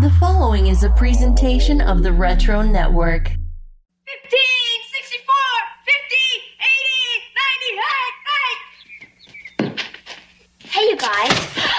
[0.00, 3.28] The following is a presentation of the Retro Network.
[3.28, 3.36] 15,
[4.94, 5.34] 64,
[5.84, 6.16] 50,
[6.56, 7.82] 80, 90,
[9.58, 9.76] hey, hey!
[10.70, 11.69] Hey, you guys.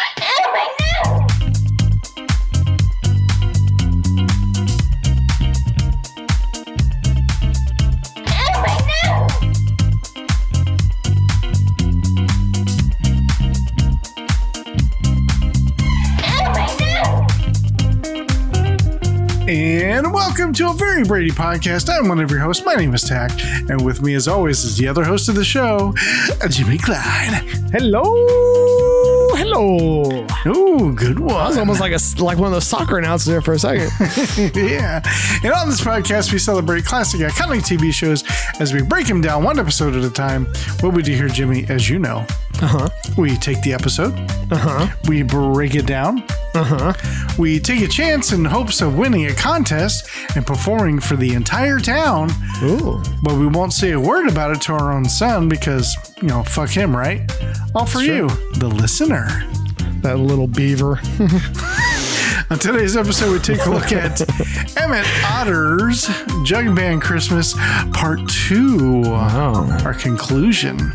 [20.31, 21.89] Welcome to a very Brady podcast.
[21.93, 22.65] I'm one of your hosts.
[22.65, 23.31] My name is Tach,
[23.69, 25.93] and with me, as always, is the other host of the show,
[26.49, 27.33] Jimmy Clyde.
[27.73, 28.03] Hello,
[29.35, 30.25] hello.
[30.47, 31.33] Ooh, good one.
[31.35, 33.91] That was almost like a like one of those soccer announcers there for a second.
[34.55, 35.01] yeah.
[35.43, 38.23] And on this podcast, we celebrate classic iconic TV shows
[38.61, 40.45] as we break them down one episode at a time.
[40.79, 42.25] What we do here, Jimmy, as you know,
[42.61, 42.89] Uh huh.
[43.17, 44.13] we take the episode,
[44.49, 44.87] Uh huh.
[45.09, 46.23] we break it down,
[46.53, 46.93] Uh huh.
[47.37, 51.79] we take a chance in hopes of winning a contest and performing for the entire
[51.79, 52.29] town.
[52.63, 53.01] Ooh.
[53.23, 56.43] but we won't say a word about it to our own son because, you know,
[56.43, 57.21] fuck him, right?
[57.73, 59.27] All for you, the listener.
[60.01, 60.99] That little beaver.
[62.49, 64.19] On today's episode, we take a look at
[64.77, 66.09] Emmet Otter's
[66.43, 67.53] Jug Band Christmas
[67.93, 69.77] Part 2, Wow.
[69.85, 70.91] our conclusion.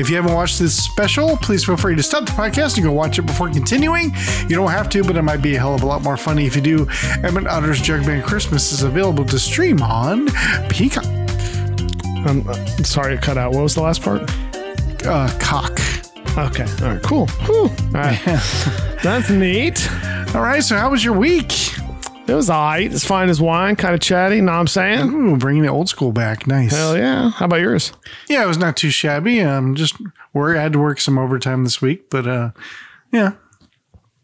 [0.00, 2.90] If you haven't watched this special, please feel free to stop the podcast and go
[2.90, 4.14] watch it before continuing.
[4.48, 6.46] You don't have to, but it might be a hell of a lot more funny
[6.46, 6.88] if you do.
[7.22, 10.28] Emmet Otter's Jug Band Christmas is available to stream on
[10.70, 11.04] Peacock.
[12.24, 13.52] I'm uh, sorry it cut out.
[13.52, 14.22] What was the last part?
[15.04, 15.78] Uh, cock.
[16.38, 16.66] Okay.
[16.82, 17.02] All right.
[17.02, 17.26] Cool.
[17.26, 17.64] Whew.
[17.64, 18.18] All right.
[19.02, 19.86] That's neat.
[20.34, 21.52] All right, so how was your week?
[22.30, 22.92] It was all right.
[22.92, 23.74] It's fine as wine.
[23.74, 24.40] Kind of chatty.
[24.40, 25.08] Know what I'm saying?
[25.12, 26.46] Ooh, bringing the old school back.
[26.46, 26.70] Nice.
[26.70, 27.30] Hell yeah.
[27.30, 27.92] How about yours?
[28.28, 29.40] Yeah, it was not too shabby.
[29.42, 29.96] Um, just
[30.32, 30.56] work.
[30.56, 32.50] I had to work some overtime this week, but uh,
[33.12, 33.32] yeah,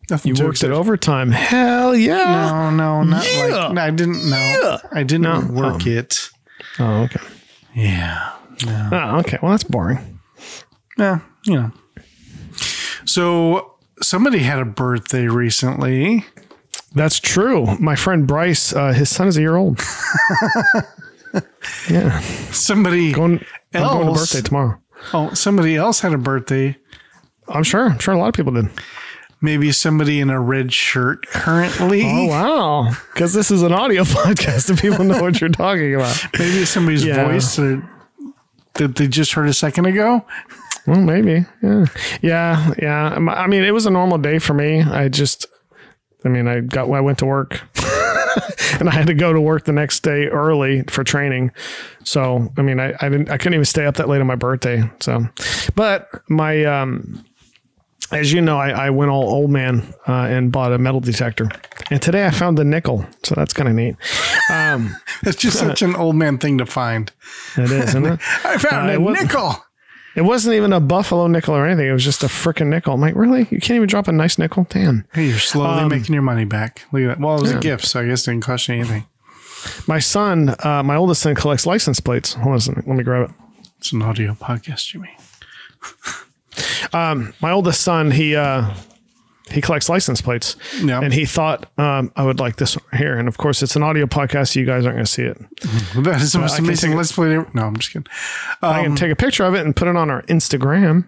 [0.08, 0.36] nothing.
[0.36, 1.32] You worked at overtime.
[1.32, 2.50] Hell yeah.
[2.50, 3.44] No, no, not Yeah.
[3.46, 3.72] like.
[3.72, 4.30] No, I didn't.
[4.30, 4.36] know.
[4.62, 4.78] Yeah.
[4.92, 6.30] I didn't No, work um, it.
[6.78, 7.20] Oh, okay.
[7.74, 8.32] Yeah,
[8.92, 9.38] Oh, okay.
[9.42, 10.20] Well, that's boring.
[10.96, 11.72] yeah, you know.
[13.04, 16.24] So somebody had a birthday recently.
[16.96, 17.76] That's true.
[17.78, 19.80] My friend Bryce, uh, his son is a year old.
[21.90, 22.20] yeah.
[22.50, 23.12] Somebody.
[23.12, 24.78] Going, I'm going to birthday tomorrow.
[25.12, 26.76] oh, somebody else had a birthday.
[27.48, 27.90] I'm sure.
[27.90, 28.68] I'm sure a lot of people did.
[29.42, 32.02] Maybe somebody in a red shirt currently.
[32.06, 32.90] Oh wow!
[33.12, 36.18] Because this is an audio podcast, and people know what you're talking about.
[36.38, 37.28] Maybe somebody's Yeah.
[37.30, 37.86] voice that,
[38.74, 40.24] that they just heard a second ago.
[40.86, 41.44] Well, maybe.
[41.62, 41.84] Yeah,
[42.22, 43.08] yeah, yeah.
[43.14, 44.82] I mean, it was a normal day for me.
[44.82, 45.44] I just,
[46.24, 47.60] I mean, I got, I went to work,
[48.80, 51.52] and I had to go to work the next day early for training.
[52.04, 54.34] So, I mean, I, I didn't, I couldn't even stay up that late on my
[54.34, 54.90] birthday.
[55.00, 55.26] So,
[55.74, 57.24] but my, um,
[58.12, 61.48] as you know, I, I went all old man uh, and bought a metal detector,
[61.90, 63.04] and today I found the nickel.
[63.24, 63.96] So that's kind of neat.
[64.50, 67.10] Um, It's just such an old man thing to find.
[67.56, 68.20] it is, isn't it?
[68.44, 69.56] I found Uh, a it nickel.
[70.16, 71.86] It wasn't even a buffalo nickel or anything.
[71.88, 72.94] It was just a freaking nickel.
[72.94, 73.40] I'm like, really?
[73.50, 74.66] You can't even drop a nice nickel?
[74.70, 75.04] Damn.
[75.12, 76.82] Hey, you're slowly Um, making your money back.
[76.90, 77.20] Look at that.
[77.20, 79.04] Well, it was a gift, so I guess it didn't cost you anything.
[79.86, 82.32] My son, uh, my oldest son, collects license plates.
[82.34, 82.84] Hold on a second.
[82.86, 83.34] Let me grab it.
[83.78, 85.10] It's an audio podcast, Jimmy.
[86.92, 88.72] Um, my oldest son, he uh,
[89.50, 91.00] he collects license plates, Yeah.
[91.00, 93.16] and he thought um, I would like this one here.
[93.16, 95.38] And of course, it's an audio podcast, so you guys aren't going to see it.
[96.02, 96.96] That is the most I amazing.
[96.96, 97.54] Let's play it.
[97.54, 98.06] No, I'm just kidding.
[98.62, 101.06] I Um, can take a picture of it and put it on our Instagram.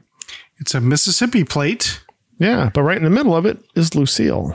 [0.59, 2.00] It's a Mississippi plate.
[2.38, 4.55] Yeah, but right in the middle of it is Lucille.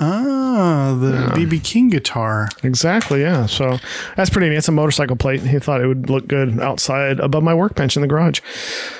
[0.00, 2.48] Ah, the BB King guitar.
[2.62, 3.20] Exactly.
[3.20, 3.46] Yeah.
[3.46, 3.78] So
[4.16, 4.56] that's pretty neat.
[4.56, 5.40] It's a motorcycle plate.
[5.42, 8.40] He thought it would look good outside above my workbench in the garage.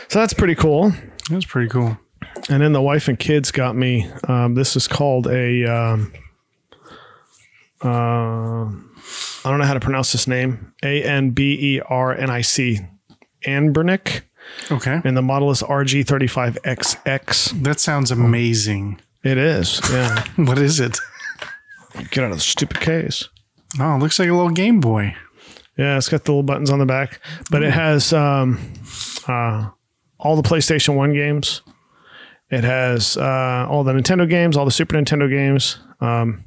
[0.08, 0.92] So that's pretty cool.
[1.30, 1.98] That's pretty cool.
[2.48, 4.10] And then the wife and kids got me.
[4.28, 5.64] Um, this is called a.
[5.64, 6.12] Um,
[7.84, 8.66] uh,
[9.44, 10.72] I don't know how to pronounce this name.
[10.82, 12.80] A N B E R N I C.
[13.46, 14.22] Anbernic.
[14.70, 15.00] Okay.
[15.04, 17.62] And the model is RG35XX.
[17.62, 19.00] That sounds amazing.
[19.22, 19.80] It is.
[19.90, 20.24] Yeah.
[20.36, 20.98] What is it?
[22.10, 23.28] Get out of the stupid case.
[23.78, 25.14] Oh, it looks like a little Game Boy.
[25.76, 28.58] Yeah, it's got the little buttons on the back, but it has um,
[29.26, 29.70] uh,
[30.18, 31.62] all the PlayStation 1 games.
[32.52, 35.78] It has uh, all the Nintendo games, all the Super Nintendo games.
[36.00, 36.44] Um,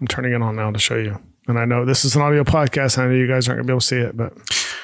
[0.00, 1.20] I'm turning it on now to show you.
[1.46, 3.66] And I know this is an audio podcast, and I know you guys aren't going
[3.66, 4.32] to be able to see it, but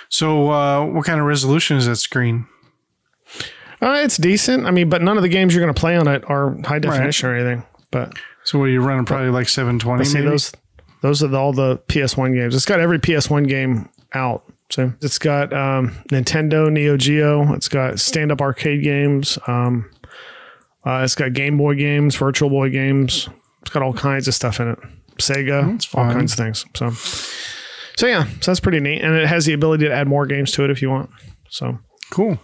[0.08, 2.46] So, uh, what kind of resolution is that screen?
[3.80, 4.66] uh, it's decent.
[4.66, 6.78] I mean, but none of the games you're going to play on it are high
[6.78, 7.64] definition or anything.
[7.90, 9.04] But So, what are you running?
[9.04, 10.04] Probably like 720.
[10.04, 10.28] see, maybe?
[10.30, 10.52] those
[11.02, 12.54] those are the, all the PS1 games.
[12.54, 14.44] It's got every PS1 game out.
[14.70, 17.52] So it's got um, Nintendo, Neo Geo.
[17.54, 19.38] It's got stand up arcade games.
[19.46, 19.88] Um,
[20.86, 23.28] uh, it's got Game Boy games, Virtual Boy games,
[23.62, 24.78] It's got all kinds of stuff in it.
[25.18, 26.64] Sega, all kinds of things.
[26.74, 26.90] So,
[27.96, 30.52] so yeah, so that's pretty neat, and it has the ability to add more games
[30.52, 31.08] to it if you want.
[31.48, 31.78] So,
[32.10, 32.38] Cool.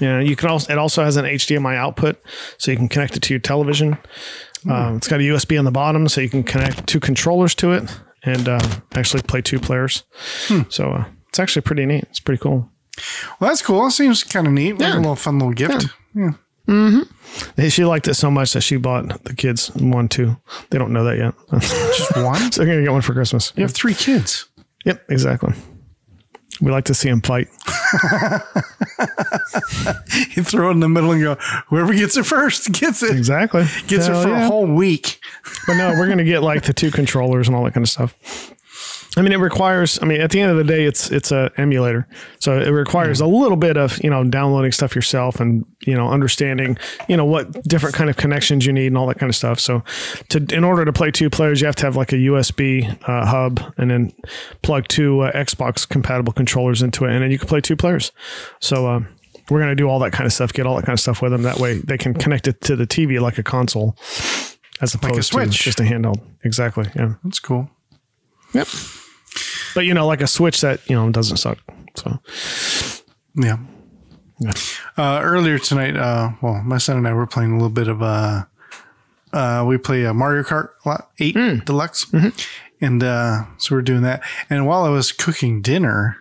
[0.00, 0.72] yeah, you can also.
[0.72, 2.20] It also has an HDMI output,
[2.58, 3.96] so you can connect it to your television.
[4.68, 7.70] Um, it's got a USB on the bottom, so you can connect two controllers to
[7.72, 8.58] it and uh,
[8.96, 10.02] actually play two players.
[10.70, 12.02] So uh, it's actually pretty neat.
[12.10, 12.68] It's pretty cool.
[13.38, 13.86] Well, that's cool.
[13.86, 14.72] It seems kind of neat.
[14.72, 14.96] Like Yeah.
[14.96, 15.86] a little fun little gift.
[16.16, 16.30] Yeah.
[16.66, 17.68] Mm-hmm.
[17.68, 20.36] She liked it so much that she bought the kids one too.
[20.70, 22.50] They don't know that yet, Just one.
[22.52, 23.52] so they're gonna get one for Christmas.
[23.56, 24.48] You have three kids.
[24.84, 25.52] Yep, exactly.
[26.60, 27.48] We like to see them fight.
[30.34, 31.34] You throw it in the middle and go,
[31.68, 33.16] whoever gets it first gets it.
[33.16, 33.64] Exactly.
[33.86, 34.44] Gets Hell it for yeah.
[34.44, 35.18] a whole week.
[35.66, 38.14] But no, we're gonna get like the two controllers and all that kind of stuff.
[39.18, 39.98] I mean, it requires.
[40.02, 42.06] I mean, at the end of the day, it's it's a emulator,
[42.38, 46.10] so it requires a little bit of you know downloading stuff yourself and you know
[46.10, 46.76] understanding
[47.08, 49.58] you know what different kind of connections you need and all that kind of stuff.
[49.58, 49.82] So,
[50.28, 53.24] to in order to play two players, you have to have like a USB uh,
[53.24, 54.12] hub and then
[54.60, 58.12] plug two uh, Xbox compatible controllers into it, and then you can play two players.
[58.60, 58.86] So.
[58.86, 59.00] Uh,
[59.48, 61.22] we're going to do all that kind of stuff, get all that kind of stuff
[61.22, 61.42] with them.
[61.42, 63.96] That way they can connect it to the TV like a console
[64.80, 65.62] as opposed to Switch.
[65.62, 66.20] just a handheld.
[66.42, 66.90] Exactly.
[66.96, 67.14] Yeah.
[67.22, 67.70] That's cool.
[68.54, 68.66] Yep.
[69.74, 71.58] But you know, like a Switch that you know doesn't suck.
[71.96, 72.18] So
[73.34, 73.58] Yeah.
[74.38, 74.52] Yeah.
[74.98, 78.02] Uh, earlier tonight, uh, well, my son and I were playing a little bit of
[78.02, 78.44] uh,
[79.32, 82.06] uh, we play a Mario Kart a lot, 8 Deluxe,
[82.80, 84.22] and uh, so we're doing that.
[84.50, 86.18] And while I was cooking dinner,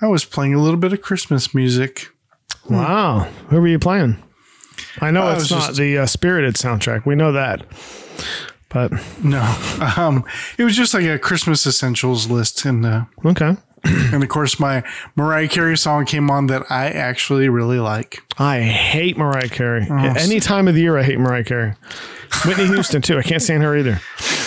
[0.00, 2.08] I was playing a little bit of Christmas music.
[2.70, 4.22] wow, who were you playing?
[5.00, 7.04] I know Uh, it's was not just- the uh, Spirited soundtrack.
[7.06, 7.66] We know that,
[8.72, 8.92] but
[9.22, 9.42] No,
[9.96, 10.24] um,
[10.58, 13.56] it was just like a Christmas essentials list, and uh, okay.
[13.84, 14.84] and of course my
[15.16, 18.22] Mariah Carey song came on that I actually really like.
[18.38, 19.86] I hate Mariah Carey.
[19.90, 21.74] Oh, Any time of the year, I hate Mariah Carey.
[22.46, 23.18] Whitney Houston too.
[23.18, 24.00] I can't stand her either.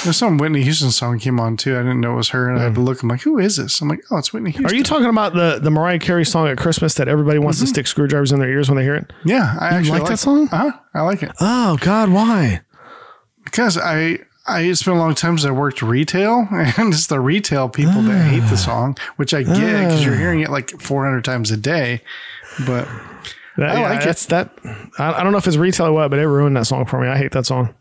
[0.04, 1.75] There's some Whitney Houston song came on too.
[1.75, 3.01] I didn't know it was her, and I had to look.
[3.01, 3.81] I'm like, who is this?
[3.81, 4.72] I'm like, oh, it's Whitney Houston.
[4.72, 7.68] Are you talking about the the Mariah Carey song at Christmas that everybody wants to
[7.68, 9.12] stick screwdrivers in their ears when they hear it?
[9.24, 10.48] Yeah, I actually like that song?
[10.51, 10.80] Uh huh.
[10.94, 12.62] I like it Oh God, why?
[13.56, 17.19] Because I I it's been a long time since I worked retail, and it's the
[17.22, 18.50] retail people that hate Ah.
[18.50, 22.02] the song, which I get because you're hearing it like 400 times a day.
[22.66, 22.88] But
[23.57, 24.18] That, I yeah, like it.
[24.30, 24.52] that.
[25.00, 27.00] I, I don't know if it's retail or what, but it ruined that song for
[27.00, 27.07] me.
[27.07, 27.74] I hate that song.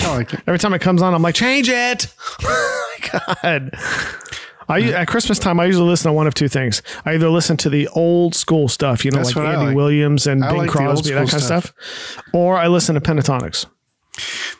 [0.00, 0.40] I like it.
[0.46, 2.12] Every time it comes on, I'm like, change it.
[2.42, 3.78] Oh my god.
[4.68, 6.82] I at Christmas time I usually listen to one of two things.
[7.04, 9.76] I either listen to the old school stuff, you know, That's like Andy like.
[9.76, 13.00] Williams and I Bing like Crosby, that kind school of stuff, or I listen to
[13.00, 13.66] Pentatonix.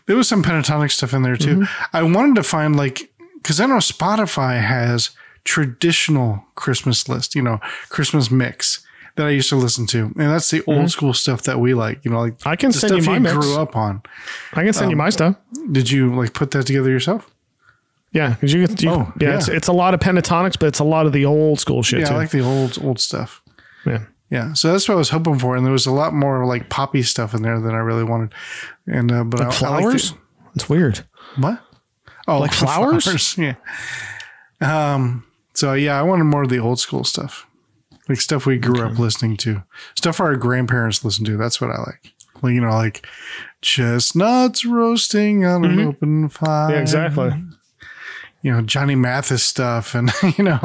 [0.07, 1.57] There was some pentatonic stuff in there too.
[1.61, 1.97] Mm-hmm.
[1.97, 5.11] I wanted to find like because I know Spotify has
[5.45, 7.59] traditional Christmas list, you know,
[7.89, 8.85] Christmas mix
[9.17, 12.05] that I used to listen to, and that's the old school stuff that we like.
[12.05, 12.49] You know, like Mm-hmm.
[12.49, 13.35] I can send you my you mix.
[13.35, 14.03] grew up on.
[14.55, 15.37] I can send Um, you my stuff.
[15.71, 17.29] Did you like put that together yourself?
[18.13, 19.37] Yeah, because you, you Oh, yeah, yeah.
[19.37, 22.01] It's, it's a lot of Pentatonix, but it's a lot of the old school shit
[22.01, 22.15] Yeah, too.
[22.15, 23.43] I like the old old stuff.
[23.87, 24.05] yeah.
[24.33, 26.71] Yeah, so that's what I was hoping for, and there was a lot more like
[26.71, 28.33] poppy stuff in there than I really wanted.
[28.87, 30.13] And uh, but I, I Flowers?
[30.13, 30.19] the,
[30.55, 31.05] It's weird.
[31.37, 31.61] what?
[32.27, 33.37] Oh, Like flowers?
[33.39, 33.57] Yeah.
[34.63, 35.27] Um.
[35.53, 37.47] So yeah, I wanted more of the old school stuff,
[38.09, 39.65] like stuff we grew up listening to,
[39.97, 41.37] stuff our grandparents listened to.
[41.37, 42.15] That's what I like.
[42.41, 43.07] Like you know, like
[43.61, 46.69] chestnuts roasting on an open fire.
[46.69, 46.73] Mm-hmm.
[46.73, 47.33] Yeah, exactly.
[48.41, 50.59] You know, Johnny Mathis stuff, and you know,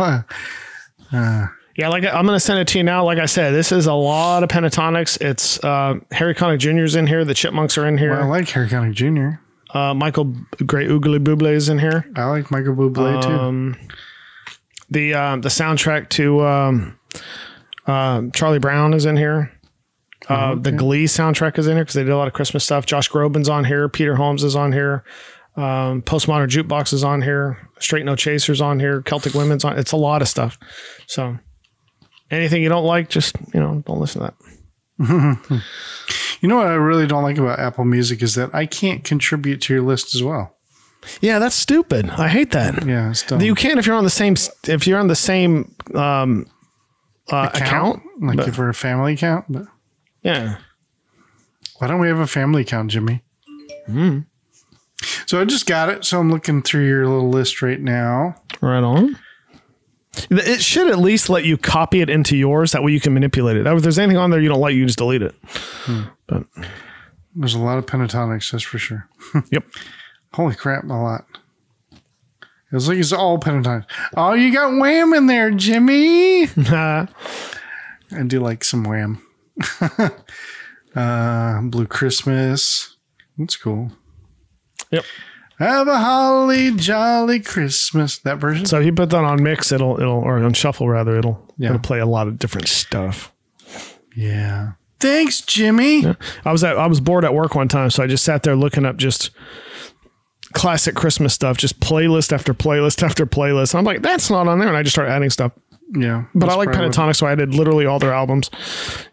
[1.12, 1.47] uh,
[1.77, 3.05] Yeah, like I'm gonna send it to you now.
[3.05, 5.22] Like I said, this is a lot of Pentatonix.
[5.22, 7.24] It's uh, Harry Connick Jr.'s in here.
[7.24, 8.13] The Chipmunks are in here.
[8.13, 9.39] I like Harry Connick Jr.
[9.77, 10.34] Uh, Michael
[10.65, 12.10] Gray Oogly Booblé is in here.
[12.15, 13.29] I like Michael Bublé too.
[13.29, 13.75] Um,
[14.89, 17.00] the um, the soundtrack to um,
[17.86, 19.51] uh, Charlie Brown is in here.
[20.29, 22.86] Uh, The Glee soundtrack is in here because they did a lot of Christmas stuff.
[22.86, 23.88] Josh Groban's on here.
[23.88, 25.03] Peter Hollens is on here.
[25.55, 27.69] Um, Postmodern Jukebox is on here.
[27.79, 29.01] Straight No Chaser's on here.
[29.03, 29.77] Celtic Women's on.
[29.77, 30.57] It's a lot of stuff.
[31.05, 31.38] So
[32.31, 34.34] anything you don't like, just you know, don't listen to
[35.00, 35.63] that.
[36.39, 39.60] You know what I really don't like about Apple Music is that I can't contribute
[39.62, 40.55] to your list as well.
[41.19, 42.07] Yeah, that's stupid.
[42.12, 42.86] I hate that.
[42.86, 43.41] Yeah, it's dumb.
[43.41, 44.36] You can if you're on the same
[44.67, 46.46] if you're on the same um,
[47.31, 48.03] uh, account.
[48.22, 49.46] like but- if we're a family account.
[49.50, 49.65] But
[50.22, 50.57] Yeah.
[51.79, 53.24] why don't we have a family account, Jimmy?
[53.88, 54.19] Hmm.
[55.25, 56.05] So I just got it.
[56.05, 58.36] So I'm looking through your little list right now.
[58.62, 59.17] Right on.
[60.29, 62.71] It should at least let you copy it into yours.
[62.71, 63.67] That way you can manipulate it.
[63.67, 65.36] If there's anything on there you don't like, you just delete it.
[66.27, 66.45] But
[67.36, 69.07] There's a lot of Pentatonix, that's for sure.
[69.51, 69.63] yep.
[70.33, 71.25] Holy crap, a lot.
[71.91, 73.86] It was like it's all Pentatonix.
[74.15, 76.43] Oh, you got Wham in there, Jimmy.
[76.57, 77.07] I
[78.25, 79.21] do like some Wham.
[80.95, 82.95] uh, Blue Christmas.
[83.38, 83.91] That's cool.
[84.91, 85.05] Yep.
[85.59, 88.19] Have a holly jolly Christmas.
[88.19, 88.65] That version.
[88.67, 91.69] So if you put that on mix, it'll it'll or on shuffle rather, it'll Yeah.
[91.69, 93.31] it'll play a lot of different stuff.
[94.15, 94.71] yeah.
[94.99, 96.05] Thanks, Jimmy.
[96.43, 98.55] I was at I was bored at work one time, so I just sat there
[98.55, 99.29] looking up just
[100.53, 103.75] classic Christmas stuff, just playlist after playlist after playlist.
[103.75, 105.51] I'm like, that's not on there, and I just started adding stuff.
[105.93, 106.25] Yeah.
[106.33, 108.49] But I like Pentatonic, so I did literally all their albums.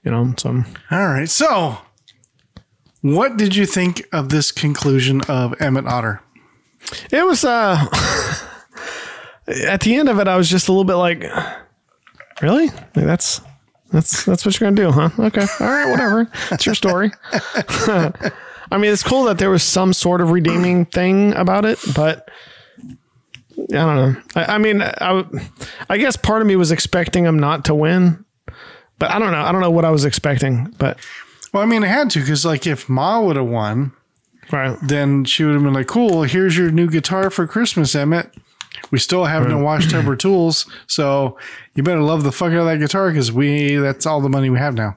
[0.04, 1.28] You know, so All right.
[1.28, 1.78] So,
[3.02, 6.20] what did you think of this conclusion of Emmet Otter?
[7.10, 7.76] It was uh
[9.66, 11.24] at the end of it, I was just a little bit like,
[12.42, 12.66] really?
[12.68, 13.40] Like, that's
[13.92, 15.10] that's that's what you're gonna do, huh?
[15.18, 16.30] Okay, all right, whatever.
[16.50, 17.10] It's your story.
[18.70, 22.28] I mean, it's cool that there was some sort of redeeming thing about it, but
[23.56, 24.16] I don't know.
[24.34, 28.24] I, I mean, I guess part of me was expecting him not to win,
[28.98, 29.42] but I don't know.
[29.42, 30.98] I don't know what I was expecting, but
[31.52, 33.92] Well, I mean, it had to because, like, if Ma would have won,
[34.50, 34.76] right.
[34.82, 38.32] then she would have been like, "Cool, here's your new guitar for Christmas, Emmet.
[38.90, 41.38] We still have no Watchtower tools, so
[41.74, 44.58] you better love the fuck out of that guitar because we—that's all the money we
[44.58, 44.96] have now."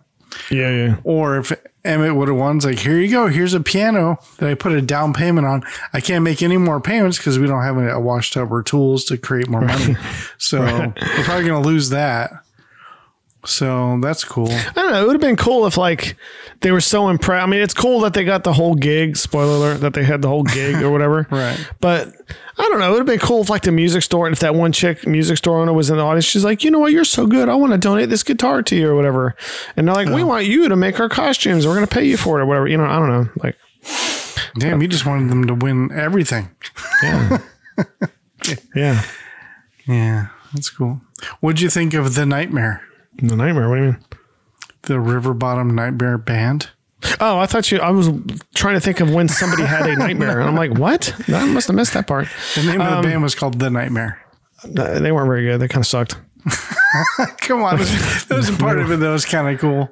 [0.52, 0.96] Yeah, yeah.
[1.04, 1.52] Or if
[1.84, 3.28] Emmet would have won, it's like, "Here you go.
[3.28, 5.64] Here's a piano that I put a down payment on.
[5.94, 9.06] I can't make any more payments because we don't have any a, a or tools
[9.06, 9.96] to create more money.
[10.40, 12.32] So we're probably gonna lose that."
[13.48, 14.50] So that's cool.
[14.52, 15.02] I don't know.
[15.02, 16.18] It would have been cool if like
[16.60, 17.44] they were so impressed.
[17.44, 19.16] I mean, it's cool that they got the whole gig.
[19.16, 21.26] Spoiler alert: that they had the whole gig or whatever.
[21.38, 21.58] Right.
[21.80, 22.10] But
[22.58, 22.88] I don't know.
[22.88, 25.08] It would have been cool if like the music store and if that one chick
[25.08, 26.26] music store owner was in the audience.
[26.26, 26.92] She's like, you know what?
[26.92, 27.48] You're so good.
[27.48, 29.36] I want to donate this guitar to you or whatever.
[29.78, 31.66] And they're like, we want you to make our costumes.
[31.66, 32.68] We're gonna pay you for it or whatever.
[32.68, 33.30] You know, I don't know.
[33.44, 33.56] Like,
[34.58, 36.50] Damn, you just wanted them to win everything.
[37.04, 37.38] Yeah.
[38.76, 39.04] yeah,
[39.88, 41.02] Yeah, that's cool.
[41.40, 42.82] What'd you think of the Nightmare?
[43.20, 43.70] The nightmare.
[43.70, 44.04] What do you mean?
[44.84, 46.70] the River Bottom Nightmare Band.
[47.20, 47.80] Oh, I thought you.
[47.80, 48.10] I was
[48.56, 51.14] trying to think of when somebody had a nightmare, and I'm like, what?
[51.28, 52.28] I must have missed that part.
[52.56, 54.20] The name Um, of the band was called The Nightmare.
[54.64, 55.60] Uh, They weren't very good.
[55.60, 56.16] They kind of sucked.
[57.42, 59.92] Come on, that was a part of it that was kind of cool.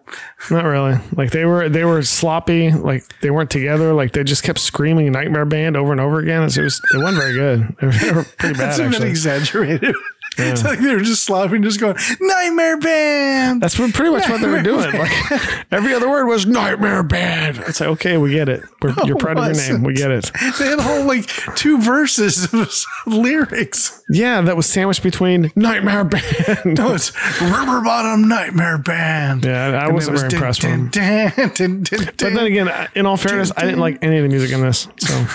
[0.50, 0.98] Not really.
[1.16, 2.72] Like they were they were sloppy.
[2.72, 3.94] Like they weren't together.
[3.94, 6.44] Like they just kept screaming "Nightmare Band" over and over again.
[6.44, 7.76] It was it wasn't very good.
[8.02, 9.94] They were pretty bad That's a bit actually.
[10.38, 10.54] Exaggerated.
[10.54, 13.62] It's like they were just slopping, just going Nightmare Band.
[13.62, 14.92] That's pretty much what they were doing.
[14.94, 18.64] Like every other word was "Nightmare Band." It's like okay, we get it.
[18.82, 19.84] We're, you're proud of your name.
[19.84, 20.32] We get it.
[20.60, 21.26] They had whole like
[21.56, 24.04] two verses of lyrics.
[24.10, 27.12] Yeah, that was sandwiched between "Nightmare Band." No, it's
[27.42, 29.46] River Bottom Nightmare Band.
[29.46, 31.52] Yeah, I And wasn't was very impressed with dun, them.
[31.54, 34.30] dun, dun, dun, But then again, in all fairness, I didn't like any of the
[34.30, 34.88] music in this.
[34.98, 35.26] So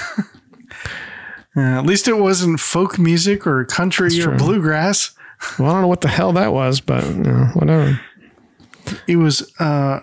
[1.57, 4.37] Uh, at least it wasn't folk music or country or true.
[4.37, 5.13] bluegrass.
[5.59, 8.01] well, I don't know what the hell that was, but you know, whatever.
[9.07, 10.01] It was uh,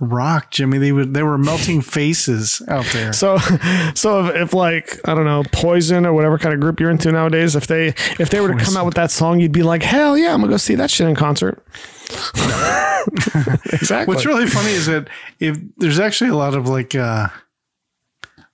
[0.00, 0.78] rock, Jimmy.
[0.78, 3.12] They would they were melting faces out there.
[3.12, 3.38] So,
[3.94, 7.12] so if, if like I don't know, Poison or whatever kind of group you're into
[7.12, 9.82] nowadays, if they if they were to come out with that song, you'd be like,
[9.82, 11.64] hell yeah, I'm gonna go see that shit in concert.
[13.72, 14.06] exactly.
[14.06, 15.08] What's really funny is that
[15.40, 17.28] if there's actually a lot of like uh,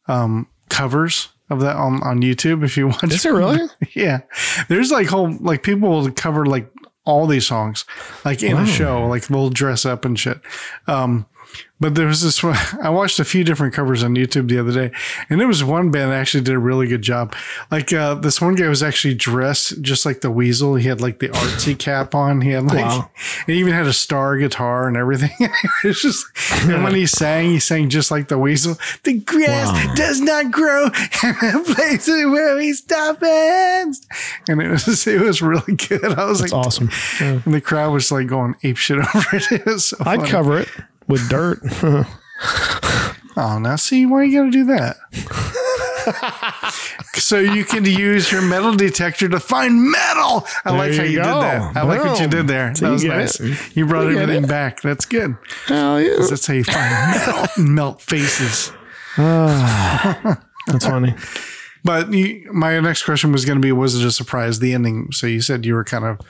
[0.08, 2.64] um, covers of that on, on YouTube.
[2.64, 3.04] If you want.
[3.04, 3.68] Is it really?
[3.94, 4.20] yeah,
[4.68, 6.70] there's like whole like people will cover like
[7.04, 7.84] all these songs
[8.24, 9.06] like in a show.
[9.06, 10.40] Like they'll dress up and shit.
[10.86, 11.26] Um,
[11.80, 12.56] but there was this one.
[12.82, 14.94] I watched a few different covers on YouTube the other day,
[15.28, 17.34] and there was one band that actually did a really good job.
[17.70, 20.74] Like uh, this one guy was actually dressed just like the Weasel.
[20.74, 22.42] He had like the artsy cap on.
[22.42, 23.10] He had like, Wow.
[23.46, 25.30] he even had a star guitar and everything.
[25.84, 26.26] it's just,
[26.64, 28.76] and when he sang, he sang just like the Weasel.
[29.04, 34.06] The grass does not grow in the places where we stop ends.
[34.48, 36.04] And it was, it was really good.
[36.04, 36.90] I was That's like, awesome.
[37.20, 37.40] Yeah.
[37.44, 39.50] and the crowd was like going ape shit over it.
[39.52, 40.28] It was so I'd funny.
[40.28, 40.68] cover it
[41.10, 41.58] with dirt.
[43.36, 44.96] Oh, now see why you got to do that.
[47.14, 50.46] so you can use your metal detector to find metal.
[50.64, 51.76] I like how you you did that.
[51.76, 52.74] I like what you did there.
[52.74, 53.40] So that was nice.
[53.40, 53.76] it.
[53.76, 54.48] You brought You everything it.
[54.48, 54.82] back.
[54.82, 55.36] That's good.
[55.66, 56.16] hell yeah.
[56.28, 58.72] That's how you find metal and melt faces.
[59.16, 61.14] Ah, that's funny.
[61.84, 64.58] But you, my next question was going to be: Was it a surprise?
[64.58, 65.12] The ending.
[65.12, 66.20] So you said you were kind of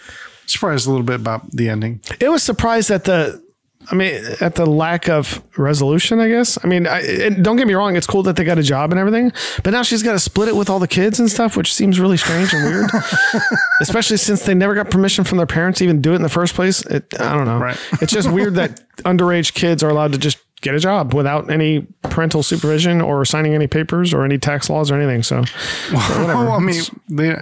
[0.47, 2.03] surprised a little bit about the ending.
[2.21, 3.43] It was surprised that the.
[3.91, 6.59] I mean, at the lack of resolution, I guess.
[6.63, 8.93] I mean, I, and don't get me wrong; it's cool that they got a job
[8.93, 9.33] and everything,
[9.65, 11.99] but now she's got to split it with all the kids and stuff, which seems
[11.99, 12.91] really strange and weird.
[13.81, 16.29] Especially since they never got permission from their parents to even do it in the
[16.29, 16.83] first place.
[16.87, 17.59] It, I don't know.
[17.59, 17.79] Right.
[18.01, 21.87] it's just weird that underage kids are allowed to just get a job without any
[22.03, 25.23] parental supervision or signing any papers or any tax laws or anything.
[25.23, 25.43] So,
[25.93, 27.41] Oh, I mean, they,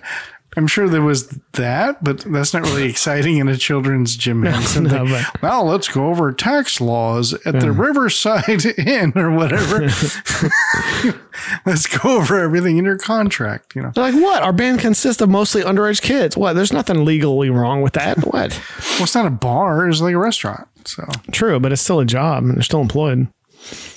[0.59, 4.43] I'm sure there was that, but that's not really exciting in a children's gym.
[4.79, 9.89] No, but- now let's go over tax laws at the Riverside Inn or whatever.
[11.67, 13.75] let's go over everything in your contract.
[13.75, 14.43] You know, They're like, what?
[14.43, 16.37] Our band consists of mostly underage kids.
[16.37, 16.53] What?
[16.55, 18.19] There's nothing legally wrong with that.
[18.19, 18.61] What?
[18.95, 20.69] well, it's not a bar; it's like a restaurant.
[20.85, 23.29] So True, but it's still a job and they're still employed.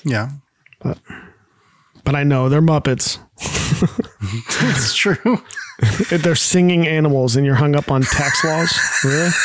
[0.03, 0.29] yeah,
[0.83, 3.19] But I know they're Muppets.
[3.41, 5.41] it's true.
[6.09, 8.77] They're singing animals and you're hung up on tax laws.
[9.03, 9.29] Really?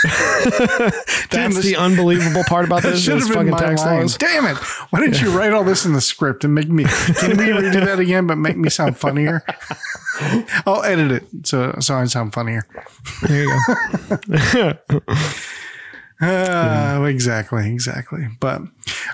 [1.30, 3.02] That's this- the unbelievable part about this.
[3.02, 4.00] should have been my tax line.
[4.02, 4.16] laws.
[4.16, 4.56] Damn it!
[4.90, 6.84] Why didn't you write all this in the script and make me?
[6.84, 9.42] Can we redo that again, but make me sound funnier?
[10.66, 12.66] I'll edit it so so I sound funnier.
[13.26, 13.58] There you
[14.88, 15.00] go.
[16.20, 18.26] Uh, exactly, exactly.
[18.40, 18.62] But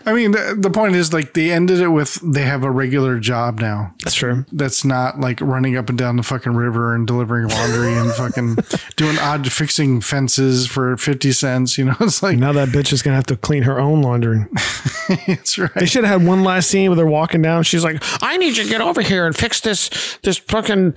[0.07, 3.19] I mean, the, the point is like they ended it with they have a regular
[3.19, 3.95] job now.
[4.03, 4.47] That's true.
[4.51, 8.57] That's not like running up and down the fucking river and delivering laundry and fucking
[8.97, 11.77] doing odd fixing fences for fifty cents.
[11.77, 14.47] You know, it's like Now that bitch is gonna have to clean her own laundry.
[15.27, 15.75] That's right.
[15.75, 17.65] They should have had one last scene where they're walking down.
[17.65, 20.95] She's like, "I need you to get over here and fix this this fucking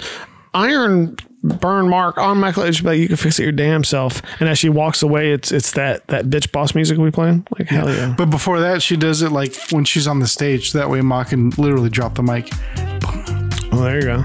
[0.58, 4.22] iron burn mark on my clothes." She's like, "You can fix it your damn self."
[4.40, 7.46] And as she walks away, it's it's that that bitch boss music we playing.
[7.58, 8.14] Like hell yeah.
[8.18, 10.74] But before that, she does it like when she's on the stage.
[10.74, 12.50] That way, Ma can literally drop the mic.
[13.72, 14.24] Oh, there you go.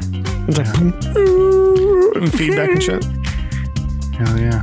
[0.48, 0.74] It's like
[2.16, 3.04] and feedback and shit.
[4.14, 4.62] Hell yeah.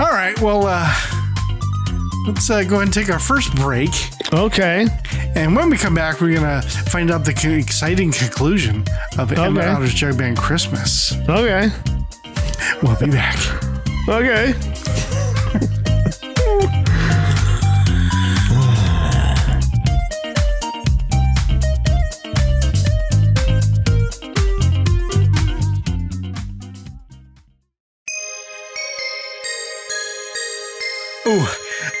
[0.00, 0.38] All right.
[0.40, 0.92] Well, uh,
[2.26, 3.90] let's uh, go ahead and take our first break.
[4.32, 4.86] Okay.
[5.34, 8.84] And when we come back, we're going to find out the co- exciting conclusion
[9.18, 9.68] of Emma Okay.
[9.68, 11.12] Otter's Jug Band Christmas.
[11.28, 11.68] Okay.
[12.82, 13.36] We'll be back.
[14.08, 14.52] Okay.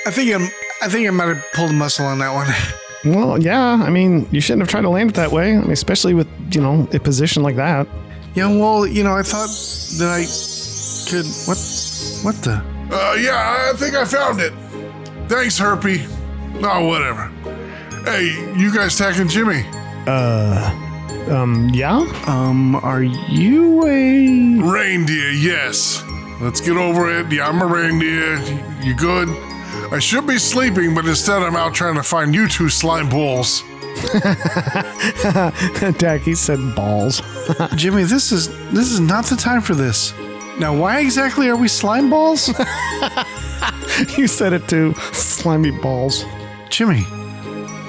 [0.06, 0.48] I think I'm.
[0.80, 2.48] I think I might have pulled a muscle on that one.
[3.04, 3.60] Well, yeah.
[3.60, 5.56] I mean, you shouldn't have tried to land it that way.
[5.56, 7.86] I mean, especially with you know a position like that.
[8.34, 9.50] Yeah, well, you know, I thought
[9.98, 10.22] that I
[11.10, 11.26] could.
[11.46, 11.58] What?
[12.22, 12.62] What the?
[12.94, 14.52] Uh, yeah, I think I found it.
[15.28, 16.06] Thanks, Herpy.
[16.62, 17.28] Oh, whatever.
[18.04, 19.64] Hey, you guys tagging Jimmy?
[20.06, 20.70] Uh,
[21.30, 21.70] um.
[21.72, 22.00] Yeah.
[22.26, 24.62] Um, are you a?
[24.72, 26.02] Reindeer, yes.
[26.40, 27.30] Let's get over it.
[27.32, 28.36] Yeah, I'm a reindeer.
[28.82, 29.28] You good?
[29.90, 33.62] I should be sleeping, but instead I'm out trying to find you two slime balls.
[35.98, 37.22] Dak, he said balls.
[37.74, 40.14] Jimmy, this is this is not the time for this.
[40.58, 42.48] Now, why exactly are we slime balls?
[44.16, 44.94] you said it too.
[45.12, 46.24] Slimy balls.
[46.70, 47.04] Jimmy,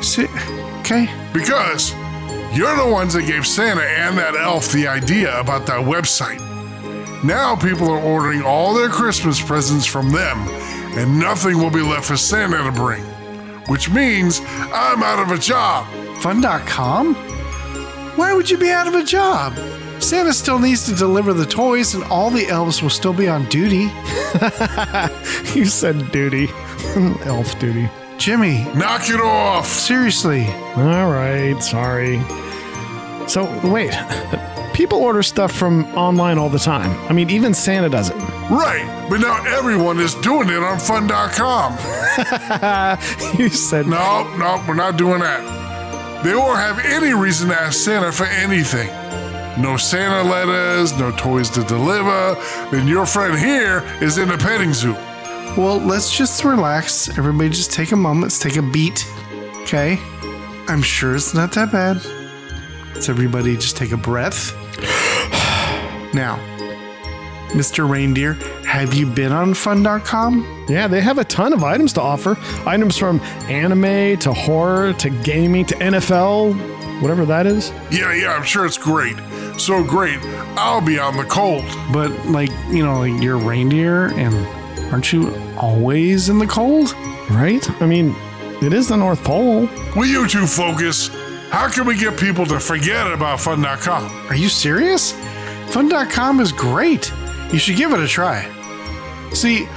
[0.02, 0.30] sit.
[0.80, 1.10] Okay.
[1.34, 1.94] Because
[2.54, 6.40] you're the ones that gave Santa and that elf the idea about that website.
[7.24, 10.38] Now people are ordering all their Christmas presents from them,
[10.98, 13.04] and nothing will be left for Santa to bring.
[13.68, 15.88] Which means I'm out of a job.
[16.22, 17.16] Fun.com?
[18.16, 19.54] Why would you be out of a job?
[20.02, 23.46] Santa still needs to deliver the toys, and all the elves will still be on
[23.50, 23.90] duty.
[25.56, 26.50] You said duty.
[27.26, 27.90] Elf duty.
[28.18, 29.68] Jimmy, Knock it off!
[29.68, 30.46] seriously.
[30.76, 31.56] All right.
[31.62, 32.20] Sorry.
[33.28, 33.94] So wait.
[34.74, 36.92] People order stuff from online all the time.
[37.10, 38.16] I mean, even Santa does it.
[38.50, 41.78] Right, but now everyone is doing it on fun.com.
[43.40, 46.24] You said No, no, we're not doing that.
[46.24, 48.88] They won't have any reason to ask Santa for anything.
[49.62, 52.36] No Santa letters, no toys to deliver.
[52.72, 54.94] Then your friend here is in a petting zoo.
[55.56, 57.10] Well, let's just relax.
[57.18, 58.24] Everybody just take a moment.
[58.24, 59.06] Let's take a beat.
[59.62, 60.00] Okay?
[60.68, 62.04] I'm sure it's not that bad.
[62.96, 64.56] Let's everybody just take a breath.
[66.14, 66.38] Now,
[67.50, 67.88] Mr.
[67.88, 68.34] Reindeer,
[68.66, 70.66] have you been on fun.com?
[70.68, 72.36] Yeah, they have a ton of items to offer.
[72.66, 76.56] Items from anime to horror to gaming to NFL,
[77.02, 77.72] whatever that is.
[77.92, 79.16] Yeah, yeah, I'm sure it's great.
[79.60, 80.18] So great,
[80.58, 81.64] I'll be on the cold.
[81.92, 84.34] But, like, you know, like you're reindeer and
[84.92, 86.94] aren't you always in the cold?
[87.30, 87.70] Right?
[87.82, 88.16] I mean,
[88.64, 89.70] it is the North Pole.
[89.96, 91.10] Will you two focus?
[91.50, 94.12] How can we get people to forget about fun.com?
[94.28, 95.14] Are you serious?
[95.68, 97.12] Fun.com is great.
[97.52, 98.50] You should give it a try.
[99.34, 99.68] See,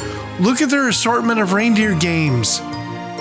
[0.40, 2.61] look at their assortment of reindeer games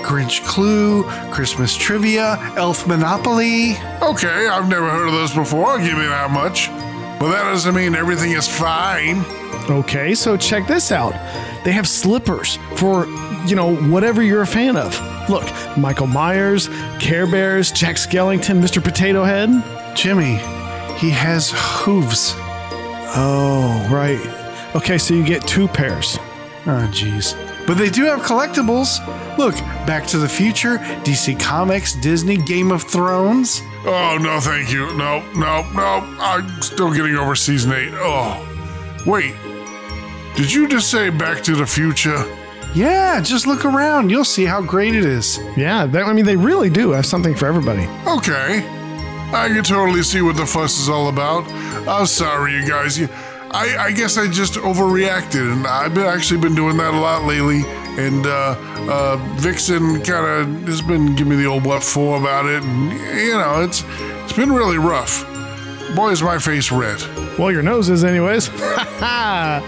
[0.06, 1.02] Grinch Clue,
[1.32, 3.72] Christmas Trivia, Elf Monopoly.
[4.00, 5.66] Okay, I've never heard of those before.
[5.66, 6.68] I'll give you that much.
[7.18, 9.24] But that doesn't mean everything is fine.
[9.68, 11.12] Okay, so check this out.
[11.64, 13.06] They have slippers for,
[13.46, 14.96] you know, whatever you're a fan of.
[15.28, 16.68] Look, Michael Myers,
[17.00, 18.82] Care Bears, Jack Skellington, Mr.
[18.82, 19.50] Potato Head.
[19.96, 20.36] Jimmy,
[20.98, 22.36] he has hooves.
[23.18, 24.20] Oh, right.
[24.76, 26.18] Okay, so you get two pairs.
[26.66, 27.34] Oh, jeez.
[27.66, 28.98] But they do have collectibles.
[29.38, 29.54] Look,
[29.86, 33.62] Back to the Future, DC Comics, Disney, Game of Thrones.
[33.84, 34.86] Oh, no, thank you.
[34.96, 36.16] No, no, no.
[36.20, 37.92] I'm still getting over season eight.
[37.94, 38.46] Oh,
[39.06, 39.34] wait.
[40.36, 42.22] Did you just say Back to the Future?
[42.74, 44.10] Yeah, just look around.
[44.10, 45.38] You'll see how great it is.
[45.56, 47.88] Yeah, they, I mean, they really do have something for everybody.
[48.06, 48.60] Okay.
[49.32, 51.50] I can totally see what the fuss is all about.
[51.88, 52.98] I'm sorry, you guys.
[52.98, 53.08] You,
[53.50, 57.24] I, I guess I just overreacted, and I've been, actually been doing that a lot
[57.24, 57.62] lately.
[57.98, 58.56] And uh,
[58.90, 62.92] uh, Vixen kind of has been giving me the old what for about it, and
[62.92, 63.82] you know it's
[64.24, 65.24] it's been really rough.
[65.94, 67.00] Boy, is my face red.
[67.38, 68.50] Well, your nose is, anyways.
[69.00, 69.62] that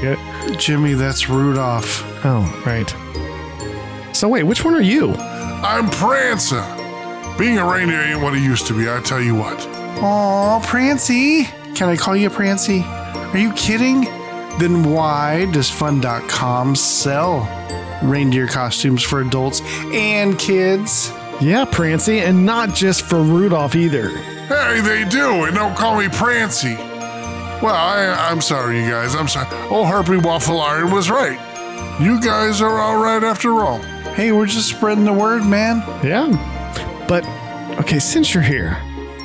[0.00, 0.18] good.
[0.58, 2.02] Jimmy, that's Rudolph.
[2.24, 2.88] Oh, right.
[4.14, 5.12] So wait, which one are you?
[5.14, 6.81] I'm Prancer.
[7.38, 8.90] Being a reindeer ain't what it used to be.
[8.90, 9.58] I tell you what.
[10.02, 11.44] Aw, Prancy.
[11.74, 12.82] Can I call you Prancy?
[12.82, 14.02] Are you kidding?
[14.58, 17.48] Then why does Fun.com sell
[18.02, 21.10] reindeer costumes for adults and kids?
[21.40, 24.10] Yeah, Prancy, and not just for Rudolph either.
[24.10, 26.74] Hey, they do, and don't call me Prancy.
[26.74, 29.14] Well, I, I'm sorry, you guys.
[29.14, 29.48] I'm sorry.
[29.68, 31.38] Old Harpy Waffle Iron was right.
[32.00, 33.78] You guys are all right after all.
[34.14, 35.78] Hey, we're just spreading the word, man.
[36.04, 36.28] Yeah.
[37.12, 37.26] But,
[37.78, 38.78] okay, since you're here,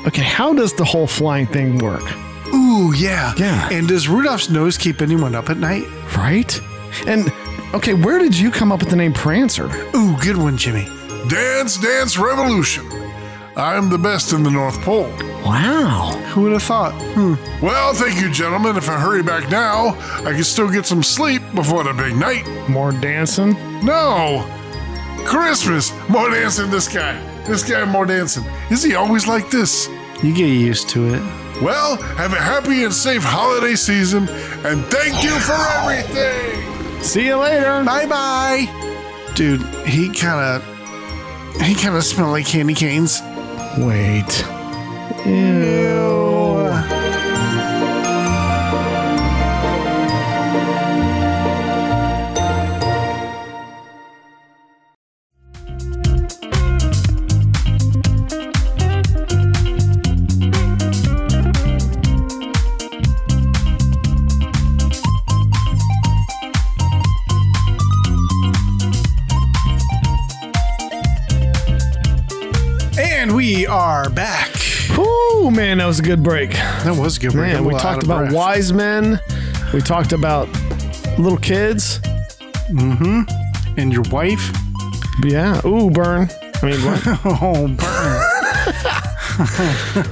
[0.06, 2.02] okay, how does the whole flying thing work?
[2.48, 3.32] Ooh, yeah.
[3.38, 3.66] Yeah.
[3.72, 5.84] And does Rudolph's nose keep anyone up at night?
[6.14, 6.60] Right?
[7.06, 7.32] And,
[7.72, 9.70] okay, where did you come up with the name Prancer?
[9.96, 10.84] Ooh, good one, Jimmy.
[11.30, 12.86] Dance, dance, revolution.
[13.56, 15.10] I'm the best in the North Pole.
[15.42, 16.10] Wow.
[16.34, 16.92] Who would have thought?
[17.14, 17.36] Hmm.
[17.64, 18.76] Well, thank you, gentlemen.
[18.76, 19.96] If I hurry back now,
[20.26, 22.46] I can still get some sleep before the big night.
[22.68, 23.54] More dancing?
[23.82, 24.44] No!
[25.24, 25.90] Christmas!
[26.10, 27.18] More dancing, this guy.
[27.48, 28.44] This guy more dancing.
[28.70, 29.88] Is he always like this?
[30.22, 31.22] You get used to it.
[31.62, 34.28] Well, have a happy and safe holiday season,
[34.64, 37.02] and thank you for everything!
[37.02, 37.82] See you later.
[37.84, 39.32] Bye bye.
[39.34, 41.62] Dude, he kind of.
[41.62, 43.20] He kind of smelled like candy canes.
[43.78, 44.44] Wait.
[45.26, 45.64] And
[75.88, 76.50] was a good break.
[76.50, 77.32] That was good.
[77.34, 78.34] We're Man, we talked about breath.
[78.34, 79.18] wise men.
[79.72, 80.46] We talked about
[81.18, 81.98] little kids.
[82.70, 83.22] Mm-hmm.
[83.80, 84.52] And your wife?
[85.24, 85.66] Yeah.
[85.66, 86.28] Ooh, burn.
[86.62, 87.00] I mean, what?
[87.24, 87.68] Oh,
[89.96, 90.04] burn.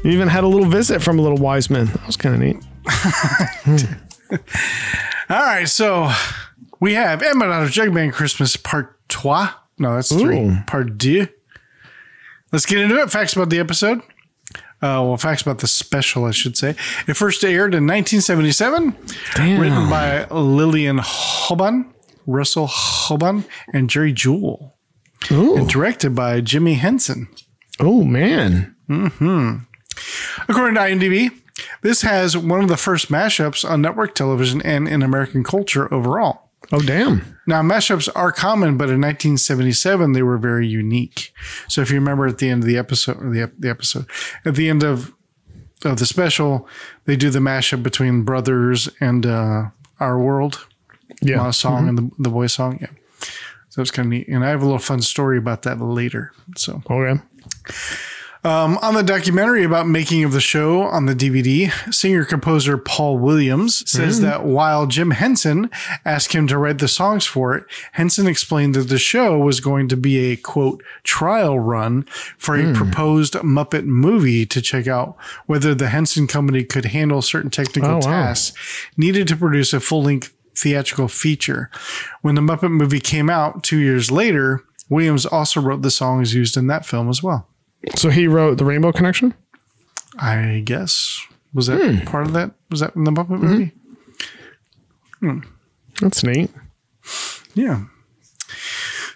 [0.04, 1.84] you even had a little visit from a little wise man.
[1.84, 2.56] That was kind of neat.
[5.28, 6.10] All right, so
[6.80, 9.52] we have out of Jugman Christmas Part Trois.
[9.78, 10.38] No, that's three.
[10.38, 10.56] Ooh.
[10.66, 11.28] Part Deux.
[12.52, 13.10] Let's get into it.
[13.10, 14.00] Facts about the episode.
[14.82, 16.70] Uh, well, facts about the special, I should say.
[17.06, 18.96] It first aired in 1977.
[19.34, 19.60] Damn.
[19.60, 21.92] Written by Lillian Hoban,
[22.26, 24.72] Russell Hoban, and Jerry Juhl.
[25.30, 25.56] Ooh.
[25.56, 27.28] And directed by Jimmy Henson.
[27.78, 28.74] Oh, man.
[28.88, 29.56] Hmm.
[30.48, 31.30] According to IMDb,
[31.82, 36.50] this has one of the first mashups on network television and in American culture overall.
[36.72, 37.38] Oh, damn.
[37.50, 41.32] Now, mashups are common, but in 1977 they were very unique.
[41.68, 44.06] So, if you remember at the end of the episode, or the, the episode,
[44.44, 45.12] at the end of
[45.84, 46.68] of the special,
[47.06, 50.66] they do the mashup between Brothers and uh, Our World,
[51.22, 51.50] Yeah.
[51.50, 52.78] song and the, the voice song.
[52.80, 52.90] Yeah,
[53.70, 54.28] so it's kind of neat.
[54.28, 56.32] And I have a little fun story about that later.
[56.56, 57.20] So, Okay.
[58.42, 63.18] Um, on the documentary about making of the show on the DVD, singer composer Paul
[63.18, 65.70] Williams says that while Jim Henson
[66.06, 69.88] asked him to write the songs for it, Henson explained that the show was going
[69.88, 72.04] to be a quote trial run
[72.38, 77.50] for a proposed Muppet movie to check out whether the Henson company could handle certain
[77.50, 78.00] technical Oh, wow.
[78.00, 78.56] tasks
[78.96, 81.70] needed to produce a full length theatrical feature.
[82.22, 86.56] When the Muppet movie came out two years later, Williams also wrote the songs used
[86.56, 87.46] in that film as well.
[87.96, 89.34] So he wrote The Rainbow Connection?
[90.18, 92.04] I guess was that hmm.
[92.04, 92.52] part of that?
[92.70, 93.72] Was that in the Muppet movie?
[95.22, 95.30] Mm-hmm.
[95.30, 95.48] Hmm.
[96.00, 96.50] That's neat.
[97.54, 97.84] Yeah.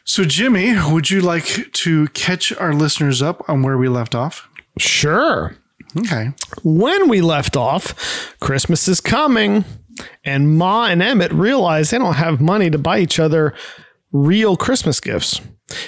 [0.05, 4.49] So Jimmy, would you like to catch our listeners up on where we left off?
[4.79, 5.57] Sure.
[5.97, 6.33] Okay.
[6.63, 9.65] When we left off, Christmas is coming,
[10.25, 13.55] and Ma and Emmet realize they don't have money to buy each other
[14.13, 15.41] real Christmas gifts.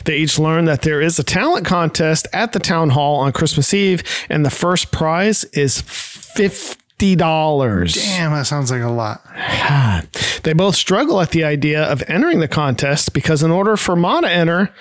[0.04, 3.74] They each learn that there is a talent contest at the town hall on Christmas
[3.74, 7.94] Eve, and the first prize is fifty dollars.
[7.94, 9.22] Damn, that sounds like a lot.
[10.42, 14.20] They both struggle at the idea of entering the contest because, in order for Ma
[14.20, 14.72] to enter,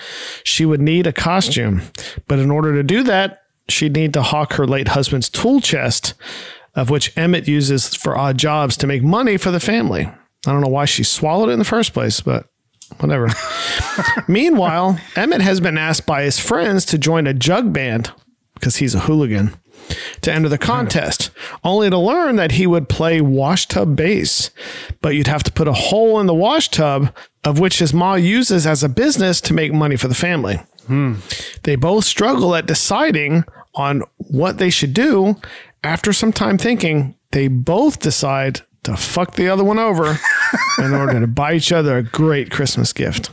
[0.43, 1.81] she would need a costume.
[2.27, 6.13] But in order to do that, she'd need to hawk her late husband's tool chest,
[6.75, 10.05] of which Emmett uses for odd jobs to make money for the family.
[10.05, 12.47] I don't know why she swallowed it in the first place, but
[12.99, 13.29] whatever.
[14.27, 18.11] Meanwhile, Emmet has been asked by his friends to join a jug band
[18.53, 19.53] because he's a hooligan
[20.21, 21.29] to enter the contest,
[21.63, 24.49] only to learn that he would play washtub bass.
[25.01, 28.65] But you'd have to put a hole in the washtub, of which his ma uses
[28.65, 30.59] as a business to make money for the family.
[30.87, 31.15] Hmm.
[31.63, 33.43] They both struggle at deciding
[33.75, 35.35] on what they should do.
[35.83, 40.17] After some time thinking, they both decide to fuck the other one over
[40.79, 43.31] in order to buy each other a great Christmas gift.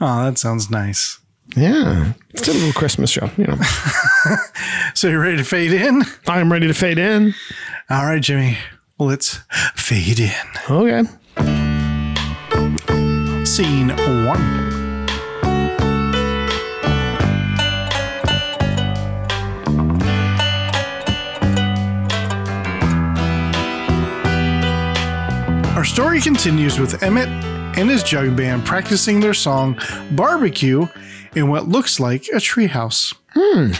[0.00, 1.18] Oh, that sounds nice.
[1.56, 3.56] Yeah, it's a little Christmas show, you know.
[4.94, 6.02] So you're ready to fade in?
[6.26, 7.34] I am ready to fade in.
[7.90, 8.56] All right, Jimmy.
[8.98, 9.40] Well, let's
[9.74, 10.32] fade in.
[10.70, 11.02] Okay.
[13.44, 13.90] Scene
[14.26, 14.75] one.
[25.86, 27.28] Story continues with Emmett
[27.78, 30.86] and his jug band practicing their song Barbecue
[31.34, 33.14] in what looks like a treehouse.
[33.34, 33.70] Hmm.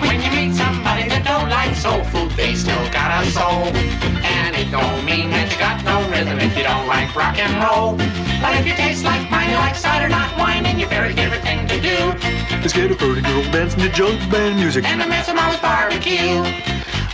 [0.00, 3.66] When you meet somebody that don't like soul food, they still got a soul.
[4.24, 7.64] And it don't mean that you got no rhythm if you don't like rock and
[7.64, 8.13] roll.
[8.54, 11.42] But if you taste like mine, you like cider, not wine, and your very favorite
[11.42, 11.98] thing to do.
[12.62, 14.84] Let's get a pretty girl dancing to jug band music.
[14.84, 16.38] And the mess of mama's barbecue.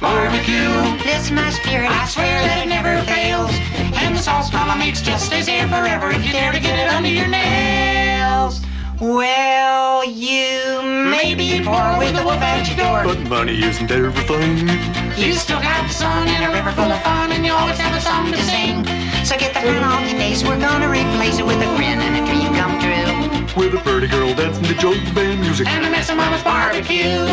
[0.02, 0.68] Barbecue.
[1.02, 3.50] This my spirit, I swear that it never fails.
[3.96, 6.92] And the sauce mama makes just stays here forever if you dare to get it
[6.92, 8.60] under your nails.
[9.00, 13.14] Well, you may be poor with the wolf at your door.
[13.14, 15.09] But money isn't everything.
[15.20, 17.94] You still got the sun and a river full of fun, and you always have
[17.94, 18.84] a song to sing.
[19.22, 20.42] So get the grin off your face.
[20.42, 23.60] We're gonna replace it with a grin and a dream come true.
[23.60, 25.66] With a pretty girl dancing to jug band music.
[25.68, 27.26] And the mess of mama's barbecue.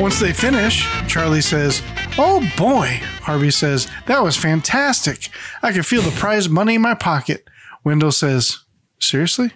[0.00, 1.82] Once they finish, Charlie says,
[2.16, 2.98] Oh boy.
[3.20, 5.28] Harvey says, That was fantastic.
[5.62, 7.46] I can feel the prize money in my pocket.
[7.84, 8.64] Wendell says,
[8.98, 9.52] Seriously?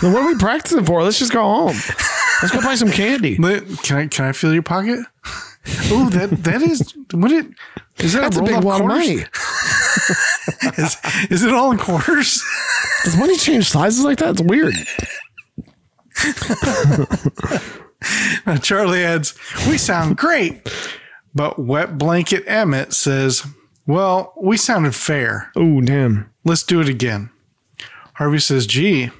[0.00, 1.02] What are we practicing for?
[1.02, 1.76] Let's just go home.
[2.42, 3.36] Let's go buy some candy.
[3.82, 5.00] Can I can I feel your pocket?
[5.90, 7.46] Oh, that that is what it
[7.98, 9.24] is that That's a rolled big wad of money.
[10.76, 10.96] Is,
[11.30, 12.42] is it all in quarters?
[13.04, 14.40] Does money change sizes like that?
[14.40, 14.74] It's weird.
[18.46, 19.34] Uh, Charlie adds,
[19.68, 20.68] "We sound great,"
[21.34, 23.46] but Wet Blanket Emmet says,
[23.86, 25.52] "Well, we sounded fair.
[25.54, 26.30] Oh, damn.
[26.44, 27.30] Let's do it again."
[28.14, 29.10] Harvey says, "Gee,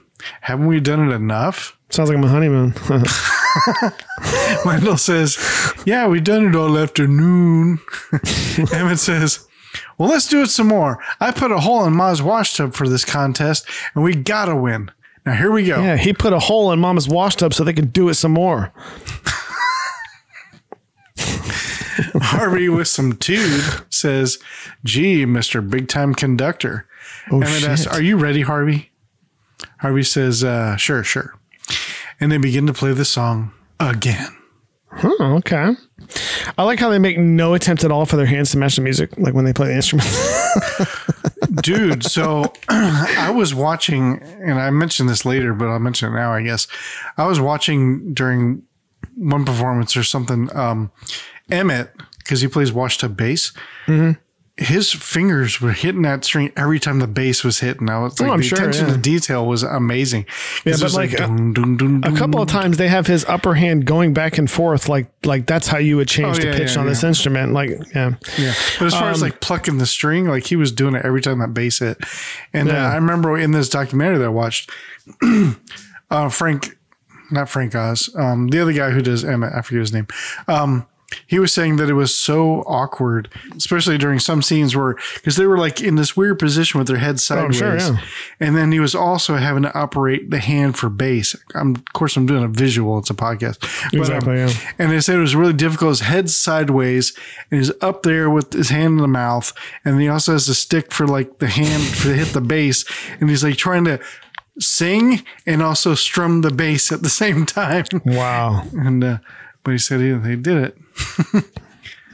[0.42, 2.74] haven't we done it enough?" Sounds like I'm a honeymoon.
[4.64, 5.36] Wendell says,
[5.84, 7.80] Yeah, we done it all afternoon.
[8.72, 9.46] Emmet says,
[9.98, 10.98] Well, let's do it some more.
[11.20, 14.90] I put a hole in Ma's wash tub for this contest, and we gotta win.
[15.26, 15.82] Now here we go.
[15.82, 18.72] yeah, he put a hole in mama's washtub so they could do it some more.
[22.14, 24.38] Harvey with some tude says,
[24.82, 25.68] Gee, Mr.
[25.68, 26.86] Big Time Conductor.
[27.30, 27.92] Oh, Emmet asks, shit.
[27.92, 28.90] Are you ready, Harvey?
[29.78, 31.34] Harvey says, uh, Sure, sure.
[32.20, 34.28] And they begin to play the song again.
[35.04, 35.72] Okay.
[36.58, 38.82] I like how they make no attempt at all for their hands to match the
[38.82, 40.08] music, like when they play the instrument.
[41.62, 46.32] dude so i was watching and i mentioned this later but i'll mention it now
[46.32, 46.66] i guess
[47.18, 48.62] i was watching during
[49.16, 50.90] one performance or something um
[51.50, 53.52] emmet because he plays washtub bass
[53.86, 54.18] Mm-hmm.
[54.58, 58.30] His fingers were hitting that string every time the bass was hitting i was like
[58.30, 58.92] Oh, the sure, attention yeah.
[58.94, 60.26] to detail was amazing
[60.66, 63.24] Yeah, but was like, uh, dun, dun, dun, a couple of times they have his
[63.24, 66.52] upper hand going back and forth, like like that's how you would change Oh, the
[66.56, 67.52] pitch yeah, on this instrument.
[67.54, 68.52] Like, yeah, Yeah.
[68.78, 71.22] But as far as Um, like plucking the string, like he was doing it every
[71.22, 71.96] time that bass hit.
[72.52, 74.70] And uh, I remember in this documentary that I watched,
[76.10, 76.76] uh, Frank,
[77.30, 80.06] not Frank Oz, um, the other guy who does Emmet, I forget his name.
[80.46, 80.86] Um,
[81.26, 85.46] he was saying that it was so awkward, especially during some scenes where, because they
[85.46, 87.56] were like in this weird position with their head sideways.
[87.56, 87.98] sure, yeah.
[88.40, 91.36] And then he was also having to operate the hand for bass.
[91.54, 92.98] I'm, of course, I'm doing a visual.
[92.98, 93.60] It's a podcast.
[93.60, 94.52] But, um, Exactly, yeah.
[94.78, 95.90] and they said it was really difficult.
[95.90, 97.16] His head's sideways
[97.50, 99.52] and he's up there with his hand in the mouth.
[99.84, 102.84] And he also has a stick for like the hand to hit the bass.
[103.20, 104.00] And he's like trying to
[104.58, 107.84] sing and also strum the bass at the same time.
[108.04, 108.64] wow.
[108.72, 109.18] And, uh,
[109.64, 110.74] but he said he, they did
[111.34, 111.44] it.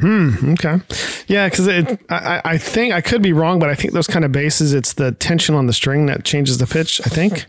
[0.00, 0.52] Hmm.
[0.52, 0.80] Okay.
[1.26, 4.24] Yeah, because I, I I think I could be wrong, but I think those kind
[4.24, 7.00] of basses, it's the tension on the string that changes the pitch.
[7.04, 7.46] I think.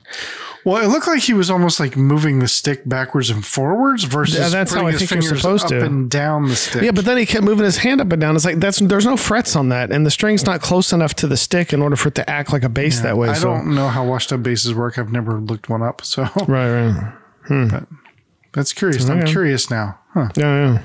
[0.65, 4.39] Well, it looked like he was almost like moving the stick backwards and forwards versus
[4.39, 5.85] Yeah, that's how I his think you're fingers supposed up to.
[5.85, 6.81] and down the stick.
[6.81, 8.35] Yeah, but then he kept moving his hand up and down.
[8.35, 11.27] It's like that's there's no frets on that, and the string's not close enough to
[11.27, 13.29] the stick in order for it to act like a bass that way.
[13.29, 14.97] I so don't know how washed up basses work.
[14.97, 16.89] I've never looked one up, so right,
[17.47, 17.83] right,
[18.53, 19.09] that's curious.
[19.09, 19.31] I'm Okay.
[19.31, 19.99] curious now.
[20.13, 20.29] Huh.
[20.35, 20.81] yeah, yeah.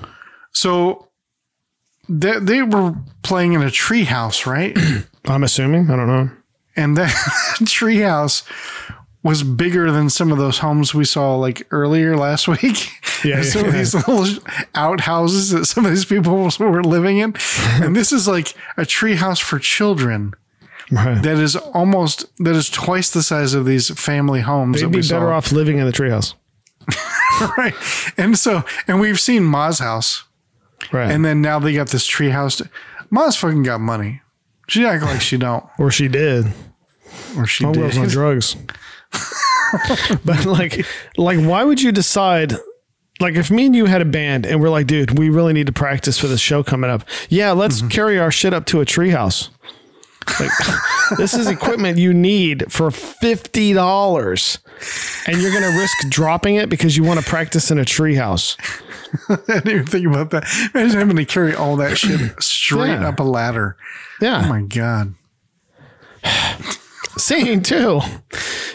[0.53, 1.09] So
[2.09, 4.77] they, they were playing in a tree house, right?
[5.27, 5.91] I'm assuming.
[5.91, 6.31] I don't know.
[6.77, 7.13] and that
[7.67, 8.43] tree house
[9.23, 12.91] was bigger than some of those homes we saw like earlier last week.
[13.25, 13.79] Yeah, some of yeah.
[13.79, 14.27] these little
[14.75, 17.35] outhouses that some of these people were living in.
[17.83, 20.35] and this is like a tree house for children
[20.93, 21.23] Right.
[21.23, 25.03] that is almost that is twice the size of these family homes They'd be better
[25.31, 25.33] saw.
[25.33, 26.35] off living in the treehouse.
[27.59, 27.75] right.
[28.17, 30.25] And so and we've seen Ma's house.
[30.93, 31.11] Right.
[31.11, 32.61] And then now they got this tree house.
[33.11, 34.21] Ma's fucking got money.
[34.69, 35.65] She act like she don't.
[35.79, 36.47] or she did.
[37.37, 38.57] Or she Homegirl's on drugs.
[40.25, 40.85] but like,
[41.17, 42.55] like, why would you decide?
[43.21, 45.67] Like, if me and you had a band and we're like, dude, we really need
[45.67, 47.05] to practice for this show coming up.
[47.29, 47.89] Yeah, let's Mm-hmm.
[47.89, 49.51] carry our shit up to a treehouse.
[50.41, 50.51] Like,
[51.17, 54.59] this is equipment you need for fifty dollars,
[55.27, 58.57] and you're gonna risk dropping it because you want to practice in a treehouse.
[59.29, 60.45] I didn't even think about that.
[60.75, 63.09] Imagine having to carry all that shit straight Yeah.
[63.09, 63.77] up a ladder.
[64.21, 64.43] Yeah.
[64.45, 65.15] Oh my god.
[67.17, 68.01] Scene two.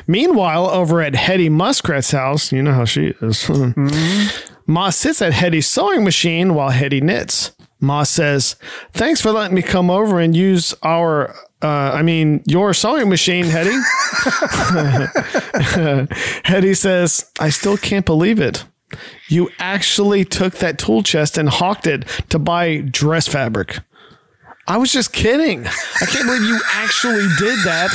[0.07, 3.43] Meanwhile, over at Hetty Muskrat's house, you know how she is.
[3.49, 4.71] Mm-hmm.
[4.71, 7.51] Ma sits at Hetty's sewing machine while Hetty knits.
[7.80, 8.56] Ma says,
[8.92, 13.46] Thanks for letting me come over and use our, uh, I mean, your sewing machine,
[13.46, 13.72] Hetty.
[16.46, 18.65] Hetty says, I still can't believe it.
[19.30, 23.80] You actually took that tool chest and hawked it to buy dress fabric.
[24.68, 25.65] I was just kidding.
[25.65, 27.89] I can't believe you actually did that.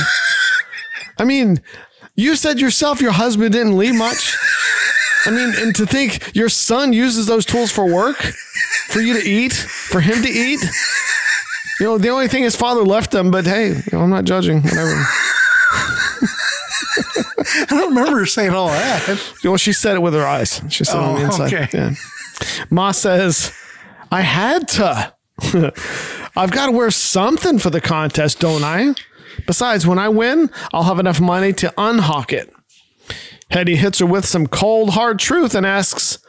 [1.17, 1.61] I mean,
[2.15, 4.37] you said yourself your husband didn't leave much.
[5.25, 8.17] I mean, and to think your son uses those tools for work,
[8.89, 10.59] for you to eat, for him to eat.
[11.79, 14.23] You know, the only thing his father left him, but hey, you know, I'm not
[14.25, 15.03] judging, whatever.
[17.57, 19.07] I don't remember her saying all that.
[19.43, 20.61] You know, she said it with her eyes.
[20.69, 21.53] She said it on the Oh, inside.
[21.53, 21.67] okay.
[21.77, 21.91] Yeah.
[22.69, 23.51] Ma says,
[24.11, 25.13] I had to.
[26.35, 28.93] I've got to wear something for the contest, don't I?
[29.47, 32.51] Besides, when I win, I'll have enough money to unhawk it.
[33.51, 36.19] Hetty hits her with some cold, hard truth and asks,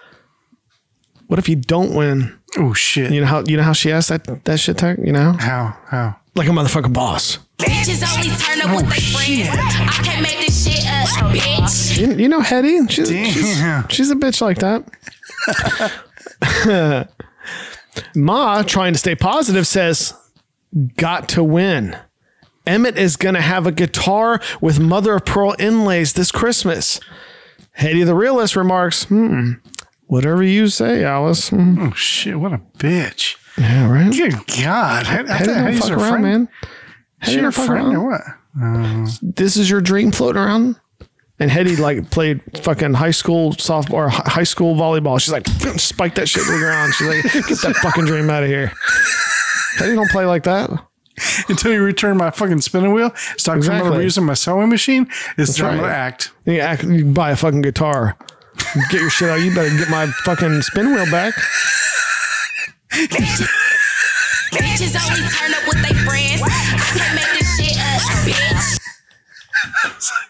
[1.26, 2.38] What if you don't win?
[2.58, 3.10] Oh shit.
[3.12, 4.98] You know how you know how she asked that that shit tag?
[5.04, 5.32] You know?
[5.32, 5.76] how?
[5.86, 6.16] How?
[6.34, 7.38] Like a motherfucking boss.
[7.58, 9.48] Bitches only turn up with their friends.
[9.48, 11.98] I can't make this shit up, bitch.
[11.98, 12.86] You, you know Hetty?
[12.88, 14.84] She's, she's, she's a bitch like that.
[18.14, 20.12] Ma, trying to stay positive, says,
[20.96, 21.96] Got to win.
[22.66, 27.00] Emmet is going to have a guitar with mother of pearl inlays this Christmas.
[27.72, 29.52] Hetty the realist remarks, Hmm,
[30.06, 31.50] whatever you say, Alice.
[31.50, 31.78] Hmm.
[31.80, 32.40] Oh shit.
[32.40, 33.36] What a bitch.
[33.58, 34.12] Yeah, right?
[34.12, 35.06] Good God.
[35.06, 36.22] How, Hetty don't fuck around, friend?
[36.22, 36.48] man.
[37.20, 37.96] Hetty your friend around.
[37.96, 38.22] or what?
[39.22, 40.76] this is your dream floating around?
[41.38, 45.20] And Hetty like played fucking high school softball or high school volleyball.
[45.20, 45.46] She's like,
[45.78, 46.94] spike that shit to the ground.
[46.94, 48.72] She's like, get that fucking dream out of here.
[49.78, 50.70] Hetty don't play like that.
[51.48, 54.04] Until you return my fucking spinning wheel, stop coming over Exactly.
[54.04, 55.08] using my sewing machine.
[55.38, 56.32] It's time to act.
[56.44, 58.16] You, act, you buy a fucking guitar.
[58.90, 59.36] Get your shit out.
[59.40, 61.34] You better get my fucking spin wheel back.
[64.52, 66.40] Bitches only turn up with their friends.
[66.42, 66.48] I
[66.96, 68.78] can't make this shit up, bitch.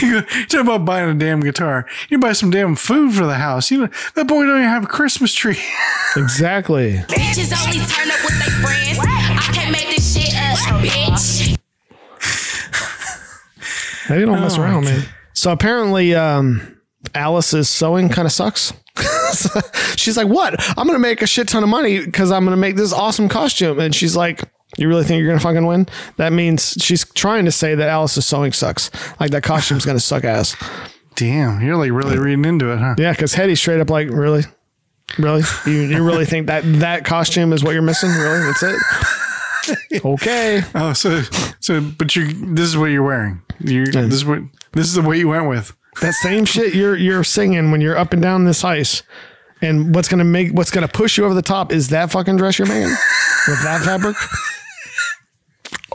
[0.00, 1.84] You talk about buying a damn guitar.
[2.08, 3.68] You buy some damn food for the house.
[3.72, 5.58] You know that boy don't even have a Christmas tree.
[6.16, 6.94] Exactly.
[7.06, 8.98] Bitches only turn up with their friends.
[10.08, 11.56] Shit up, bitch.
[14.06, 15.04] Hetty don't mess around, man.
[15.34, 16.80] So apparently, um,
[17.14, 18.72] Alice's sewing kind of sucks.
[19.96, 20.56] she's like, "What?
[20.78, 23.78] I'm gonna make a shit ton of money because I'm gonna make this awesome costume."
[23.78, 24.42] And she's like,
[24.76, 28.26] "You really think you're gonna fucking win?" That means she's trying to say that Alice's
[28.26, 28.90] sewing sucks.
[29.20, 30.56] Like that costume's gonna suck ass.
[31.14, 32.94] Damn, you're like really reading into it, huh?
[32.98, 34.44] Yeah, because Hetty's straight up like, "Really,
[35.18, 35.42] really?
[35.66, 38.10] You you really think that that costume is what you're missing?
[38.10, 38.40] Really?
[38.40, 38.76] That's it?"
[40.04, 40.62] okay.
[40.74, 41.22] Oh, so
[41.60, 43.42] so, but you this is what you're wearing.
[43.60, 44.40] You this is what
[44.72, 45.74] this is the way you went with.
[46.00, 49.02] that same shit you're you're singing when you're up and down this ice.
[49.60, 52.58] And what's gonna make what's gonna push you over the top is that fucking dress
[52.58, 52.94] you're making
[53.48, 54.16] with that fabric.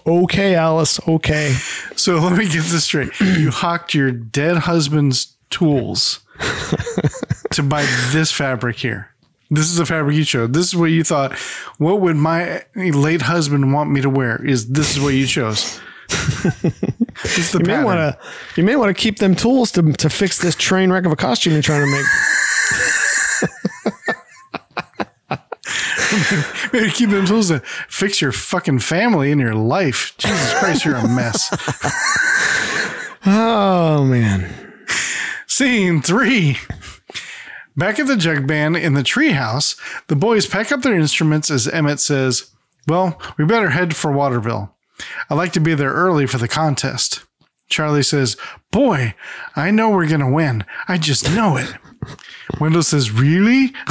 [0.05, 0.99] Okay, Alice.
[1.07, 1.53] Okay.
[1.95, 3.18] So let me get this straight.
[3.22, 6.20] You hawked your dead husband's tools
[7.51, 9.12] to buy this fabric here.
[9.54, 10.49] This is a fabric you chose.
[10.49, 11.34] This is what you thought.
[11.78, 14.43] What would my late husband want me to wear?
[14.43, 15.80] Is this is what you chose?
[16.10, 18.18] this is the You may want to
[18.56, 21.16] you may want to keep them tools to to fix this train wreck of a
[21.16, 22.06] costume you're trying to make.
[26.74, 30.16] Maybe keep them tools to fix your fucking family and your life.
[30.18, 31.49] Jesus Christ, you're a mess.
[33.26, 34.54] Oh man.
[35.47, 36.58] Scene three.
[37.76, 41.68] Back at the jug band in the treehouse, the boys pack up their instruments as
[41.68, 42.52] Emmet says,
[42.88, 44.76] Well, we better head for Waterville.
[45.30, 47.24] I'd like to be there early for the contest.
[47.70, 48.38] Charlie says,
[48.72, 49.16] Boy,
[49.56, 50.66] I know we're going to win.
[50.88, 51.74] I just know it.
[52.60, 53.74] Wendell says, Really?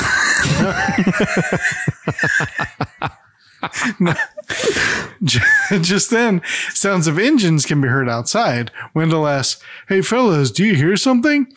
[5.23, 8.71] Just then, sounds of engines can be heard outside.
[8.95, 11.53] Wendell asks, Hey fellas, do you hear something?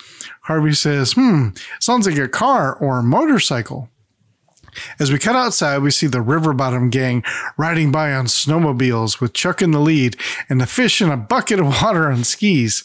[0.46, 3.90] Harvey says, Hmm, sounds like a car or a motorcycle.
[5.00, 7.24] As we cut outside, we see the River Bottom gang
[7.58, 10.18] riding by on snowmobiles with Chuck in the lead
[10.50, 12.84] and the fish in a bucket of water on skis.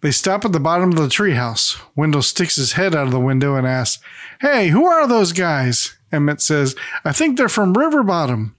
[0.00, 1.80] They stop at the bottom of the treehouse.
[1.94, 4.02] Wendell sticks his head out of the window and asks,
[4.40, 5.96] Hey, who are those guys?
[6.10, 8.56] Emmet says, I think they're from River Bottom.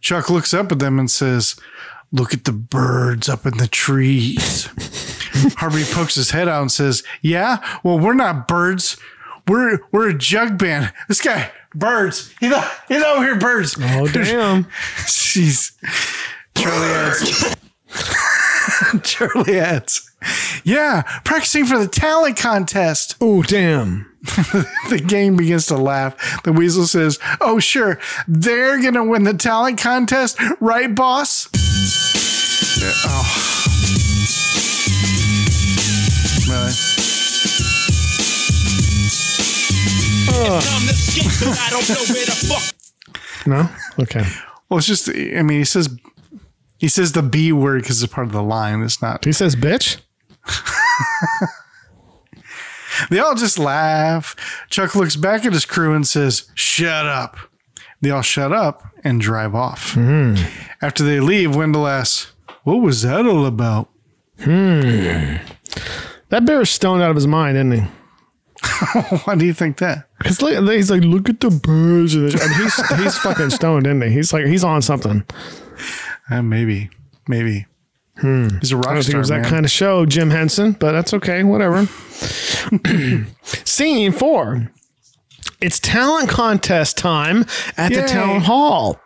[0.00, 1.56] Chuck looks up at them and says,
[2.12, 4.68] Look at the birds up in the trees.
[5.56, 8.96] Harvey pokes his head out and says, Yeah, well, we're not birds.
[9.48, 10.92] We're we're a jug band.
[11.08, 12.32] This guy, birds.
[12.40, 13.76] He's, o- he's over here, birds.
[13.80, 14.64] Oh damn.
[15.04, 15.72] Jeez.
[16.54, 17.56] Charlie adds.
[19.02, 20.08] Charlie adds.
[20.64, 23.16] Yeah, practicing for the talent contest.
[23.20, 24.08] Oh damn.
[24.90, 26.42] The gang begins to laugh.
[26.44, 31.48] The weasel says, Oh, sure, they're going to win the talent contest, right, boss?
[32.80, 33.61] Yeah, Oh.
[43.46, 43.68] No?
[43.98, 44.24] Okay.
[44.68, 45.94] Well, it's just, I mean, he says,
[46.78, 48.82] he says the B word because it's part of the line.
[48.82, 49.24] It's not.
[49.24, 50.00] He says bitch?
[53.10, 54.36] They all just laugh.
[54.70, 57.36] Chuck looks back at his crew and says, Shut up.
[58.00, 59.96] They all shut up and drive off.
[60.80, 62.32] After they leave, Wendell asks,
[62.64, 63.88] What was that all about?
[64.40, 65.36] Hmm.
[66.28, 67.80] That bear is stoned out of his mind, isn't he?
[69.24, 70.08] Why do you think that?
[70.22, 72.14] Because he's like, look at the birds.
[72.14, 74.10] And he's he's fucking stoned, isn't he?
[74.10, 75.24] He's like, he's on something.
[76.30, 76.90] Uh, maybe.
[77.28, 77.66] Maybe.
[78.20, 80.92] He's a rock don't think it star, was that kind of show, Jim Henson, but
[80.92, 81.42] that's okay.
[81.42, 81.86] Whatever.
[83.42, 84.70] Scene four.
[85.60, 87.44] It's talent contest time
[87.76, 89.00] at the town hall.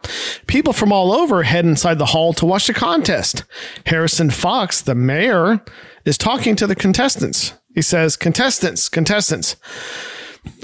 [0.47, 3.45] People from all over head inside the hall to watch the contest.
[3.85, 5.63] Harrison Fox, the mayor,
[6.07, 7.53] is talking to the contestants.
[7.75, 9.57] He says, Contestants, contestants,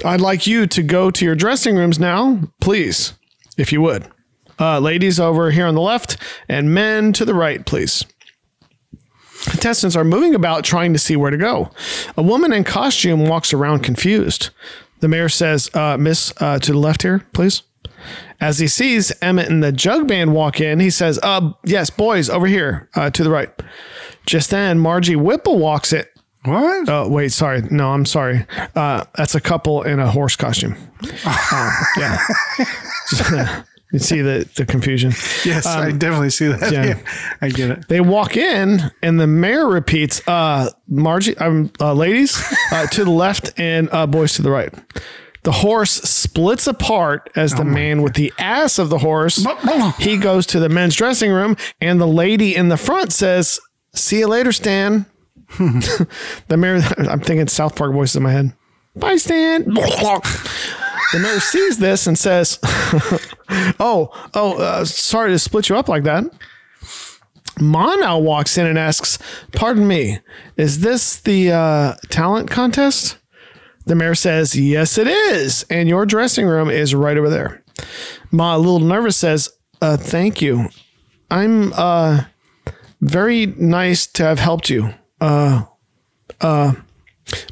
[0.05, 3.13] I'd like you to go to your dressing rooms now, please,
[3.57, 4.07] if you would.
[4.59, 6.17] Uh, ladies over here on the left
[6.47, 8.05] and men to the right, please.
[9.45, 11.69] Contestants are moving about trying to see where to go.
[12.15, 14.51] A woman in costume walks around confused.
[15.01, 17.63] The mayor says, uh, Miss, uh, to the left here, please.
[18.39, 22.29] As he sees Emmet and the jug band walk in, he says, uh, Yes, boys,
[22.29, 23.49] over here, uh, to the right.
[24.25, 26.05] Just then, Margie Whipple walks in.
[26.45, 26.89] What?
[26.89, 27.61] Oh, wait, sorry.
[27.71, 28.45] No, I'm sorry.
[28.75, 30.75] Uh, that's a couple in a horse costume.
[31.25, 32.17] Um, yeah.
[33.91, 35.11] you see the, the confusion.
[35.45, 36.71] yes, I definitely see that.
[36.71, 36.85] yeah.
[36.85, 36.99] Yeah.
[37.41, 37.87] I get it.
[37.89, 42.41] They walk in, and the mayor repeats, uh, Margie, um, uh, ladies
[42.71, 44.73] uh, to the left and uh, boys to the right.
[45.43, 49.45] The horse splits apart as the man with the ass of the horse.
[49.97, 53.59] He goes to the men's dressing room, and the lady in the front says,
[53.93, 55.05] See you later, Stan.
[56.47, 58.53] the mayor, I'm thinking South Park voices in my head.
[58.95, 59.65] Bye, Stan.
[61.13, 62.57] The mayor sees this and says,
[63.79, 66.23] "Oh, oh, uh, sorry to split you up like that."
[67.59, 69.19] Ma now walks in and asks,
[69.51, 70.17] "Pardon me,
[70.57, 73.17] is this the uh, talent contest?"
[73.85, 77.63] The mayor says, "Yes, it is, and your dressing room is right over there."
[78.31, 79.51] Ma, a little nervous, says,
[79.83, 80.69] uh, "Thank you.
[81.29, 82.23] I'm uh,
[83.01, 84.95] very nice to have helped you."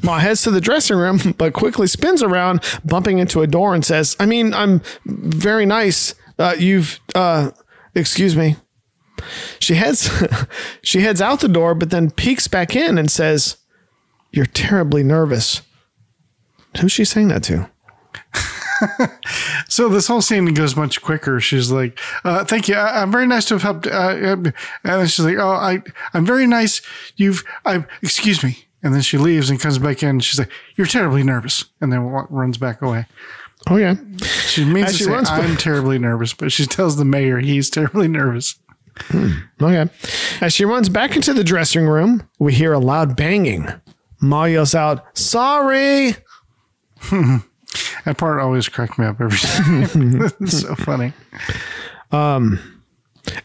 [0.02, 3.84] Ma heads to the dressing room, but quickly spins around, bumping into a door and
[3.84, 6.14] says, I mean, I'm very nice.
[6.38, 7.50] Uh, you've, uh,
[7.94, 8.56] excuse me.
[9.58, 10.10] She heads,
[10.82, 13.56] she heads out the door, but then peeks back in and says,
[14.32, 15.62] You're terribly nervous.
[16.80, 17.70] Who's she saying that to?
[19.68, 21.40] So this whole scene goes much quicker.
[21.40, 22.74] She's like, uh, "Thank you.
[22.74, 24.52] I, I'm very nice to have helped." Uh, and
[24.84, 25.82] then she's like, "Oh, I,
[26.14, 26.82] I'm very nice.
[27.16, 30.20] You've, I, excuse me." And then she leaves and comes back in.
[30.20, 33.06] She's like, "You're terribly nervous," and then runs back away.
[33.70, 33.94] Oh yeah.
[34.46, 37.38] She means As to she say, runs- I'm terribly nervous, but she tells the mayor
[37.38, 38.56] he's terribly nervous.
[39.14, 39.88] Okay.
[40.40, 43.68] As she runs back into the dressing room, we hear a loud banging.
[44.20, 46.16] Ma yells out, "Sorry!"
[48.04, 50.30] That part always cracked me up every time.
[50.40, 51.12] it's so funny.
[52.10, 52.58] Um,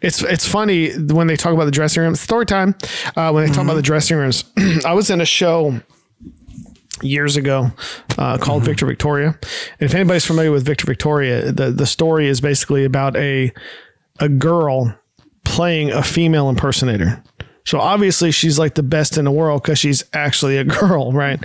[0.02, 2.16] It's it's funny when they talk about the dressing room.
[2.16, 2.76] Story time.
[3.16, 4.44] Uh, when they talk about the dressing rooms,
[4.86, 5.80] I was in a show
[7.04, 7.72] years ago
[8.18, 9.38] uh, called Victor Victoria.
[9.80, 13.54] And if anybody's familiar with Victor Victoria, the the story is basically about a
[14.20, 14.98] a girl
[15.46, 17.24] playing a female impersonator.
[17.68, 21.38] So obviously she's like the best in the world because she's actually a girl, right?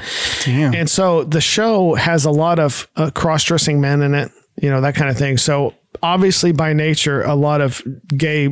[0.44, 0.72] Damn.
[0.72, 4.30] And so the show has a lot of uh, cross-dressing men in it,
[4.62, 5.36] you know, that kind of thing.
[5.36, 7.82] So obviously by nature, a lot of
[8.16, 8.48] gay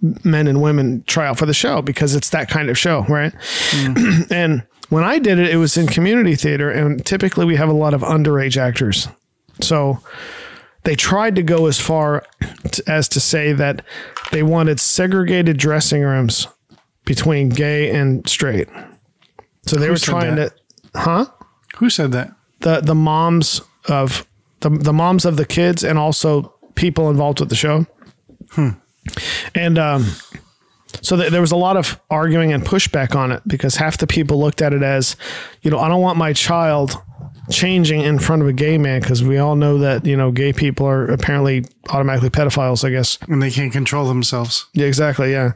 [0.00, 3.34] men and women try out for the show because it's that kind of show, right?
[4.30, 7.74] and when I did it, it was in community theater, and typically we have a
[7.74, 9.08] lot of underage actors.
[9.60, 10.00] So
[10.84, 12.24] they tried to go as far
[12.70, 13.84] t- as to say that
[14.32, 16.48] they wanted segregated dressing rooms
[17.10, 18.68] between gay and straight.
[19.66, 20.52] So they were trying that?
[20.94, 21.26] to, huh?
[21.78, 22.32] Who said that?
[22.60, 24.28] The the moms of
[24.60, 27.84] the the moms of the kids and also people involved with the show.
[29.56, 30.06] And um,
[31.02, 34.06] so th- there was a lot of arguing and pushback on it because half the
[34.06, 35.16] people looked at it as,
[35.62, 36.94] you know, I don't want my child
[37.50, 40.52] changing in front of a gay man because we all know that you know gay
[40.52, 42.84] people are apparently automatically pedophiles.
[42.84, 43.18] I guess.
[43.28, 44.66] And they can't control themselves.
[44.74, 45.32] Yeah, exactly.
[45.32, 45.52] Yeah.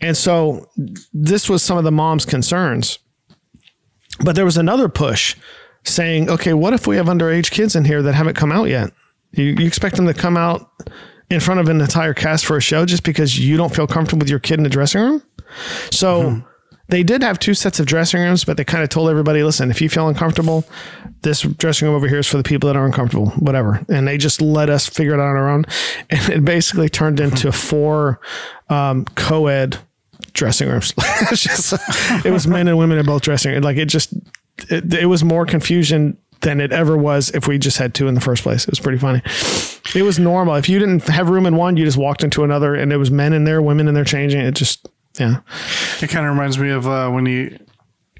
[0.00, 0.68] And so
[1.12, 2.98] this was some of the mom's concerns.
[4.20, 5.36] But there was another push
[5.84, 8.92] saying, okay, what if we have underage kids in here that haven't come out yet?
[9.32, 10.70] You, you expect them to come out
[11.30, 14.20] in front of an entire cast for a show just because you don't feel comfortable
[14.20, 15.22] with your kid in the dressing room?
[15.90, 16.40] So hmm.
[16.88, 19.70] They did have two sets of dressing rooms, but they kind of told everybody, listen,
[19.70, 20.64] if you feel uncomfortable,
[21.22, 23.84] this dressing room over here is for the people that are uncomfortable, whatever.
[23.88, 25.64] And they just let us figure it out on our own.
[26.10, 28.20] And it basically turned into four
[28.70, 29.76] um, co ed
[30.32, 30.94] dressing rooms.
[31.34, 31.74] just,
[32.24, 33.64] it was men and women in both dressing rooms.
[33.64, 34.14] Like it just,
[34.70, 38.14] it, it was more confusion than it ever was if we just had two in
[38.14, 38.62] the first place.
[38.62, 39.20] It was pretty funny.
[39.94, 40.54] It was normal.
[40.54, 43.10] If you didn't have room in one, you just walked into another and it was
[43.10, 44.40] men in there, women in there changing.
[44.40, 45.40] It just, yeah.
[46.00, 47.58] It kind of reminds me of uh, when you,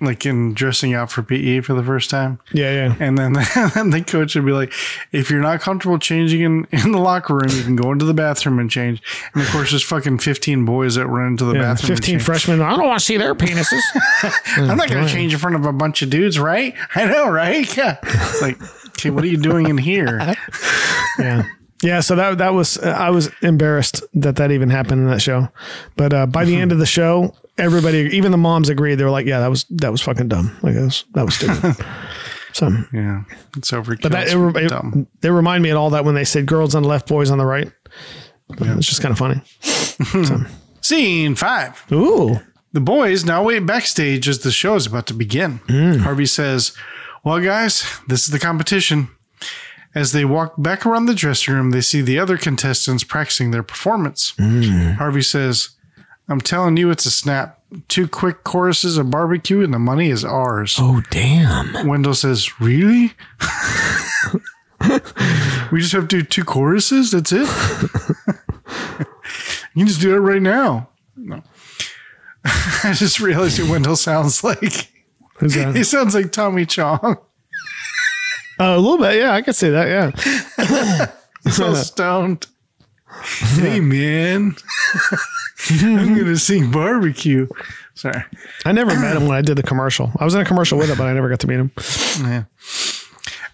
[0.00, 2.38] like, in dressing out for PE for the first time.
[2.52, 2.94] Yeah, yeah.
[3.00, 3.36] And then
[3.74, 4.72] and the coach would be like,
[5.12, 8.14] if you're not comfortable changing in, in the locker room, you can go into the
[8.14, 9.02] bathroom and change.
[9.34, 11.96] And of course, there's fucking 15 boys that run into the Yeah, bathroom.
[11.96, 12.60] 15 freshmen.
[12.62, 13.80] I don't want to see their penises.
[14.56, 16.74] I'm not going to change in front of a bunch of dudes, right?
[16.94, 17.76] I know, right?
[17.76, 17.98] Yeah.
[18.02, 18.56] It's like,
[18.90, 20.18] okay, what are you doing in here?
[21.18, 21.42] yeah.
[21.82, 25.20] Yeah, so that that was uh, I was embarrassed that that even happened in that
[25.22, 25.48] show,
[25.96, 28.96] but uh, by the end of the show, everybody, even the moms, agreed.
[28.96, 30.56] They were like, "Yeah, that was that was fucking dumb.
[30.62, 31.76] Like that was that was stupid."
[32.52, 33.22] so, Yeah,
[33.56, 34.02] it's overkill.
[34.02, 35.06] but that it, it, dumb.
[35.20, 37.38] they remind me of all that when they said girls on the left, boys on
[37.38, 37.70] the right.
[38.60, 38.76] Yeah.
[38.78, 39.40] It's just kind of funny.
[40.80, 41.84] Scene five.
[41.92, 42.38] Ooh,
[42.72, 45.58] The boys now wait backstage as the show is about to begin.
[46.02, 46.72] Harvey says,
[47.24, 49.10] Well, guys, this is the competition.
[49.94, 53.62] As they walk back around the dressing room, they see the other contestants practicing their
[53.62, 54.32] performance.
[54.38, 54.96] Mm.
[54.96, 55.70] Harvey says,
[56.28, 57.60] I'm telling you, it's a snap.
[57.88, 60.76] Two quick choruses of barbecue, and the money is ours.
[60.78, 61.86] oh damn!
[61.86, 63.12] Wendell says, Really?
[65.70, 67.10] we just have to do two choruses?
[67.10, 67.40] That's it?
[69.74, 70.88] you can just do it right now.
[71.14, 71.42] No.
[72.44, 74.90] I just realized who Wendell sounds like.
[75.36, 77.18] Who's He sounds like Tommy Chong.
[78.60, 79.32] Uh, a little bit, yeah.
[79.32, 81.10] I could say that, yeah.
[81.64, 82.46] All stoned.
[83.54, 84.56] Hey, man.
[85.70, 87.48] I'm going to sing barbecue.
[87.94, 88.22] Sorry.
[88.64, 90.12] I never met him when I did the commercial.
[90.18, 91.72] I was in a commercial with it, but I never got to meet him.
[92.20, 92.44] Yeah.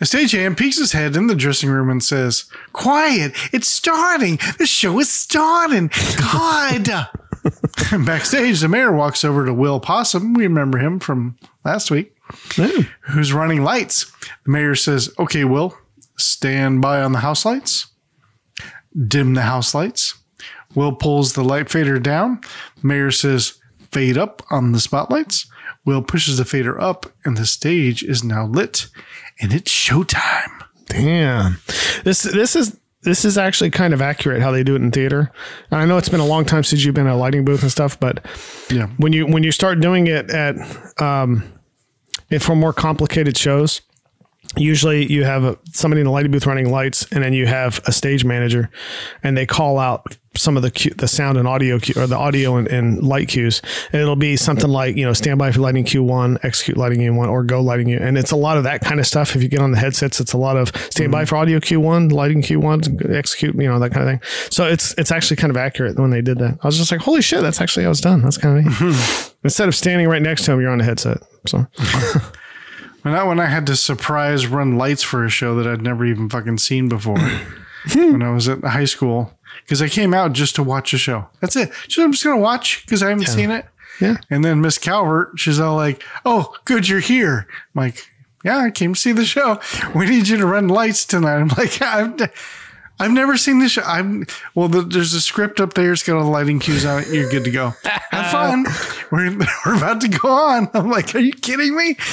[0.00, 4.38] A stagehand peeks his head in the dressing room and says, Quiet, it's starting.
[4.59, 5.90] The show is starting.
[6.18, 7.09] God.
[8.05, 10.34] Backstage, the mayor walks over to Will Possum.
[10.34, 12.14] We remember him from last week,
[13.03, 14.11] who's running lights.
[14.45, 15.77] The mayor says, Okay, Will,
[16.16, 17.89] stand by on the house lights,
[19.09, 20.14] dim the house lights.
[20.75, 22.41] Will pulls the light fader down.
[22.81, 23.59] The mayor says,
[23.93, 25.47] Fade up on the spotlights.
[25.85, 28.89] Will pushes the fader up, and the stage is now lit,
[29.41, 30.62] and it's showtime.
[30.87, 31.59] Damn.
[32.05, 35.31] This this is this is actually kind of accurate how they do it in theater.
[35.70, 37.62] And I know it's been a long time since you've been at a lighting booth
[37.62, 38.25] and stuff, but
[38.70, 38.89] Yeah.
[38.97, 40.57] when you when you start doing it at
[41.01, 41.45] um
[42.39, 43.80] for more complicated shows,
[44.57, 47.80] usually you have a, somebody in the lighting booth running lights and then you have
[47.87, 48.70] a stage manager
[49.22, 52.16] and they call out some of the cue, the sound and audio cue, or the
[52.16, 53.62] audio and, and light cues.
[53.93, 56.99] And it'll be something like you know stand by for lighting cue one, execute lighting
[56.99, 57.99] cue one, or go lighting cue.
[58.01, 59.37] And it's a lot of that kind of stuff.
[59.37, 61.28] If you get on the headsets, it's a lot of stand by mm-hmm.
[61.28, 62.80] for audio cue one, lighting cue one,
[63.11, 64.49] execute, you know that kind of thing.
[64.51, 66.59] So it's it's actually kind of accurate when they did that.
[66.62, 68.22] I was just like, holy shit, that's actually how it's done.
[68.22, 69.30] That's kind of neat.
[69.45, 71.22] Instead of standing right next to him, you're on a headset.
[71.47, 71.66] So
[73.05, 76.07] And that when I had to surprise run lights for a show that I'd never
[76.07, 77.18] even fucking seen before
[77.95, 79.38] when I was at high school.
[79.62, 81.26] Because I came out just to watch a show.
[81.40, 81.70] That's it.
[81.86, 83.64] Just, I'm just going to watch because I haven't seen it.
[84.01, 84.16] Yeah.
[84.28, 87.47] And then Miss Calvert, she's all like, oh, good, you're here.
[87.49, 88.07] I'm like,
[88.45, 89.61] yeah, I came to see the show.
[89.95, 91.36] We need you to run lights tonight.
[91.36, 92.16] I'm like, I've,
[93.01, 93.82] I've never seen this show.
[93.82, 94.24] I'm
[94.55, 94.68] well.
[94.68, 95.92] The, there's a script up there.
[95.92, 97.09] It's got all the lighting cues on it.
[97.09, 97.72] You're good to go.
[98.11, 98.64] Have fun.
[99.11, 100.68] We're, we're about to go on.
[100.74, 101.97] I'm like, are you kidding me?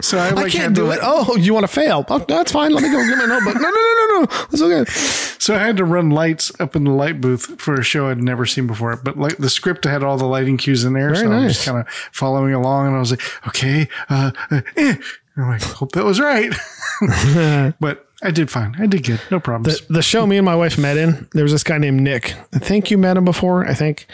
[0.00, 1.04] So I, like, I can't do like- it.
[1.04, 2.04] Oh, you want to fail?
[2.08, 2.72] Oh, that's fine.
[2.72, 3.54] Let me go get my notebook.
[3.56, 4.26] No, no, no, no, no.
[4.50, 4.90] That's okay.
[5.38, 8.22] So I had to run lights up in the light booth for a show I'd
[8.22, 8.96] never seen before.
[8.96, 11.54] But like the script had all the lighting cues in there, Very so I'm nice.
[11.54, 12.86] just kind of following along.
[12.88, 14.96] And I was like, okay, uh, uh, eh.
[15.36, 16.52] I'm like, hope that was right.
[17.80, 18.76] but I did fine.
[18.78, 19.20] I did good.
[19.30, 19.80] No problems.
[19.86, 22.34] the, the show me and my wife met in, there was this guy named Nick.
[22.52, 24.06] I think you met him before, I think.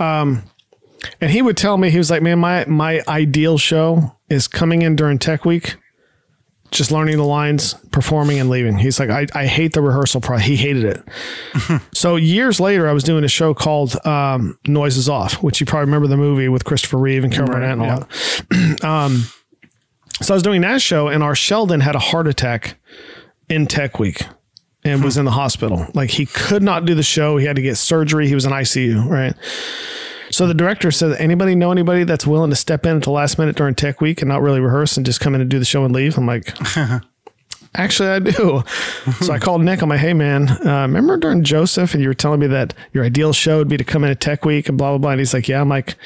[0.00, 0.42] Um,
[1.20, 4.82] and he would tell me, he was like, man, my, my ideal show is coming
[4.82, 5.76] in during tech week,
[6.72, 8.78] just learning the lines, performing and leaving.
[8.78, 10.38] He's like, I, I hate the rehearsal pro.
[10.38, 11.82] He hated it.
[11.94, 15.86] so years later, I was doing a show called um, Noises Off, which you probably
[15.86, 18.04] remember the movie with Christopher Reeve and Carol Right, Burnett and all yeah.
[18.50, 18.84] that.
[18.84, 19.24] um,
[20.20, 22.76] so I was doing that show and our Sheldon had a heart attack
[23.52, 24.22] in tech week
[24.82, 25.86] and was in the hospital.
[25.94, 27.36] Like he could not do the show.
[27.36, 28.26] He had to get surgery.
[28.26, 29.34] He was in ICU, right?
[30.30, 33.38] So the director said, anybody know anybody that's willing to step in at the last
[33.38, 35.66] minute during tech week and not really rehearse and just come in and do the
[35.66, 36.16] show and leave?
[36.16, 36.56] I'm like,
[37.74, 38.64] actually, I do.
[39.20, 39.82] so I called Nick.
[39.82, 43.04] I'm like, hey, man, uh, remember during Joseph and you were telling me that your
[43.04, 45.10] ideal show would be to come in at tech week and blah, blah, blah.
[45.10, 45.60] And he's like, yeah.
[45.60, 45.96] I'm like,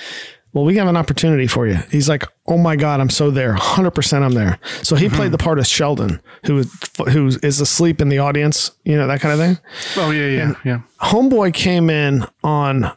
[0.56, 1.74] well, we have an opportunity for you.
[1.90, 3.54] He's like, oh my God, I'm so there.
[3.56, 4.58] 100% I'm there.
[4.82, 6.62] So he played the part of Sheldon, who,
[7.10, 9.58] who is asleep in the audience, you know, that kind of thing.
[10.02, 10.80] oh yeah, yeah, yeah.
[11.02, 12.90] Homeboy came in on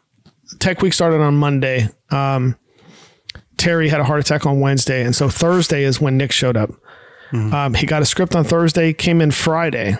[0.60, 1.90] Tech Week started on Monday.
[2.12, 2.56] Um,
[3.58, 6.72] Terry had a heart attack on Wednesday, and so Thursday is when Nick showed up.
[7.34, 9.98] Um, he got a script on Thursday, came in Friday.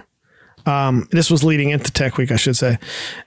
[0.66, 2.78] Um, this was leading into Tech Week, I should say,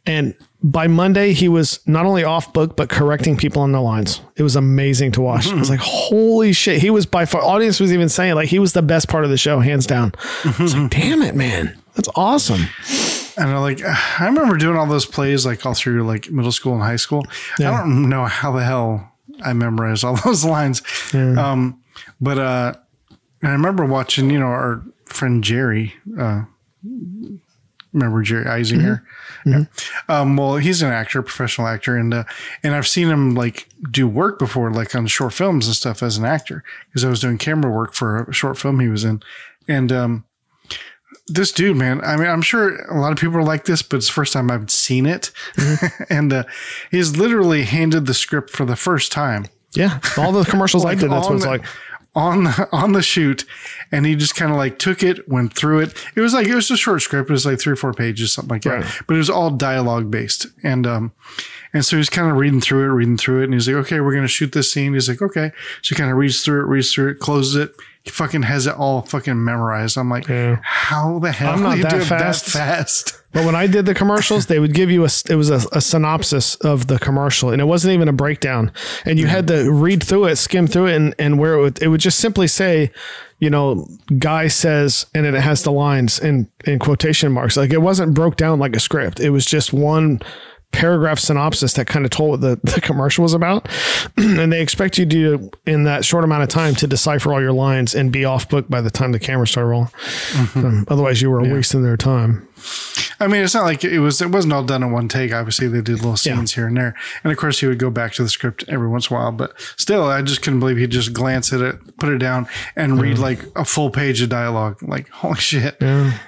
[0.06, 4.20] and by Monday he was not only off book but correcting people on the lines.
[4.36, 5.48] It was amazing to watch.
[5.48, 6.80] I was like, holy shit!
[6.80, 7.42] He was by far.
[7.42, 10.12] Audience was even saying like he was the best part of the show, hands down.
[10.44, 12.62] I was like, damn it, man, that's awesome.
[13.36, 16.74] And I like I remember doing all those plays like all through like middle school
[16.74, 17.24] and high school.
[17.58, 19.12] I don't know how the hell
[19.42, 20.82] I memorized all those lines.
[21.14, 21.82] Um,
[22.20, 22.74] but uh,
[23.42, 25.94] I remember watching, you know, our friend Jerry.
[26.18, 26.44] Uh,
[27.92, 29.02] remember Jerry Eisinger?
[29.44, 29.64] Yeah.
[30.08, 32.24] Um, well, he's an actor, professional actor, and uh,
[32.62, 36.16] and I've seen him like do work before, like on short films and stuff as
[36.16, 39.22] an actor, because I was doing camera work for a short film he was in,
[39.68, 40.24] and um,
[41.26, 43.98] this dude, man, I mean, I'm sure a lot of people are like this, but
[43.98, 45.30] it's the first time I've seen it.
[46.10, 46.44] and uh,
[46.90, 49.46] he's literally handed the script for the first time.
[49.74, 51.64] Yeah, all the commercials I did, that's what it's the- like.
[52.14, 53.46] On the, on the shoot,
[53.90, 55.94] and he just kind of like took it, went through it.
[56.14, 57.30] It was like it was a short script.
[57.30, 58.84] It was like three or four pages, something like that.
[59.06, 61.12] But it was all dialogue based, and um,
[61.72, 64.00] and so he's kind of reading through it, reading through it, and he's like, "Okay,
[64.00, 66.66] we're gonna shoot this scene." He's like, "Okay," so he kind of reads through it,
[66.68, 67.72] reads through it, closes it.
[68.02, 69.96] He fucking has it all fucking memorized.
[69.96, 70.58] I'm like, Yeah.
[70.62, 72.46] how the hell I'm not do you that do fast.
[72.52, 73.21] that fast?
[73.32, 75.80] But when I did the commercials, they would give you a it was a, a
[75.80, 78.70] synopsis of the commercial, and it wasn't even a breakdown,
[79.04, 81.82] and you had to read through it, skim through it, and and where it would
[81.82, 82.90] it would just simply say,
[83.38, 87.72] you know, guy says, and then it has the lines in in quotation marks, like
[87.72, 89.18] it wasn't broke down like a script.
[89.18, 90.20] It was just one
[90.72, 93.68] paragraph synopsis that kind of told what the, the commercial was about
[94.16, 97.52] and they expect you to in that short amount of time to decipher all your
[97.52, 99.90] lines and be off book by the time the camera started rolling
[100.54, 102.48] Um, otherwise you were wasting their time
[103.20, 104.20] I mean, it's not like it was.
[104.20, 105.32] It wasn't all done in one take.
[105.32, 108.12] Obviously, they did little scenes here and there, and of course, he would go back
[108.14, 109.32] to the script every once in a while.
[109.32, 112.46] But still, I just couldn't believe he'd just glance at it, put it down,
[112.76, 114.82] and read like a full page of dialogue.
[114.82, 116.18] Like, holy shit, yeah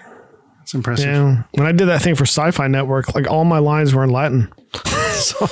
[0.74, 1.06] it's impressive.
[1.06, 1.42] Yeah.
[1.52, 4.52] When I did that thing for Sci-Fi Network, like all my lines were in Latin,
[5.12, 5.46] so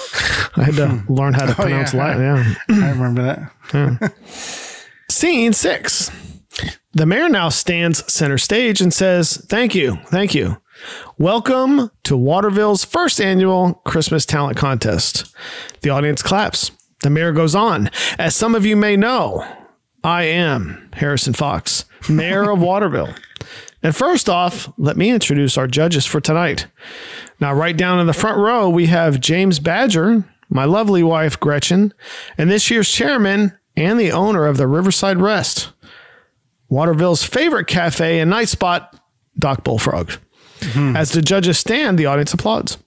[0.56, 1.12] I had to hmm.
[1.12, 2.00] learn how to oh, pronounce yeah.
[2.00, 2.56] Latin.
[2.68, 2.86] Yeah.
[2.86, 3.22] I remember
[3.70, 4.14] that.
[5.08, 6.10] Scene six.
[6.92, 10.60] The mayor now stands center stage and says, "Thank you, thank you.
[11.18, 15.32] Welcome to Waterville's first annual Christmas talent contest."
[15.82, 16.72] The audience claps.
[17.02, 19.46] The mayor goes on, "As some of you may know,
[20.02, 23.14] I am Harrison Fox, mayor of Waterville."
[23.82, 26.66] And first off, let me introduce our judges for tonight.
[27.40, 31.92] Now, right down in the front row, we have James Badger, my lovely wife, Gretchen,
[32.38, 35.72] and this year's chairman and the owner of the Riverside Rest,
[36.68, 38.98] Waterville's favorite cafe and night spot,
[39.38, 40.12] Doc Bullfrog.
[40.60, 40.96] Mm-hmm.
[40.96, 42.78] As the judges stand, the audience applauds.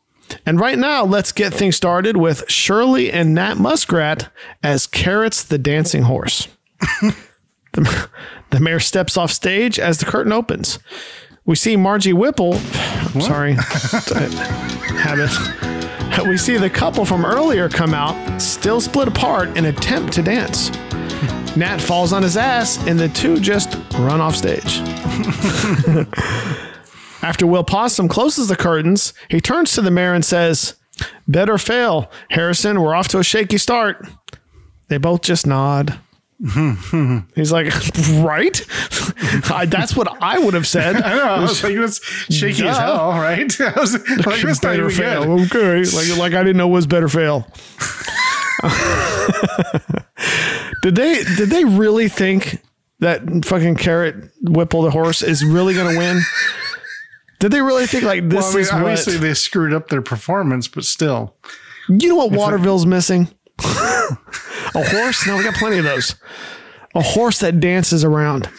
[0.45, 4.29] And right now, let's get things started with Shirley and Nat Muskrat
[4.63, 6.47] as Carrots the Dancing Horse.
[8.51, 10.79] the, mayor steps off stage as the curtain opens.
[11.45, 12.53] We see Margie Whipple.
[12.53, 13.55] I'm sorry,
[14.97, 15.29] habit.
[16.27, 20.71] We see the couple from earlier come out, still split apart, and attempt to dance.
[21.55, 24.79] Nat falls on his ass, and the two just run off stage.
[27.21, 30.75] After Will Possum closes the curtains, he turns to the mayor and says,
[31.27, 32.09] Better fail.
[32.29, 34.05] Harrison, we're off to a shaky start.
[34.89, 35.99] They both just nod.
[37.35, 37.67] He's like,
[38.23, 38.61] Right?
[39.51, 40.95] I, that's what I would have said.
[41.01, 41.23] I know.
[41.23, 43.59] I was like, that's shaky as hell, right?
[43.61, 45.47] I was like, that's not better even fail.
[45.47, 45.87] good.
[45.87, 45.95] Okay.
[46.11, 47.47] Like, like I didn't know was better fail.
[50.81, 52.61] did they did they really think
[52.99, 56.21] that fucking carrot Whipple the horse is really gonna win?
[57.39, 59.89] Did they really think like this Well, I mean, is what obviously they screwed up
[59.89, 61.35] their performance, but still.
[61.89, 63.27] you know what Waterville's missing?
[63.63, 65.25] a horse?
[65.27, 66.15] No, we got plenty of those.
[66.93, 68.49] A horse that dances around.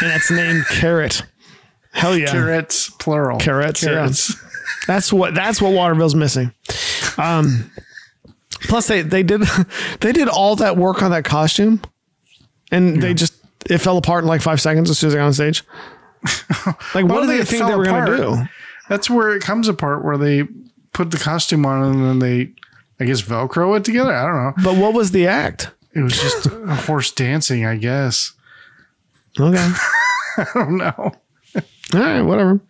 [0.00, 1.22] And that's named Carrot.
[1.92, 2.30] Hell yeah.
[2.30, 3.38] Carrots, plural.
[3.38, 3.90] Carrots, yeah.
[3.90, 4.34] Carrots.
[4.86, 6.52] That's what that's what Waterville's missing.
[7.18, 7.70] Um,
[8.62, 9.42] plus they they did
[10.00, 11.82] they did all that work on that costume,
[12.70, 13.34] and they just
[13.68, 15.62] it fell apart in like five seconds as soon as they got on stage.
[16.94, 18.48] Like, what do they think they were going to do?
[18.88, 20.44] That's where it comes apart, where they
[20.92, 22.52] put the costume on and then they,
[23.02, 24.12] I guess, Velcro it together.
[24.14, 24.62] I don't know.
[24.64, 25.70] But what was the act?
[25.94, 28.32] It was just a horse dancing, I guess.
[29.38, 29.58] Okay,
[30.38, 31.12] I don't know.
[31.94, 32.60] all right, whatever.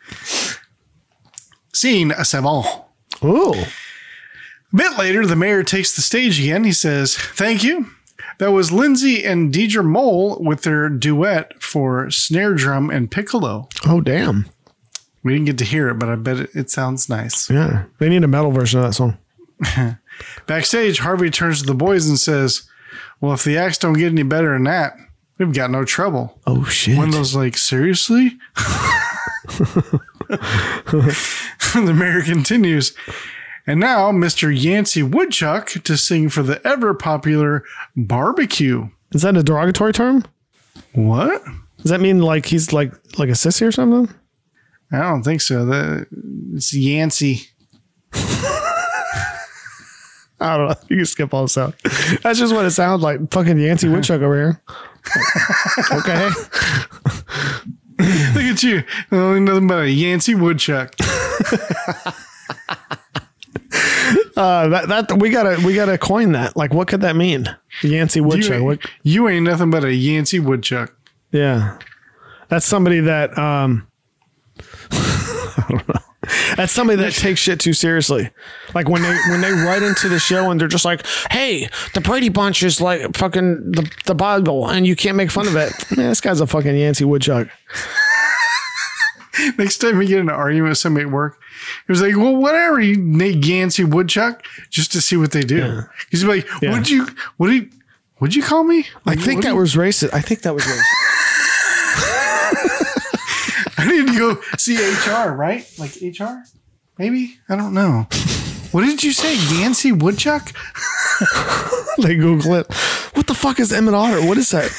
[1.74, 2.64] Scene seven.
[3.24, 3.66] Ooh, A
[4.76, 6.64] bit later, the mayor takes the stage again.
[6.64, 7.86] He says, Thank you.
[8.38, 13.68] That was Lindsay and Deidre Mole with their duet for snare drum and piccolo.
[13.86, 14.46] oh damn,
[15.22, 17.48] We didn't get to hear it, but I bet it, it sounds nice.
[17.50, 17.84] yeah.
[17.98, 19.18] They need a metal version of that song.
[20.46, 22.68] Backstage, Harvey turns to the boys and says,
[23.20, 24.96] Well, if the acts don't get any better than that,
[25.38, 26.40] we've got no trouble.
[26.46, 26.96] Oh shit.
[26.96, 28.38] One of those, like, seriously?
[31.74, 32.94] the mayor continues.
[33.66, 34.52] And now, Mr.
[34.52, 37.64] Yancey Woodchuck to sing for the ever popular
[37.96, 38.88] barbecue.
[39.12, 40.24] Is that a derogatory term?
[40.94, 41.42] What?
[41.78, 44.12] Does that mean like he's like like a sissy or something?
[44.90, 45.64] I don't think so.
[45.64, 46.06] That
[46.54, 47.48] it's Yancey.
[50.42, 50.74] I don't know.
[50.88, 51.74] You can skip all this out.
[52.22, 53.30] That's just what it sounds like.
[53.30, 54.62] Fucking Yancey Woodchuck over here.
[55.92, 56.28] okay.
[58.34, 58.82] Look at you.
[59.10, 60.94] Only nothing but a Yancey Woodchuck.
[64.36, 66.56] Uh, that that we gotta we gotta coin that.
[66.56, 67.54] Like, what could that mean?
[67.82, 68.52] Yancey You Woodchuck.
[68.56, 70.94] ain't, What, you ain't nothing but a Yancey Woodchuck.
[71.32, 71.78] yeah,
[72.48, 73.86] that's somebody that um,
[74.90, 76.00] I don't know.
[76.56, 78.30] That's somebody that takes shit too seriously.
[78.74, 82.00] Like when they when they write into the show and they're just like, "Hey, the
[82.00, 85.72] Brady Bunch is like fucking the the Bible, and you can't make fun of it."
[85.96, 87.48] Man, this guy's a fucking Yancey Woodchuck.
[89.58, 91.38] Next time we get in an argument with somebody at work,
[91.88, 95.84] it was like, well, whatever, you Nate Yancey Woodchuck, just to see what they do.
[96.10, 96.82] He's like, Yeah.
[96.84, 97.06] you,
[97.38, 97.72] what did,
[98.18, 98.84] what'd you call me?
[99.06, 100.10] I think that was racist.
[100.12, 100.82] I think that was racist.
[103.78, 105.66] I need to go see HR, right?
[105.78, 106.42] Like HR?
[106.98, 107.38] Maybe?
[107.48, 108.06] I don't know.
[108.72, 109.34] What did you say?
[109.58, 110.52] Yancey Woodchuck?
[111.98, 112.72] they Google it.
[113.14, 114.26] What the fuck is Emmet Otter?
[114.26, 114.70] What is that?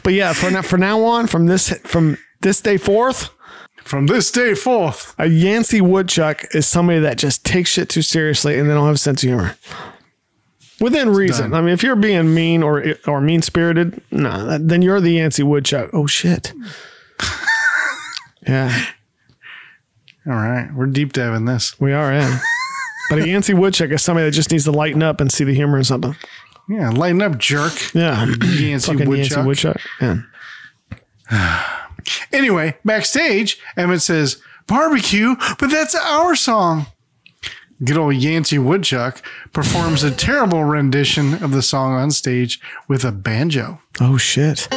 [0.02, 3.30] but yeah, for now, for now on, from this from this day forth,
[3.84, 5.14] From this day forth.
[5.18, 8.94] a Yancey Woodchuck is somebody that just takes shit too seriously and they don't have
[8.96, 9.56] a sense of humor.
[10.80, 11.50] Within reason.
[11.50, 11.60] done.
[11.60, 15.12] I mean, if you're being mean or or mean spirited, no, that, then you're the
[15.12, 15.90] Yancey Woodchuck.
[15.92, 16.52] Oh shit.
[18.46, 18.86] yeah,
[20.26, 20.70] All right.
[20.74, 21.78] We're deep diving this.
[21.80, 22.12] we are.
[22.12, 22.38] in.
[23.10, 25.52] But a Yancey Woodchuck is somebody that just needs to lighten up and see the
[25.54, 26.16] humor in something.
[26.68, 26.90] Yeah.
[26.90, 27.72] Lighten up, jerk.
[27.94, 28.24] Yeah.
[28.26, 29.36] Yancey Fucking Woodchuck.
[29.36, 29.80] Yancey Woodchuck.
[30.00, 31.76] Yeah.
[32.32, 36.86] Anyway, backstage, Emmet says, barbecue, but that's our song.
[37.82, 39.22] Good old Yancey Woodchuck
[39.54, 43.80] performs a terrible rendition of the song on stage with a banjo.
[43.98, 44.68] Oh shit.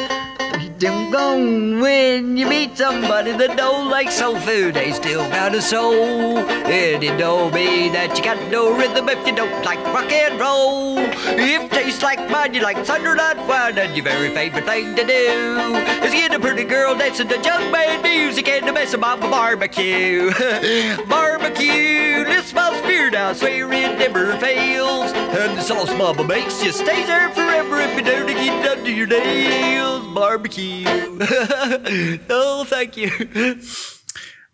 [0.84, 1.79] Gone.
[1.79, 6.39] When you meet somebody that don't like soul food, they still got a soul.
[6.39, 10.97] It don't mean that you got no rhythm if you don't like rock and roll.
[10.97, 15.05] If tastes like mine, you like thunder night wine, and your very favorite thing to
[15.05, 19.21] do is get a pretty girl dancing to jug band music and the mess about
[19.21, 20.31] the barbecue.
[21.07, 25.13] barbecue, this smells beer now, swear it never fails.
[25.13, 29.07] And the sauce mama makes just stays there forever if you don't get under your
[29.07, 30.05] nails.
[30.13, 30.72] Barbecue.
[32.30, 33.09] oh, thank you.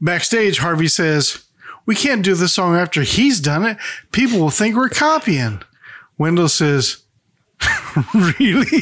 [0.02, 1.46] Backstage, Harvey says,
[1.86, 3.78] We can't do the song after he's done it.
[4.12, 5.62] People will think we're copying.
[6.18, 7.04] Wendell says,
[8.14, 8.66] Really?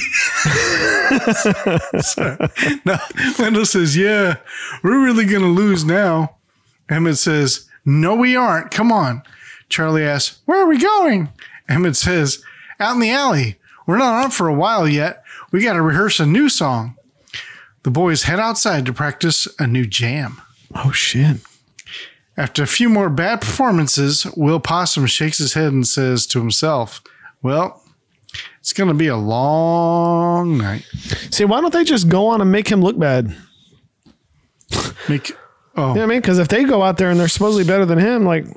[2.85, 2.97] No,
[3.39, 4.37] Wendell says, Yeah,
[4.83, 6.35] we're really going to lose now.
[6.89, 8.71] Emmet says, No, we aren't.
[8.71, 9.23] Come on.
[9.69, 11.29] Charlie asks, Where are we going?
[11.69, 12.43] Emmet says,
[12.79, 13.57] Out in the alley.
[13.85, 15.23] We're not on for a while yet.
[15.51, 16.96] We got to rehearse a new song.
[17.87, 20.41] The boys head outside to practice a new jam.
[20.75, 21.37] Oh shit.
[22.35, 27.01] After a few more bad performances, Will Possum shakes his head and says to himself,
[27.41, 27.81] Well,
[28.59, 30.85] it's going to be a long night.
[31.31, 33.33] See, why don't they just go on and make him look bad?
[35.07, 35.31] Make,
[35.77, 35.87] oh.
[35.87, 36.19] You know what oh, I mean?
[36.19, 38.47] Because if they go out there and they're supposedly better than him, like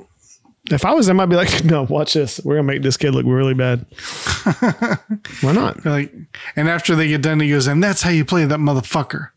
[0.71, 2.39] if I was them, I'd be like, no, watch this.
[2.43, 3.85] We're gonna make this kid look really bad.
[5.41, 5.85] why not?
[5.85, 6.13] like,
[6.55, 9.29] and after they get done, he goes, And that's how you play that motherfucker.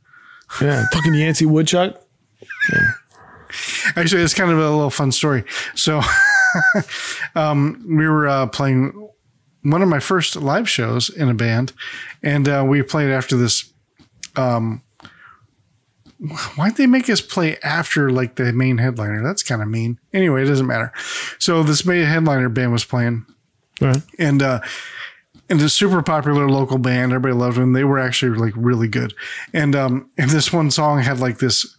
[0.61, 2.01] Yeah, fucking Yancey Woodchuck.
[2.73, 2.91] Yeah.
[3.97, 5.45] Actually, it's kind of a little fun story.
[5.75, 6.01] So,
[7.35, 9.09] um, we were uh, playing
[9.63, 11.73] one of my first live shows in a band,
[12.23, 13.73] and uh, we played after this.
[14.37, 14.83] Um,
[16.57, 19.23] why'd they make us play after like the main headliner?
[19.23, 19.99] That's kind of mean.
[20.13, 20.93] Anyway, it doesn't matter.
[21.39, 23.27] So this main headliner band was playing,
[23.81, 24.03] Right.
[24.19, 24.61] and uh,
[25.51, 27.13] and a super popular local band.
[27.13, 27.73] Everybody loved them.
[27.73, 29.13] They were actually like really good.
[29.53, 31.77] And um, and this one song had like this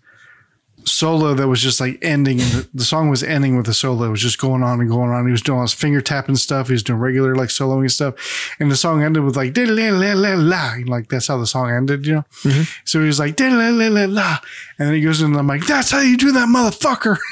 [0.86, 2.38] solo that was just like ending.
[2.38, 4.08] The, the song was ending with a solo.
[4.08, 5.26] It was just going on and going on.
[5.26, 6.68] He was doing all his finger tapping stuff.
[6.68, 8.56] He was doing regular like soloing stuff.
[8.60, 10.76] And the song ended with like, la la la la.
[10.86, 12.26] Like that's how the song ended, you know?
[12.44, 12.64] Mm-hmm.
[12.86, 14.40] So he was like, la la la la.
[14.80, 17.18] And then he goes and I'm like, that's how you do that motherfucker.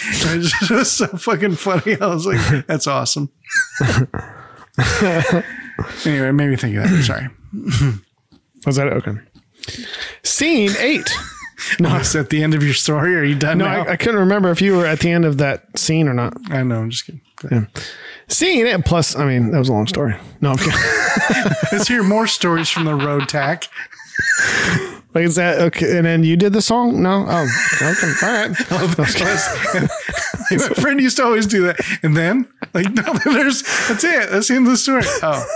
[0.00, 2.00] It just was so fucking funny.
[2.00, 3.30] I was like, that's awesome.
[6.04, 6.92] anyway, it made me think of that.
[6.92, 7.28] I'm sorry.
[8.64, 9.18] Was that okay?
[10.22, 11.10] Scene eight.
[11.80, 13.16] No, it's at the end of your story.
[13.16, 13.82] Are you done No, now?
[13.84, 16.34] I, I couldn't remember if you were at the end of that scene or not.
[16.50, 16.80] I know.
[16.80, 17.20] I'm just kidding.
[17.44, 17.68] Ahead.
[18.28, 18.84] Scene eight.
[18.84, 20.16] Plus, I mean, that was a long story.
[20.40, 20.72] No, I'm kidding.
[21.72, 23.64] Let's hear more stories from the road Tach.
[25.14, 25.96] like, is that okay?
[25.96, 27.02] And then you did the song?
[27.02, 27.24] No.
[27.28, 27.48] Oh,
[27.82, 28.12] okay.
[28.22, 28.56] All right.
[28.70, 29.86] Oh,
[30.50, 31.78] My friend used to always do that.
[32.02, 34.30] And then, like, no, there's that's it.
[34.30, 35.02] That's the end of the story.
[35.22, 35.46] Oh,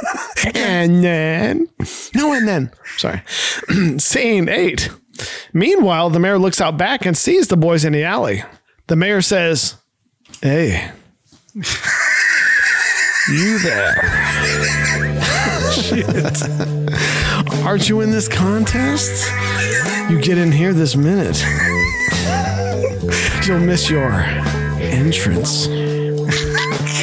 [0.54, 1.68] and then
[2.14, 3.22] no and then sorry
[3.98, 4.90] scene eight
[5.52, 8.42] meanwhile the mayor looks out back and sees the boys in the alley
[8.86, 9.76] the mayor says
[10.40, 10.90] hey
[13.28, 13.94] you there
[17.64, 19.30] aren't you in this contest
[20.10, 21.42] you get in here this minute
[23.46, 24.12] you'll miss your
[24.80, 25.68] entrance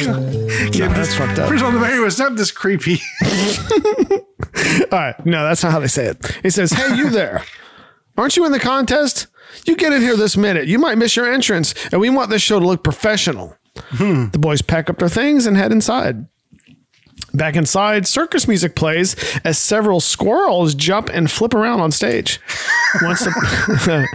[0.72, 1.48] yeah, that's fucked up.
[1.48, 3.00] First all, the mayor was not this creepy.
[4.90, 5.26] All right.
[5.26, 6.38] No, that's not how they say it.
[6.42, 7.44] He says, Hey, you there.
[8.16, 9.26] Aren't you in the contest?
[9.66, 10.66] You get in here this minute.
[10.68, 13.56] You might miss your entrance, and we want this show to look professional.
[13.76, 14.28] Hmm.
[14.28, 16.26] The boys pack up their things and head inside.
[17.32, 22.40] Back inside, circus music plays as several squirrels jump and flip around on stage.
[23.02, 24.08] Once the,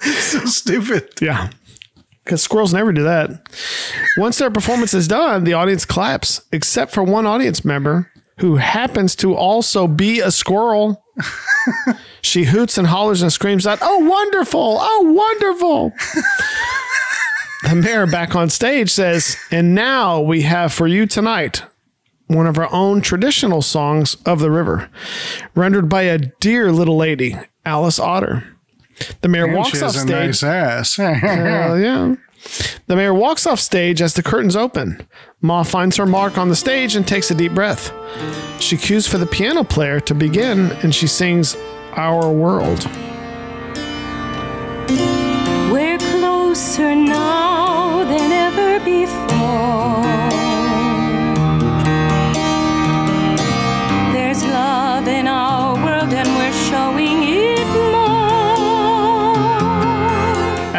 [0.00, 1.08] so stupid.
[1.22, 1.48] yeah,
[2.24, 3.30] because squirrels never do that.
[4.18, 9.14] Once their performance is done, the audience claps, except for one audience member who happens
[9.16, 11.04] to also be a squirrel.
[12.22, 14.78] she hoots and hollers and screams out, Oh, wonderful!
[14.80, 15.92] Oh, wonderful!
[17.68, 21.62] the mayor back on stage says, And now we have for you tonight
[22.28, 24.90] one of our own traditional songs of the river,
[25.54, 27.34] rendered by a dear little lady,
[27.64, 28.44] Alice Otter.
[29.22, 30.10] The mayor And walks off stage.
[30.10, 30.98] nice ass.
[30.98, 32.14] Yeah.
[32.86, 35.06] The mayor walks off stage as the curtains open.
[35.40, 37.92] Ma finds her mark on the stage and takes a deep breath.
[38.60, 41.56] She cues for the piano player to begin and she sings
[41.92, 42.88] Our World.
[45.70, 47.47] We're closer now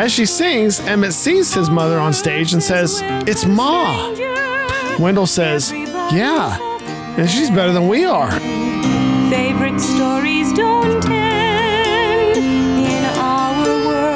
[0.10, 4.10] As she sings, Emmet sees his mother on stage and says, It's Ma.
[4.98, 6.58] Wendell says, Yeah,
[7.16, 8.32] and she's better than we are.
[9.30, 14.16] Favorite stories don't end in our world.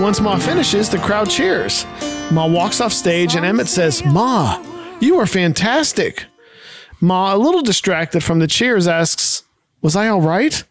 [0.00, 1.84] Once Ma finishes, the crowd cheers.
[2.30, 4.58] Ma walks off stage and Emmet says, Ma,
[5.00, 6.24] you are fantastic.
[7.02, 9.42] Ma, a little distracted from the cheers, asks,
[9.82, 10.64] Was I all right?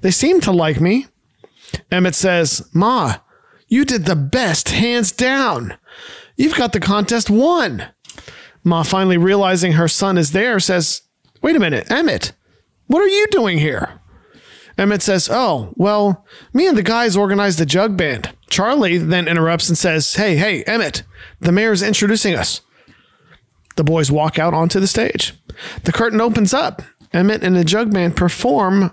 [0.00, 1.06] They seem to like me.
[1.90, 3.16] Emmet says, Ma,
[3.68, 5.76] you did the best, hands down.
[6.36, 7.86] You've got the contest won.
[8.62, 11.02] Ma, finally realizing her son is there, says,
[11.42, 12.32] Wait a minute, Emmet,
[12.86, 14.00] what are you doing here?
[14.78, 18.34] Emmet says, Oh, well, me and the guys organized the jug band.
[18.48, 21.02] Charlie then interrupts and says, Hey, hey, Emmet,
[21.40, 22.60] the mayor's introducing us.
[23.76, 25.34] The boys walk out onto the stage.
[25.84, 26.82] The curtain opens up.
[27.12, 28.92] Emmett and the jug band perform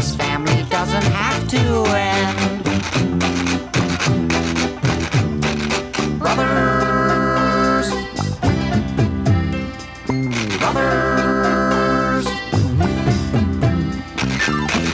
[0.00, 1.58] This family doesn't have to
[1.94, 2.64] end.
[6.18, 7.90] Brothers.
[10.58, 12.26] Brothers.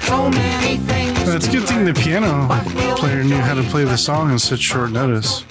[0.07, 1.19] So many things.
[1.29, 2.49] Uh, it's a good thing the piano
[2.97, 5.45] player knew how to play the song in such short notice.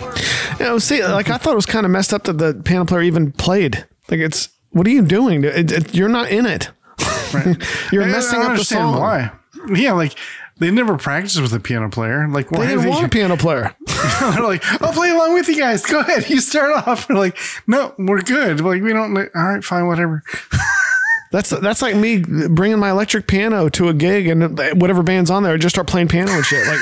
[0.59, 2.83] You know, see, like I thought it was kind of messed up that the piano
[2.83, 3.85] player even played.
[4.09, 5.45] Like it's, what are you doing?
[5.45, 6.71] It- it- you're not in it.
[7.93, 8.99] you're I- I messing don't up the song.
[8.99, 9.31] Why?
[9.73, 10.17] Yeah, like
[10.57, 12.27] they never practiced with a piano player.
[12.27, 13.75] Like why They didn't do want a piano player.
[14.19, 15.85] They're like, I'll play along with you guys.
[15.85, 16.29] Go ahead.
[16.29, 17.09] You start off.
[17.09, 17.37] We're like,
[17.67, 18.61] no, we're good.
[18.61, 19.17] Like we don't.
[19.17, 20.23] All right, fine, whatever.
[21.31, 25.43] That's that's like me bringing my electric piano to a gig and whatever band's on
[25.43, 26.65] there, I just start playing piano and shit.
[26.65, 26.79] Like,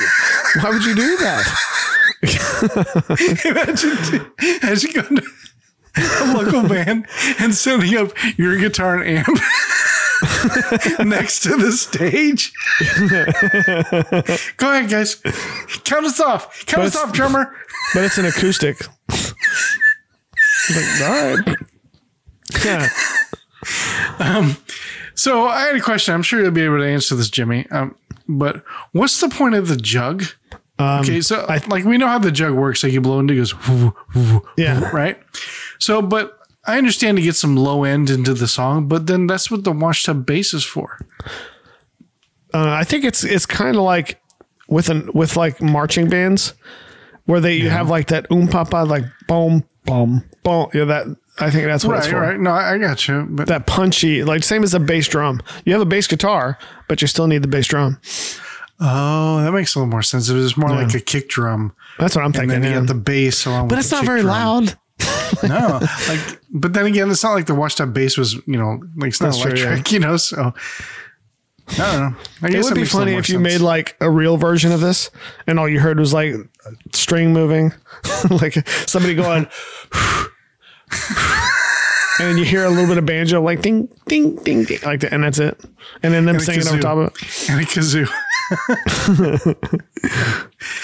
[0.62, 1.44] why would you do that?
[3.44, 4.30] Imagine
[4.62, 5.22] as you go to
[5.96, 7.06] a local band
[7.40, 9.40] and setting up your guitar and amp
[11.04, 12.52] next to the stage.
[14.56, 15.16] Go ahead, guys.
[15.84, 16.64] Count us off.
[16.66, 17.54] Count But us off, drummer.
[17.94, 18.80] But it's an acoustic.
[19.10, 21.56] like, all right.
[22.64, 22.88] Yeah.
[24.18, 24.56] Um,
[25.14, 26.14] so I had a question.
[26.14, 27.66] I'm sure you'll be able to answer this, Jimmy.
[27.70, 27.94] Um,
[28.28, 30.24] but what's the point of the jug?
[30.78, 32.82] Um, okay, so like we know how the jug works.
[32.82, 33.54] Like you blow into it, goes,
[34.56, 34.90] Yeah.
[34.90, 35.18] right.
[35.78, 39.50] So, but I understand to get some low end into the song, but then that's
[39.50, 40.98] what the washtub bass is for.
[42.52, 44.20] Uh, I think it's it's kind of like
[44.68, 46.54] with an with like marching bands
[47.26, 51.06] where they you have like that oom papa like boom boom boom yeah that
[51.40, 52.20] I think that's what it's Right, for.
[52.20, 52.38] right.
[52.40, 53.26] No, I got you.
[53.28, 55.42] But That punchy like same as a bass drum.
[55.64, 56.56] You have a bass guitar,
[56.88, 57.98] but you still need the bass drum.
[58.80, 60.28] oh, that makes a little more sense.
[60.28, 60.84] It was more Yeah.
[60.84, 61.72] like a kick drum.
[61.98, 62.48] That's what I'm And thinking.
[62.60, 62.78] then you yeah.
[62.80, 64.32] got the bass along but it's not very drum.
[64.32, 64.78] loud.
[65.48, 68.80] no, like, but then again, it's not like the washed up bass was, you know,
[68.96, 70.16] like it's not That's true, electric, you know.
[70.16, 70.52] So
[71.70, 72.16] I don't know.
[72.42, 74.10] I It guess would be makes a little funny more if you made like a
[74.10, 75.10] real version of this,
[75.46, 76.34] and all you heard was like
[76.92, 77.72] string moving,
[78.30, 79.46] like somebody going,
[82.20, 85.00] and then you hear a little bit of banjo, like ding, ding, ding, ding, like
[85.00, 85.58] that, and that's it.
[86.02, 86.80] And then them And a singing over kazoo.
[86.82, 87.48] top of it.
[87.50, 88.08] and a kazoo.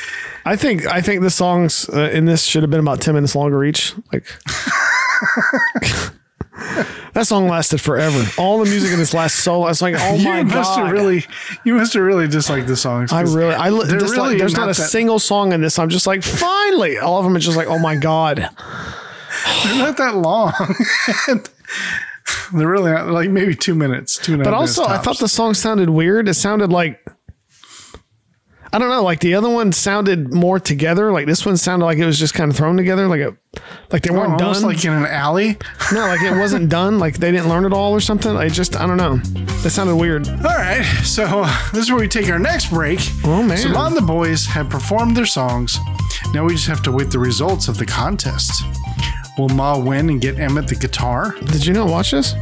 [0.45, 3.35] I think I think the songs uh, in this should have been about ten minutes
[3.35, 3.95] longer each.
[4.13, 4.25] Like
[7.15, 8.25] that song lasted forever.
[8.39, 10.85] All the music in this last solo, it's like, oh my you must god!
[10.87, 11.25] have really,
[11.65, 13.13] you must have really disliked the songs.
[13.13, 15.79] I really, I li- dislike- really there's not, a that- single song in this.
[15.79, 18.39] I'm just like, finally, all of them are just like, oh my god.
[19.65, 20.53] They're not that long.
[22.53, 24.19] They're really not, like maybe two minutes.
[24.19, 24.35] Two.
[24.35, 26.29] and But also, I thought the song sounded weird.
[26.29, 27.01] It sounded like,
[28.73, 31.11] I don't know, like the other one sounded more together.
[31.11, 33.35] Like this one sounded like it was just kind of thrown together, like it,
[33.91, 34.71] like they Oh, weren't almost done.
[34.73, 35.57] like in an alley.
[35.93, 36.99] no, like it wasn't done.
[37.01, 38.37] Like they didn't learn it all or something.
[38.37, 39.17] I just, I don't know.
[39.63, 40.29] That sounded weird.
[40.29, 43.01] All right, so this is where we take our next break.
[43.25, 43.59] Oh man.
[43.59, 45.77] So on the boys have performed their songs.
[46.33, 48.63] Now we just have to wait the results of the contest.
[49.37, 51.35] Will Ma win and get Emmet the guitar?
[51.47, 52.35] Did you not watch this?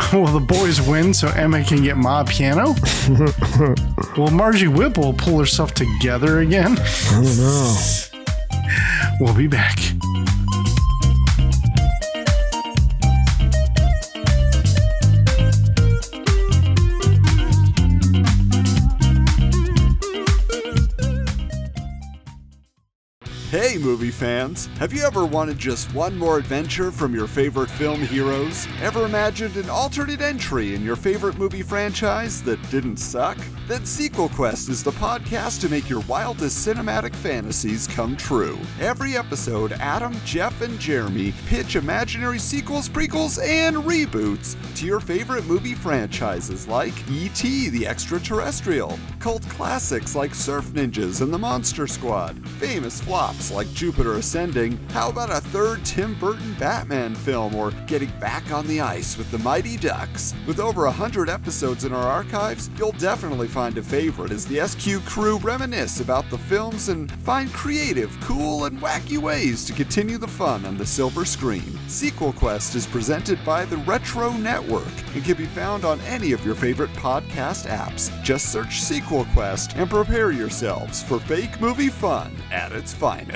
[0.12, 2.74] Will the boys win so Emma can get Ma piano?
[4.16, 6.78] Will Margie Whipple pull herself together again?
[6.78, 7.76] I don't know.
[9.20, 9.78] We'll be back.
[23.50, 24.66] Hey, movie fans!
[24.78, 28.68] Have you ever wanted just one more adventure from your favorite film heroes?
[28.82, 33.38] Ever imagined an alternate entry in your favorite movie franchise that didn't suck?
[33.66, 38.58] Then Sequel Quest is the podcast to make your wildest cinematic fantasies come true.
[38.80, 45.46] Every episode, Adam, Jeff, and Jeremy pitch imaginary sequels, prequels, and reboots to your favorite
[45.46, 47.70] movie franchises like E.T.
[47.70, 54.14] the Extraterrestrial, cult classics like Surf Ninjas and the Monster Squad, famous flops like Jupiter
[54.14, 54.78] Ascending.
[54.90, 59.30] How about a third Tim Burton Batman film or getting back on the ice with
[59.30, 60.34] the Mighty Ducks?
[60.46, 65.04] With over 100 episodes in our archives, you'll definitely find a favorite as the SQ
[65.06, 70.26] crew reminisce about the films and find creative, cool, and wacky ways to continue the
[70.26, 71.78] fun on the silver screen.
[71.86, 76.44] Sequel Quest is presented by the Retro Network and can be found on any of
[76.44, 78.10] your favorite podcast apps.
[78.22, 83.27] Just search Sequel Quest and prepare yourselves for fake movie fun at its finest.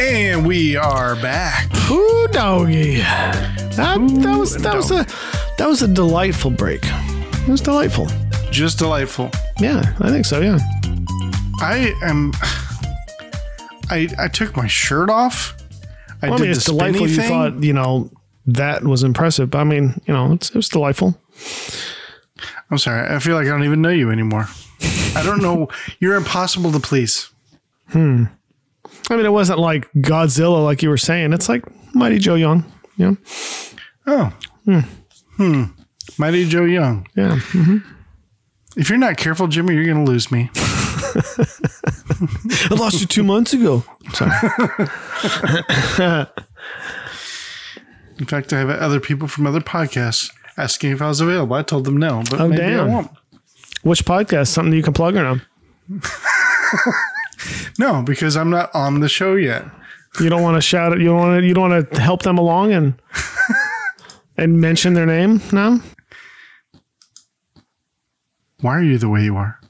[0.00, 1.68] And we are back.
[1.90, 2.96] Ooh, doggy.
[2.96, 5.06] That, that was that was a
[5.58, 6.84] that was a delightful break.
[7.46, 8.08] It was delightful.
[8.50, 9.30] Just delightful.
[9.60, 10.40] Yeah, I think so.
[10.40, 10.58] Yeah.
[11.60, 12.32] I am.
[13.88, 15.56] I I took my shirt off.
[16.22, 17.08] I Well, I mean, it's delightful.
[17.08, 18.10] You thought you know
[18.46, 19.50] that was impressive.
[19.50, 21.16] But I mean, you know, it's, it was delightful.
[22.70, 23.08] I'm sorry.
[23.14, 24.48] I feel like I don't even know you anymore.
[25.14, 25.68] I don't know.
[26.00, 27.30] You're impossible to please.
[27.90, 28.24] Hmm.
[29.08, 31.32] I mean, it wasn't like Godzilla, like you were saying.
[31.32, 31.62] It's like
[31.94, 32.64] Mighty Joe Young.
[32.96, 33.14] Yeah.
[34.06, 34.32] Oh.
[34.64, 34.80] Hmm.
[35.36, 35.64] Hmm.
[36.18, 37.06] Mighty Joe Young.
[37.14, 37.38] Yeah.
[37.38, 37.78] hmm
[38.76, 40.50] If you're not careful, Jimmy, you're going to lose me.
[40.54, 43.84] I lost you two months ago.
[44.12, 44.30] Sorry.
[48.18, 51.54] In fact, I have other people from other podcasts asking if I was available.
[51.54, 52.90] I told them no, but Oh, maybe I damn.
[52.90, 53.10] won't.
[53.82, 54.48] Which podcast?
[54.48, 55.40] Something you can plug or no?
[57.78, 59.62] No, because I'm not on the show yet.
[60.18, 60.98] You don't want to shout it.
[60.98, 61.46] You don't want to.
[61.46, 62.94] You don't want to help them along and
[64.38, 65.42] and mention their name.
[65.52, 65.78] No.
[68.60, 69.60] Why are you the way you are?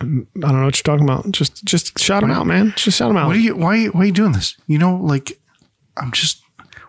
[0.00, 1.30] I don't know what you're talking about.
[1.30, 2.74] Just just shout them out, man.
[2.76, 3.28] Just shout them out.
[3.28, 3.56] What are you?
[3.56, 3.86] Why?
[3.86, 4.56] Why are you doing this?
[4.66, 5.38] You know, like
[5.96, 6.42] I'm just.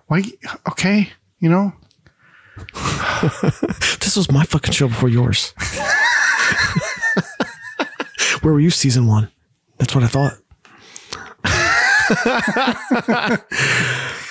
[0.07, 0.23] Why?
[0.69, 1.73] Okay, you know.
[3.99, 5.53] this was my fucking show before yours.
[8.41, 9.29] Where were you season one?
[9.77, 10.33] That's what I thought.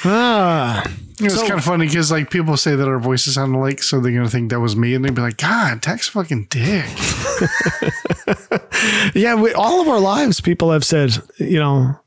[0.04, 0.84] Ah,
[1.18, 4.00] It's So- kind of funny because like people say that our voices sound alike, so
[4.00, 6.84] they're gonna think that was me, and they'd be like, "God, Tach's fucking dick."
[9.14, 9.34] yeah.
[9.34, 11.98] We, all of our lives, people have said, you know,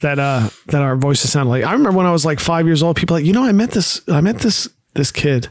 [0.00, 1.64] that uh that our voices sound like.
[1.64, 3.72] I remember when I was like five years old, people like, you know, I met
[3.72, 5.48] this, I met this this kid,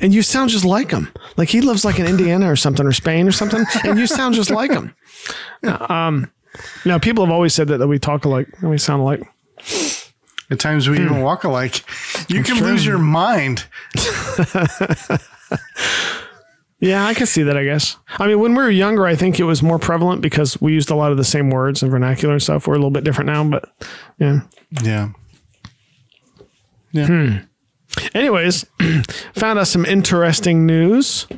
[0.00, 1.08] and you sound just like him.
[1.36, 4.36] Like he lives like in Indiana or something or Spain or something, and you sound
[4.36, 4.94] just like him.
[5.64, 6.28] Um,
[6.84, 9.22] know, people have always said that that we talk alike and we sound alike.
[10.50, 11.82] At times we even walk alike.
[12.28, 13.64] You can lose your mind.
[16.82, 17.96] Yeah, I can see that, I guess.
[18.18, 20.90] I mean, when we were younger, I think it was more prevalent because we used
[20.90, 22.66] a lot of the same words and vernacular and stuff.
[22.66, 23.70] We're a little bit different now, but
[24.18, 24.40] yeah.
[24.82, 25.10] Yeah.
[26.90, 27.06] Yeah.
[27.06, 27.36] Hmm.
[28.14, 28.66] Anyways,
[29.36, 31.28] found us some interesting news.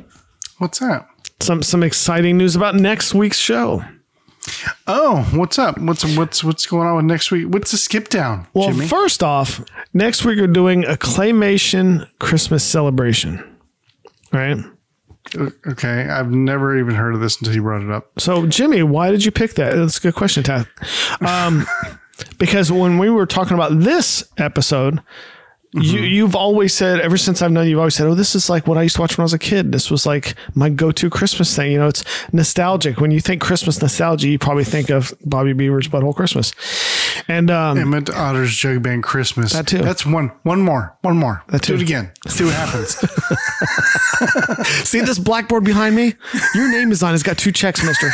[0.57, 1.07] What's that?
[1.41, 3.85] Some some exciting news about next week's show.
[4.87, 5.77] Oh, what's up?
[5.79, 7.47] What's what's what's going on with next week?
[7.47, 8.87] What's the skip down, Well, Jimmy?
[8.87, 13.43] first off, next week we're doing a claymation Christmas celebration.
[14.31, 14.57] Right?
[15.67, 18.11] okay, I've never even heard of this until you brought it up.
[18.19, 19.75] So, Jimmy, why did you pick that?
[19.75, 20.67] That's a good question, Tad.
[21.19, 21.65] Um,
[22.37, 25.01] because when we were talking about this episode,
[25.75, 28.49] you, you've always said, ever since I've known you, you've always said, oh, this is
[28.49, 29.71] like what I used to watch when I was a kid.
[29.71, 31.71] This was like my go to Christmas thing.
[31.71, 32.03] You know, it's
[32.33, 32.99] nostalgic.
[32.99, 36.53] When you think Christmas nostalgia, you probably think of Bobby Beaver's Butthole Christmas.
[37.27, 39.53] And um, Emmet Otter's Jug Band Christmas.
[39.53, 39.79] That too.
[39.79, 40.31] That's one.
[40.43, 40.97] One more.
[41.01, 41.43] One more.
[41.49, 41.75] That Do too.
[41.75, 42.11] it again.
[42.25, 42.95] Let's see what happens.
[44.87, 46.13] see this blackboard behind me?
[46.53, 47.11] Your name is on.
[47.11, 47.15] it.
[47.15, 48.11] It's got two checks, mister.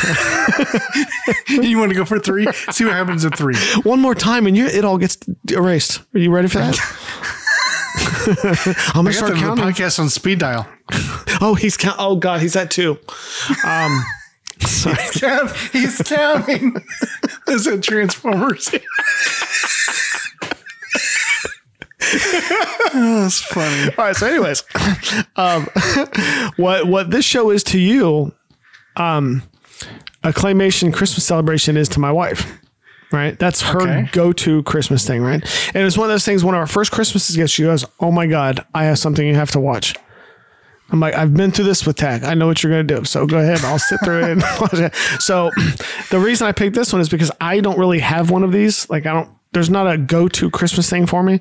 [1.48, 2.46] you want to go for three?
[2.70, 3.56] See what happens at three.
[3.82, 5.18] One more time and you it all gets
[5.50, 6.00] erased.
[6.14, 6.78] Are you ready for that?
[8.94, 9.64] I'm gonna start counting.
[9.64, 10.66] podcast on speed dial.
[11.42, 11.96] Oh, he's count.
[11.98, 12.98] Oh God, he's at two.
[13.64, 14.04] Um,
[14.60, 14.98] sorry.
[15.14, 16.76] Count- He's counting.
[17.48, 18.68] Is it Transformers?
[22.92, 23.94] That's funny.
[23.96, 24.16] All right.
[24.16, 24.64] So, anyways,
[25.36, 25.66] um,
[26.56, 28.32] what what this show is to you,
[28.96, 29.42] um,
[30.24, 32.58] a claymation Christmas celebration is to my wife.
[33.12, 34.08] Right, that's her Okay.
[34.12, 35.42] go-to Christmas thing, right?
[35.74, 36.44] And it's one of those things.
[36.44, 39.34] One of our first Christmases gets, she goes, "Oh my God, I have something you
[39.34, 39.94] have to watch."
[40.92, 42.24] I'm like, I've been through this with Tach.
[42.24, 43.04] I know what you're gonna do.
[43.04, 43.64] So go ahead.
[43.64, 44.30] I'll sit through it.
[44.30, 44.94] And watch it.
[45.20, 45.50] So
[46.10, 48.88] the reason I picked this one is because I don't really have one of these.
[48.90, 49.28] Like I don't.
[49.52, 51.40] There's not a go-to Christmas thing for me,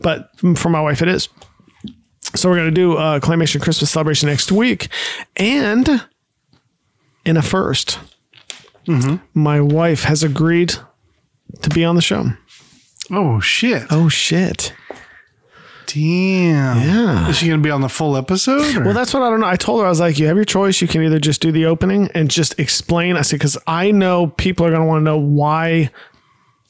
[0.00, 1.28] but for my wife it is.
[2.34, 4.88] So we're gonna do a claymation Christmas celebration next week,
[5.36, 6.06] and
[7.26, 7.98] in a 1st
[8.86, 9.16] mm-hmm.
[9.34, 10.74] my wife has agreed
[11.62, 12.30] to be on the show.
[13.10, 13.84] Oh shit.
[13.90, 14.72] Oh shit.
[15.86, 16.78] Damn.
[16.88, 17.28] Yeah.
[17.28, 18.76] Is she gonna be on the full episode?
[18.76, 19.46] or- Well, that's what I don't know.
[19.48, 20.80] I told her I was like, you have your choice.
[20.80, 23.16] You can either just do the opening and just explain.
[23.16, 25.90] I said because I know people are going to want to know why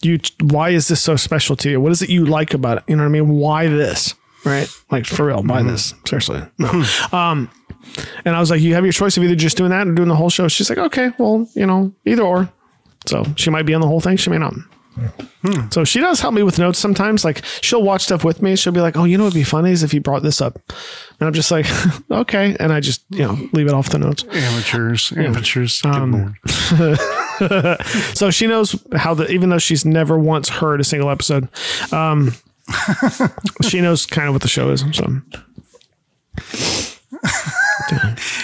[0.02, 1.81] you why is this so special to you?
[1.81, 2.85] What is it you like about it?
[2.89, 3.28] You know what I mean?
[3.28, 4.15] Why this?
[4.47, 4.69] Right?
[4.90, 5.43] Like for real?
[5.43, 5.93] Why this?
[6.07, 6.40] Seriously?
[6.59, 6.82] No.
[7.12, 7.51] um,
[8.24, 10.09] and I was like, you have your choice of either just doing that or doing
[10.09, 10.48] the whole show.
[10.48, 12.51] She's like, okay, well, you know, either or.
[13.06, 14.16] So she might be on the whole thing.
[14.16, 14.55] She may not.
[15.70, 17.24] So she does help me with notes sometimes.
[17.24, 18.56] Like she'll watch stuff with me.
[18.56, 20.60] She'll be like, "Oh, you know what'd be funny is if you brought this up,"
[21.18, 21.66] and I'm just like,
[22.10, 24.24] "Okay," and I just you know leave it off the notes.
[24.24, 25.82] amateurs, amateurs.
[25.85, 26.35] Um,
[28.14, 31.48] so she knows how the even though she's never once heard a single episode,
[31.93, 32.35] um,
[33.62, 34.85] she knows kind of what the show is.
[34.93, 35.22] So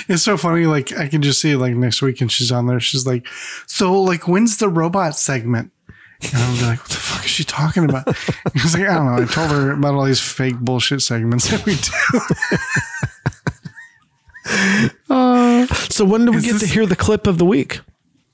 [0.08, 0.66] It's so funny.
[0.66, 2.80] Like I can just see it like next week, and she's on there.
[2.80, 3.26] She's like,
[3.66, 5.72] "So like, when's the robot segment?"
[6.22, 8.16] And I'm like, "What the fuck is she talking about?" And
[8.54, 11.64] He's like, "I don't know." I told her about all these fake bullshit segments that
[11.66, 11.92] we do.
[15.14, 17.80] uh, so when do we get to hear the clip of the week?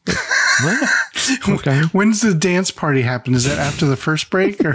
[0.63, 0.91] what?
[1.49, 1.83] Okay.
[1.93, 3.35] When's the dance party happen?
[3.35, 4.75] Is that after the first break or?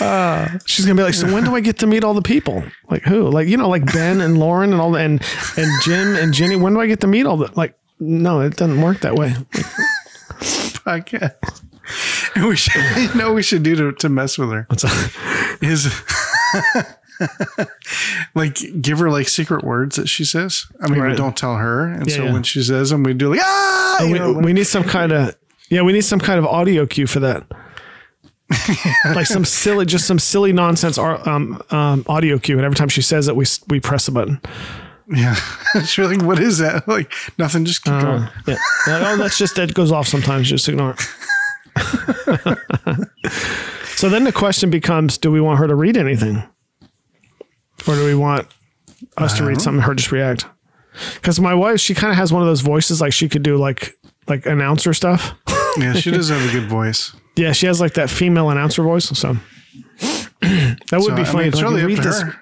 [0.00, 2.64] Uh, she's gonna be like, so when do I get to meet all the people?
[2.88, 3.28] Like who?
[3.30, 5.22] Like you know, like Ben and Lauren and all the and
[5.56, 6.56] and Jim and Jenny.
[6.56, 7.76] When do I get to meet all the like?
[8.00, 9.34] No, it doesn't work that way.
[10.40, 11.62] podcast.
[12.34, 14.64] And we should, you know, what we should do to, to mess with her.
[14.68, 15.58] What's that?
[15.60, 15.86] Is
[18.34, 20.66] like give her like secret words that she says.
[20.80, 22.32] I mean, we don't tell her, and Yeah, so yeah.
[22.32, 23.98] when she says them, we do like ah.
[24.02, 25.36] We, know, we need some kind of
[25.68, 27.44] yeah, we need some kind of audio cue for that.
[29.14, 33.02] like some silly, just some silly nonsense um, um, audio cue, and every time she
[33.02, 34.40] says it, we we press a button.
[35.08, 35.34] yeah.
[35.84, 36.86] She's like, what is that?
[36.88, 37.64] Like nothing.
[37.64, 38.22] Just keep going.
[38.22, 38.56] Uh, yeah.
[38.86, 40.48] Like, oh, that's just that goes off sometimes.
[40.48, 41.00] Just ignore it.
[43.96, 46.42] so then the question becomes: Do we want her to read anything,
[47.86, 48.48] or do we want
[49.16, 49.78] us to read something?
[49.78, 50.46] and Her just react.
[51.14, 53.56] Because my wife, she kind of has one of those voices, like she could do
[53.56, 53.96] like
[54.28, 55.34] like announcer stuff.
[55.78, 57.12] Yeah, she does have a good voice.
[57.36, 59.06] Yeah, she has like that female announcer voice.
[59.18, 59.36] So
[60.40, 61.38] that would So, be I funny.
[61.44, 62.34] mean, it's like, really read this, her.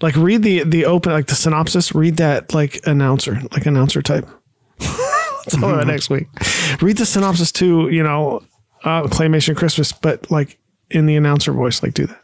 [0.00, 1.94] like read the the open like the synopsis.
[1.94, 4.28] Read that like announcer, like announcer type.
[4.78, 6.26] That's all right next week.
[6.80, 8.42] Read the synopsis to you know
[8.84, 10.58] uh, claymation Christmas, but like
[10.90, 11.82] in the announcer voice.
[11.82, 12.22] Like do that.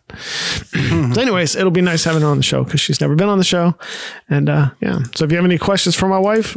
[1.15, 3.39] so, anyways, it'll be nice having her on the show because she's never been on
[3.39, 3.75] the show,
[4.29, 5.01] and uh, yeah.
[5.17, 6.57] So if you have any questions for my wife,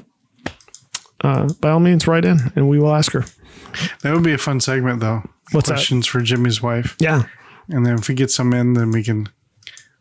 [1.21, 3.25] uh, by all means, write in and we will ask her.
[4.01, 5.23] That would be a fun segment, though.
[5.51, 5.75] What's that?
[5.75, 6.95] questions for Jimmy's wife?
[6.99, 7.23] Yeah,
[7.69, 9.29] And then if we get some in, then we can.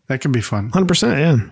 [0.09, 0.70] That could be fun.
[0.70, 1.19] hundred percent.
[1.19, 1.51] Yeah.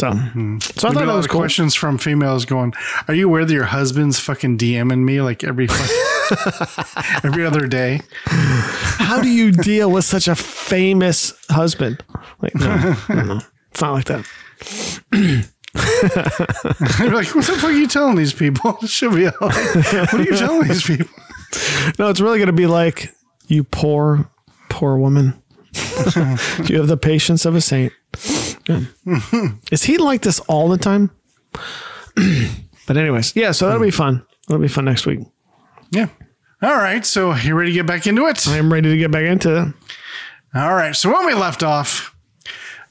[0.00, 0.58] So, hmm.
[0.58, 1.40] so I thought that was cool.
[1.40, 2.74] questions from females going,
[3.06, 5.68] "Are you aware that your husband's fucking DMing me like every
[7.24, 12.02] every other day?" How do you deal with such a famous husband?
[12.42, 13.40] Like, no, no, no.
[13.70, 14.26] it's not like that.
[15.74, 20.22] You're like, "What the fuck are you telling these people?" She'll be all "What are
[20.22, 21.08] you telling these people?"
[22.00, 23.14] No, it's really going to be like,
[23.46, 24.28] you poor,
[24.68, 25.40] poor woman.
[26.66, 27.92] you have the patience of a saint.
[28.68, 28.80] Yeah.
[29.70, 31.10] Is he like this all the time?
[32.86, 33.96] but, anyways, yeah, so that'll be hmm.
[33.96, 34.26] fun.
[34.48, 35.20] That'll be fun next week.
[35.90, 36.08] Yeah.
[36.62, 37.04] All right.
[37.04, 38.46] So you ready to get back into it?
[38.48, 39.74] I am ready to get back into it.
[40.54, 40.94] All right.
[40.96, 42.13] So when we left off,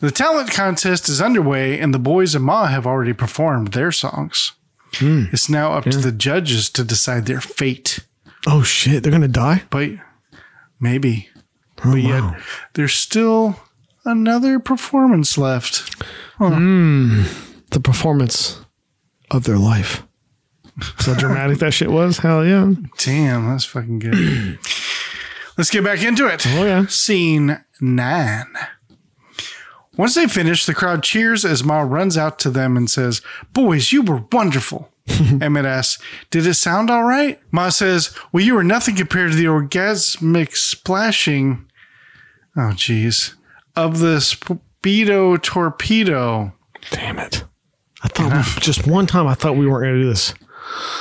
[0.04, 4.52] the talent contest is underway, and the boys and Ma have already performed their songs.
[4.96, 5.28] Hmm.
[5.32, 8.00] It's now up to the judges to decide their fate.
[8.46, 9.02] Oh, shit.
[9.02, 9.64] They're going to die?
[9.70, 9.92] But
[10.78, 11.30] maybe.
[11.86, 12.36] Oh, but yet,
[12.74, 13.56] there's still
[14.04, 16.04] another performance left.
[16.38, 17.24] Hmm.
[17.70, 18.60] The performance
[19.32, 20.04] of their life.
[21.00, 22.18] So dramatic that shit was?
[22.18, 22.74] Hell yeah.
[22.98, 24.60] Damn, that's fucking good.
[25.58, 26.46] Let's get back into it.
[26.46, 26.88] Oh, yeah.
[26.88, 28.54] Scene nine.
[29.96, 33.22] Once they finish, the crowd cheers as Ma runs out to them and says,
[33.54, 34.90] Boys, you were wonderful.
[35.42, 36.02] Emmet asks,
[36.32, 37.40] Did it sound all right?
[37.52, 41.66] Ma says, Well, you were nothing compared to the orgasmic splashing
[42.56, 43.36] Oh, geez.
[43.76, 46.54] Of the Speedo Torpedo.
[46.92, 47.44] Damn it.
[48.04, 50.34] I thought we, just one time I thought we weren't going to do this.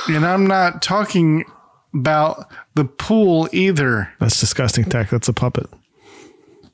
[0.07, 1.45] And I'm not talking
[1.93, 5.09] about the pool either, That's disgusting Tach.
[5.09, 5.67] That's a puppet.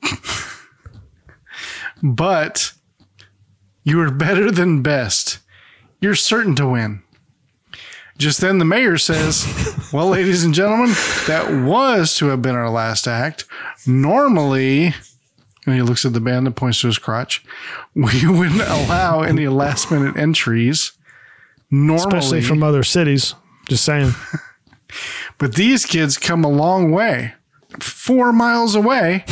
[2.02, 2.72] but
[3.84, 5.38] you are better than best.
[6.00, 7.02] You're certain to win.
[8.18, 9.46] Just then, the mayor says,
[9.92, 10.90] Well, ladies and gentlemen,
[11.26, 13.46] that was to have been our last act.
[13.86, 14.94] Normally,
[15.66, 17.42] and he looks at the band and points to his crotch,
[17.94, 20.92] we wouldn't allow any last minute entries.
[21.70, 23.34] Normally, Especially from other cities.
[23.68, 24.12] Just saying.
[25.38, 27.34] But these kids come a long way,
[27.78, 29.24] four miles away,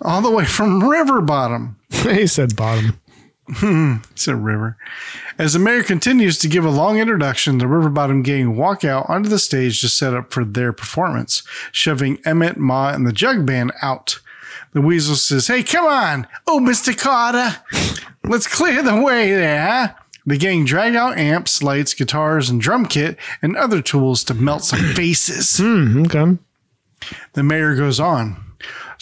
[0.00, 1.76] all the way from River Bottom.
[2.02, 2.98] he said bottom.
[3.48, 4.76] It's a river.
[5.38, 9.08] As the mayor continues to give a long introduction, the River Bottom gang walk out
[9.08, 11.42] onto the stage to set up for their performance,
[11.72, 14.20] shoving Emmet, Ma, and the Jug Band out.
[14.72, 16.26] The Weasel says, Hey, come on!
[16.46, 16.96] Oh, Mr.
[16.96, 17.62] Carter!
[18.24, 19.96] Let's clear the way there.
[20.24, 24.64] The gang drag out amps, lights, guitars, and drum kit, and other tools to melt
[24.64, 25.58] some faces.
[25.58, 26.38] Hmm, okay.
[27.32, 28.36] The mayor goes on.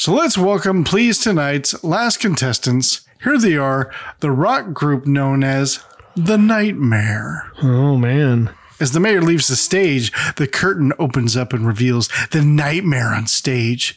[0.01, 3.02] So let's welcome, please, tonight's last contestants.
[3.22, 5.85] Here they are, the rock group known as
[6.16, 7.52] The Nightmare.
[7.62, 8.48] Oh, man.
[8.81, 13.27] As the mayor leaves the stage, the curtain opens up and reveals the Nightmare on
[13.27, 13.94] stage.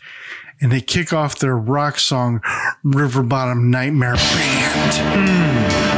[0.60, 2.42] And they kick off their rock song,
[2.84, 5.88] River Bottom Nightmare Band.
[5.88, 5.93] We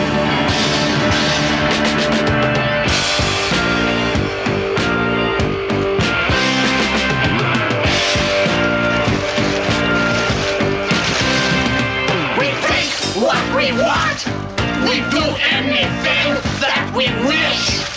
[16.95, 17.89] we wish.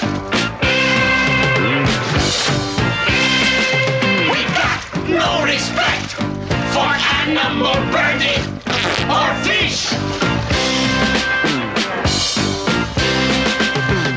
[4.32, 6.08] We got no respect
[6.74, 6.90] for
[7.22, 8.42] animal, birdie,
[9.06, 9.90] or fish.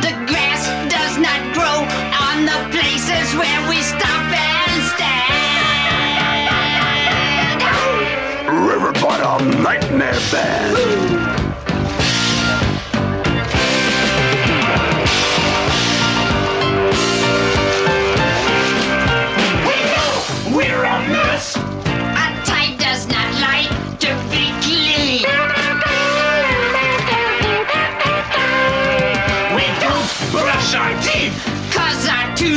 [0.01, 1.85] The grass does not grow
[2.27, 5.21] on the places where we stop and stand.
[9.63, 11.40] Nightmare Band.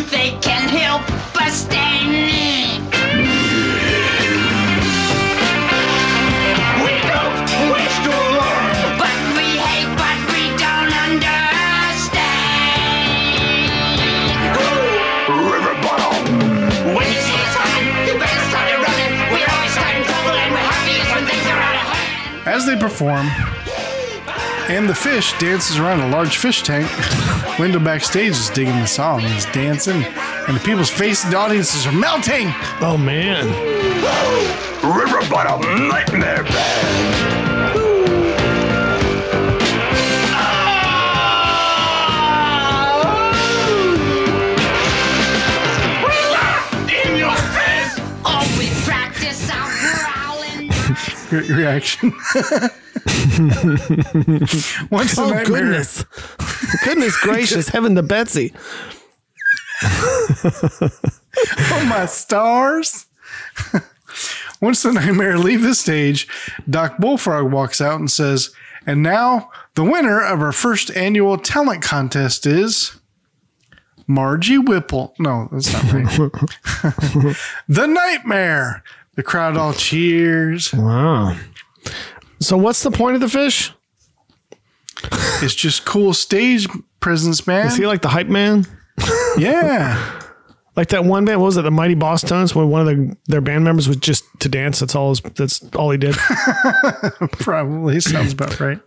[0.05, 1.03] Our toothache can help
[1.41, 2.81] us stay neat.
[6.83, 7.37] We don't
[7.73, 8.75] wish to learn.
[8.99, 12.21] But we hate what we don't understand.
[15.29, 16.25] River Bottom.
[16.95, 19.13] When you see us coming, you better start running.
[19.33, 22.49] We're always starting trouble and we're happiest when things are out of hand.
[22.49, 23.27] As they perform,
[24.69, 26.89] and the fish dances around a large fish tank.
[27.59, 31.93] Window backstage is digging the song, He's dancing, and the people's faces and audiences are
[31.93, 32.49] melting.
[32.81, 33.47] Oh, man.
[34.83, 37.45] River Bottom Nightmare Band.
[46.91, 47.99] In your face.
[48.59, 50.71] We practice our growling.
[51.29, 52.13] Great reaction.
[54.91, 56.05] The Oh, nightmare, goodness.
[56.85, 57.69] goodness gracious.
[57.69, 58.53] Heaven to Betsy.
[59.83, 63.07] oh my stars.
[64.61, 66.29] Once the nightmare leave the stage,
[66.69, 68.51] Doc Bullfrog walks out and says,
[68.87, 72.97] "And now the winner of our first annual talent contest is."
[74.07, 75.15] Margie Whipple.
[75.19, 76.07] No, that's not right.
[77.69, 78.83] the Nightmare.
[79.15, 80.75] The crowd all cheers.
[80.75, 81.37] Wow.
[82.45, 83.73] So, what's the point of the fish?
[85.43, 86.69] It's just cool stage
[87.01, 87.67] presence, man.
[87.67, 88.67] Is he like the hype man?
[89.39, 90.21] yeah.
[90.77, 91.63] Like that one band, what was it?
[91.63, 94.81] The Mighty Bosstones, where one of the, their band members was just to dance.
[94.81, 95.11] That's all.
[95.11, 96.17] His, that's all he did.
[97.39, 98.81] Probably sounds about right.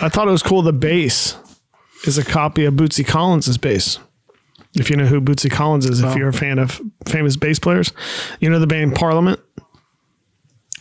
[0.00, 0.62] I thought it was cool.
[0.62, 1.36] The bass
[2.06, 3.98] is a copy of Bootsy Collins's bass.
[4.76, 6.10] If you know who Bootsy Collins is, Oh.
[6.10, 7.92] if you're a fan of famous bass players,
[8.38, 9.40] you know the band Parliament.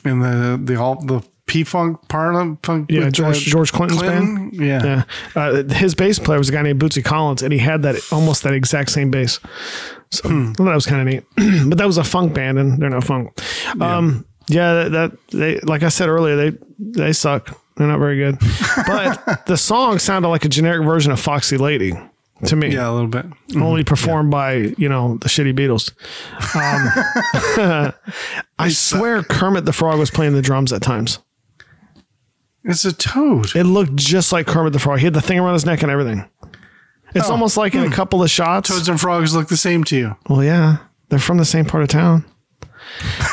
[0.06, 1.22] And the the all the
[1.52, 2.90] P Funk Parliament Funk.
[2.90, 4.50] Yeah, George uh, George Clinton's Clinton?
[4.52, 4.54] band.
[4.54, 5.04] Yeah.
[5.36, 5.42] yeah.
[5.42, 8.44] Uh, his bass player was a guy named Bootsy Collins, and he had that almost
[8.44, 9.40] that exact same bass.
[10.12, 10.54] So Hmm.
[10.54, 11.24] Thought that was kind of neat.
[11.70, 13.38] but that was a funk band, and they're no funk.
[13.82, 17.58] Um, yeah, that, that they like I said earlier, they they suck.
[17.76, 18.38] They're not very good.
[18.88, 21.94] But the song sounded like a generic version of Foxy Lady.
[22.46, 22.70] to me.
[22.74, 23.26] Yeah, a little bit.
[23.56, 25.92] Only performed by you know the shitty Beatles.
[26.56, 27.94] Um,
[28.60, 31.20] I swear Kermit the Frog was playing the drums at times.
[32.64, 33.56] It's a toad.
[33.56, 35.00] It looked just like Kermit the Frog.
[35.00, 36.30] He had the thing around his neck and everything.
[37.14, 38.70] It's Oh, almost like in a couple of shots.
[38.70, 40.16] Toads and frogs look the same to you.
[40.30, 40.78] Well, yeah,
[41.10, 42.24] they're from the same part of town.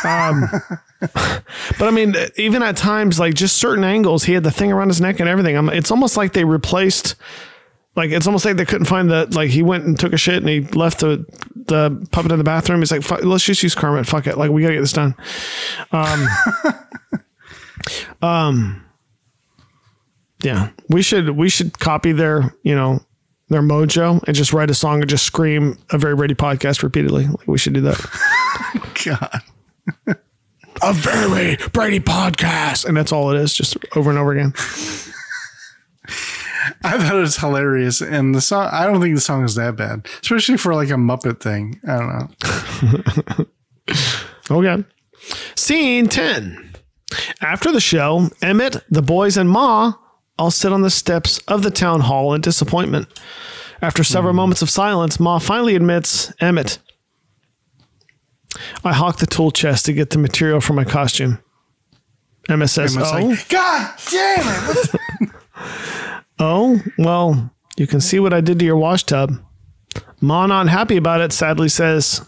[0.04, 0.48] Um,
[1.00, 4.88] but I mean, even at times, like just certain angles, he had the thing around
[4.88, 5.56] his neck and everything.
[5.56, 7.14] I'm, it's almost like they replaced,
[7.94, 10.36] like it's almost like they couldn't find the, like he went and took a shit
[10.38, 11.24] and he left the
[11.54, 12.80] the puppet in the bathroom.
[12.80, 14.06] He's like, Fuck, let's just use Kermit.
[14.06, 15.14] Fuck it, like we gotta get this done.
[15.92, 16.26] Um,
[18.22, 18.84] um,
[20.42, 23.00] yeah, we should we should copy their you know
[23.48, 27.26] their mojo and just write a song and just scream a very Brady podcast repeatedly.
[27.26, 27.98] Like, we should do that.
[29.04, 29.42] God.
[30.82, 34.52] a very Brady podcast, and that's all it is, just over and over again.
[36.84, 38.68] I thought it was hilarious, and the song.
[38.70, 41.80] I don't think the song is that bad, especially for like a Muppet thing.
[41.86, 43.46] I don't know.
[44.50, 44.84] Okay.
[45.56, 46.72] Scene 10.
[47.40, 49.92] After the show, Emmet, the boys, and Ma
[50.38, 53.08] all sit on the steps of the town hall in disappointment.
[53.80, 54.38] After several hmm.
[54.38, 56.78] moments of silence, Ma finally admits, Emmet,
[58.84, 61.38] I hawked the tool chest to get the material for my costume.
[62.48, 64.90] Emmet says, Emmet's Oh, like, God damn it!
[66.40, 69.32] Oh, well, you can see what I did to your wash tub.
[70.20, 72.24] Ma, not happy about it, sadly says,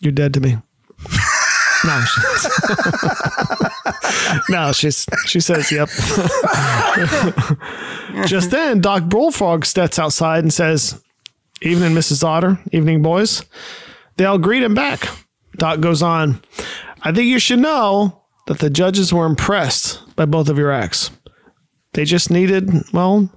[0.00, 0.58] You're dead to me.
[1.84, 2.04] no,
[4.48, 5.88] no, she's she says, "Yep."
[8.26, 11.02] Just then, Doc Bullfrog steps outside and says,
[11.62, 12.24] "Evening, Mrs.
[12.24, 12.58] Otter.
[12.72, 13.44] Evening, boys."
[14.16, 15.08] They all greet him back.
[15.56, 16.40] Doc goes on,
[17.02, 21.10] "I think you should know that the judges were impressed by both of your acts.
[21.92, 23.30] They just needed, well,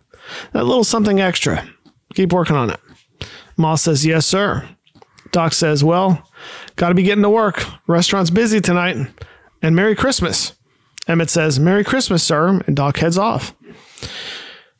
[0.54, 1.68] a little something extra.
[2.14, 2.80] Keep working on it."
[3.58, 4.68] Moss says, "Yes, sir."
[5.32, 6.28] Doc says, Well,
[6.76, 7.64] got to be getting to work.
[7.88, 9.08] Restaurant's busy tonight.
[9.62, 10.54] And Merry Christmas.
[11.08, 12.62] Emmet says, Merry Christmas, sir.
[12.68, 13.56] And Doc heads off.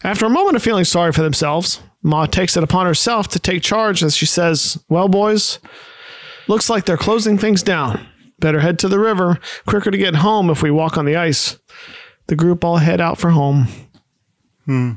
[0.04, 3.62] After a moment of feeling sorry for themselves, Ma takes it upon herself to take
[3.62, 5.60] charge as she says, Well, boys,
[6.48, 8.08] looks like they're closing things down.
[8.40, 9.40] Better head to the river.
[9.66, 11.60] Quicker to get home if we walk on the ice.
[12.28, 13.68] The group all head out for home.
[14.66, 14.92] Hmm.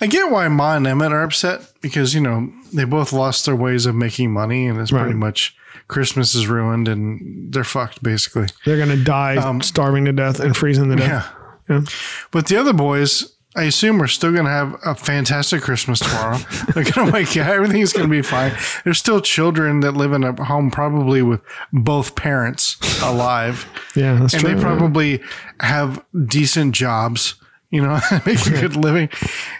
[0.00, 3.54] I get why Ma and Emmet are upset because you know they both lost their
[3.54, 5.56] ways of making money, and it's pretty much
[5.88, 8.46] Christmas is ruined, and they're fucked basically.
[8.64, 11.30] They're going to die Um, starving to death and freezing to death.
[11.68, 11.82] Yeah.
[12.30, 16.36] But the other boys, I assume, are still going to have a fantastic Christmas tomorrow.
[16.74, 17.46] They're going to wake up.
[17.48, 18.52] Everything's going to be fine.
[18.84, 21.40] There's still children that live in a home probably with
[21.72, 23.66] both parents alive.
[23.96, 24.54] Yeah, that's and true.
[24.54, 25.22] they probably
[25.60, 27.34] have decent jobs,
[27.70, 29.08] you know, make a good living.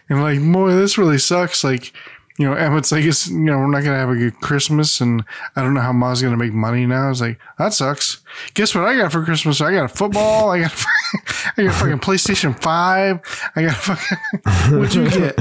[0.08, 1.64] And like, boy, this really sucks.
[1.64, 1.92] Like,
[2.38, 5.00] you know, Emmet's like, it's, you know, we're not going to have a good Christmas.
[5.00, 5.24] And
[5.54, 7.10] I don't know how Ma's going to make money now.
[7.10, 8.22] It's like, that sucks.
[8.54, 9.60] Guess what I got for Christmas?
[9.60, 10.50] I got a football.
[10.50, 10.72] I got,
[11.56, 13.50] I got a fucking PlayStation 5.
[13.54, 14.18] I got a fucking,
[14.78, 15.38] what'd you get?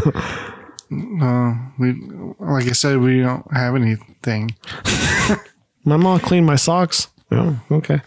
[1.22, 1.94] Uh, we,
[2.40, 4.56] like I said, we don't have anything.
[5.86, 7.10] My mom cleaned my socks.
[7.30, 7.99] Oh, okay.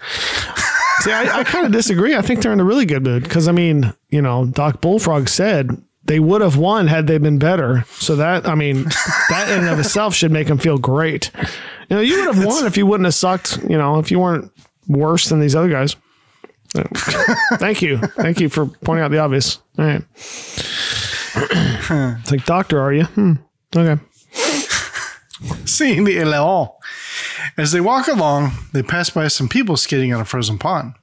[1.00, 2.16] See, I, I kind of disagree.
[2.16, 5.28] I think they're in a really good mood because I mean, you know, Doc Bullfrog
[5.28, 7.84] said they would have won had they been better.
[7.90, 8.84] So that, I mean,
[9.28, 11.30] that in and of itself should make them feel great.
[11.88, 13.58] You know, you would have won if you wouldn't have sucked.
[13.68, 14.50] You know, if you weren't
[14.88, 15.96] worse than these other guys.
[17.54, 19.60] Thank you, thank you for pointing out the obvious.
[19.78, 20.02] All right.
[21.34, 23.04] it's like doctor, are you?
[23.04, 23.32] Hmm.
[23.74, 24.02] Okay.
[25.64, 26.70] Seeing the Eleon.
[27.56, 30.94] As they walk along, they pass by some people skating on a frozen pond.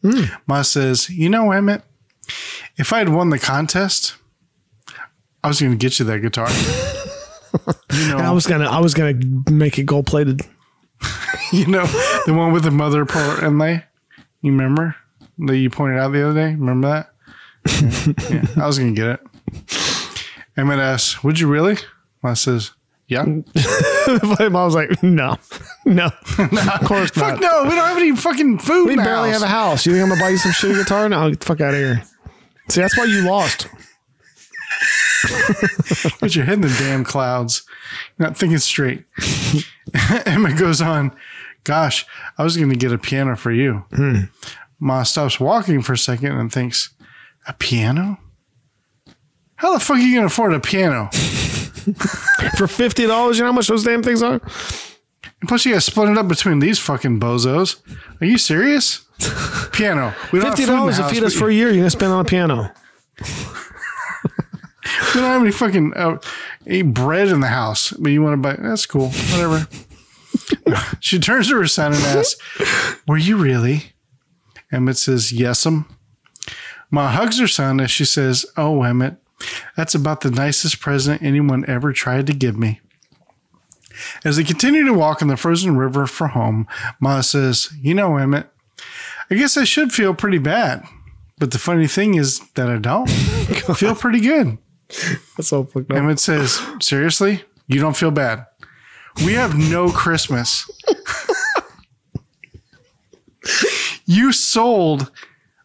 [0.45, 1.81] Ma says, You know, Emmet,
[2.77, 4.15] if I had won the contest,
[5.43, 6.49] I was going to get you that guitar.
[7.93, 9.19] you know, I was gonna, I was gonna
[9.51, 10.41] make it gold plated.
[11.51, 11.85] you know,
[12.25, 13.83] the one with the mother pearl inlay.
[14.41, 14.95] You remember
[15.39, 16.55] that you pointed out the other day?
[16.55, 17.09] Remember that?
[17.65, 20.25] Yeah, yeah, I was going to get it.
[20.57, 21.77] Emmet asks, Would you really?
[22.23, 22.71] I says,
[23.07, 23.23] Yeah.
[24.05, 25.37] My mom was like, no,
[25.85, 27.31] no, of course not.
[27.31, 28.87] Fuck no, we don't have any fucking food.
[28.87, 29.41] We barely house.
[29.41, 29.85] have a house.
[29.85, 31.07] You think I'm gonna buy you some shitty guitar?
[31.07, 32.03] No, get the fuck out of here.
[32.69, 33.67] See, that's why you lost.
[36.19, 37.63] Put your head in the damn clouds.
[38.17, 39.05] You're not thinking straight.
[40.25, 41.15] Emma goes on,
[41.63, 42.05] Gosh,
[42.37, 43.85] I was going to get a piano for you.
[43.93, 44.21] Hmm.
[44.79, 46.93] Ma stops walking for a second and thinks,
[47.47, 48.19] A piano?
[49.55, 51.09] How the fuck are you going to afford a piano?
[52.57, 54.41] For fifty dollars, you know how much those damn things are?
[55.39, 57.81] And plus, you got to split it up between these fucking bozos.
[58.21, 59.05] Are you serious?
[59.73, 60.13] Piano.
[60.31, 61.11] We don't Fifty food in the dollars to house.
[61.11, 61.67] feed us for a year.
[61.67, 62.73] You're gonna spend on a piano.
[65.14, 66.19] We don't have any fucking uh,
[66.65, 68.56] any bread in the house, but you want to buy.
[68.56, 69.10] That's cool.
[69.10, 69.68] Whatever.
[70.99, 72.35] she turns to her son and asks,
[73.07, 73.94] "Were you really?"
[74.72, 75.85] Emmet says, "Yes'm."
[76.90, 79.18] Ma hugs her son as she says, "Oh, Emmet,
[79.76, 82.81] that's about the nicest present anyone ever tried to give me."
[84.26, 86.68] As they continue to walk in the frozen river for home,
[86.99, 88.49] Ma says, You know, Emmet,
[89.30, 90.84] I guess I should feel pretty bad.
[91.38, 93.10] But the funny thing is that I don't.
[93.76, 94.57] Feel pretty good.
[95.37, 95.97] That's all fucked up.
[95.97, 97.43] Emmet says, Seriously?
[97.67, 98.45] You don't feel bad?
[99.25, 100.69] We have no Christmas.
[104.05, 105.11] you sold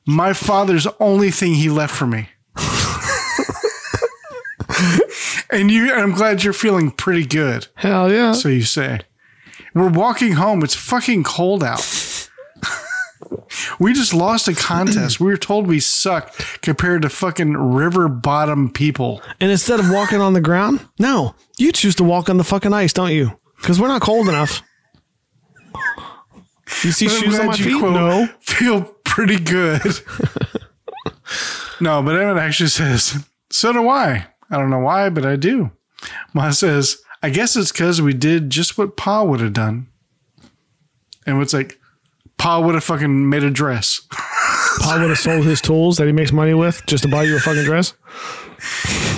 [0.06, 2.28] my father's only thing he left for me.
[5.50, 7.66] and you and I'm glad you're feeling pretty good.
[7.74, 8.32] Hell yeah.
[8.32, 9.00] So you say.
[9.74, 10.62] We're walking home.
[10.62, 11.80] It's fucking cold out.
[13.78, 15.20] We just lost a contest.
[15.20, 19.22] We were told we suck compared to fucking river bottom people.
[19.40, 22.72] And instead of walking on the ground, no, you choose to walk on the fucking
[22.72, 23.38] ice, don't you?
[23.56, 24.62] Because we're not cold enough.
[26.84, 27.78] You see But shoes on my you feet?
[27.78, 28.28] quote, No.
[28.40, 29.80] Feel pretty good.
[31.80, 34.26] no, but Emmet actually says, so do I.
[34.50, 35.70] I don't know why, but I do.
[36.34, 39.88] Ma says, I guess it's because we did just what Pa would have done.
[41.26, 41.77] And it's like,
[42.39, 44.01] Pa would have fucking made a dress.
[44.81, 47.36] Pa would have sold his tools that he makes money with just to buy you
[47.36, 47.94] a fucking dress.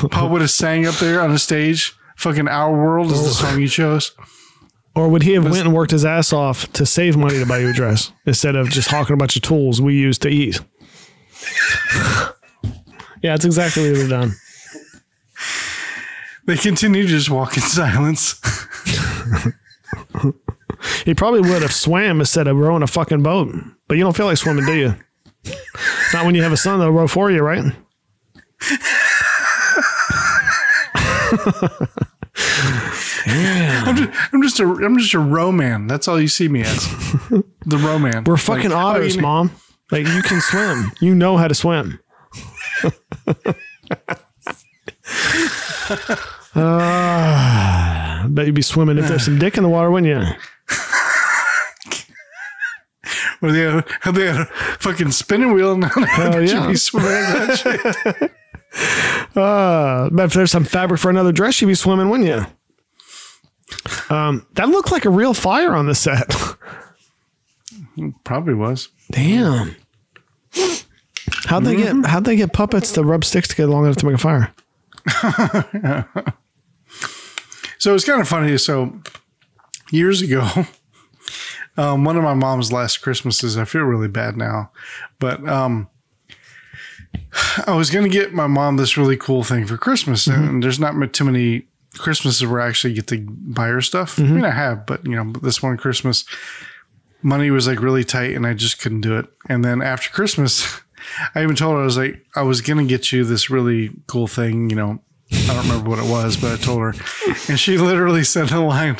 [0.11, 1.95] Pa would have sang up there on a stage.
[2.17, 3.51] Fucking Our World is the oh.
[3.51, 4.13] song you chose.
[4.95, 7.59] Or would he have went and worked his ass off to save money to buy
[7.59, 10.61] you a dress instead of just hawking a bunch of tools we use to eat?
[13.23, 14.33] yeah, it's exactly what he'd have done.
[16.47, 18.41] They continue to just walk in silence.
[21.05, 23.55] He probably would have swam instead of rowing a fucking boat.
[23.89, 24.95] But you don't feel like swimming, do you?
[26.13, 27.65] Not when you have a son that'll row for you, right?
[33.27, 35.87] I'm just, I'm just a I'm just a roman.
[35.87, 36.87] That's all you see me as.
[37.67, 38.25] The roman.
[38.25, 39.51] We're fucking Like, otters, mom.
[39.91, 40.93] Like you can swim.
[41.01, 42.01] You know how to swim.
[46.55, 46.55] uh,
[48.29, 50.35] bet you'd be swimming if there's some dick in the water, wouldn't you?
[53.43, 54.45] Or they had, had they a
[54.81, 56.67] fucking spinning wheel and Hell yeah.
[56.67, 57.59] be swimming in that
[58.19, 58.33] shit.
[59.35, 62.47] Uh, but if there's some fabric for another dress, you'd be swimming, wouldn't you?
[64.15, 66.33] Um, that looked like a real fire on the set.
[68.23, 68.91] Probably was.
[69.11, 69.75] Damn.
[71.47, 74.15] How'd they get how'd they get puppets to rub sticks together long enough to make
[74.15, 74.55] a fire?
[77.81, 78.59] So it's kind of funny.
[78.59, 79.01] So
[79.91, 80.49] years ago,
[81.77, 84.71] um, one of my mom's last Christmases, I feel really bad now,
[85.19, 85.89] but um,
[87.67, 90.81] I was going to get my mom this really cool thing for Christmas, and there's
[90.81, 91.67] not too many
[91.99, 94.19] Christmases where I actually get to buy her stuff.
[94.19, 96.25] I mean, I have, but you know, this one Christmas,
[97.23, 99.27] money was like really tight, and I just couldn't do it.
[99.49, 100.81] And then after Christmas,
[101.35, 103.91] I even told her I was like, I was going to get you this really
[104.07, 105.01] cool thing, you know.
[105.33, 106.95] I don't remember what it was, but I told her,
[107.49, 108.97] and she literally said the line,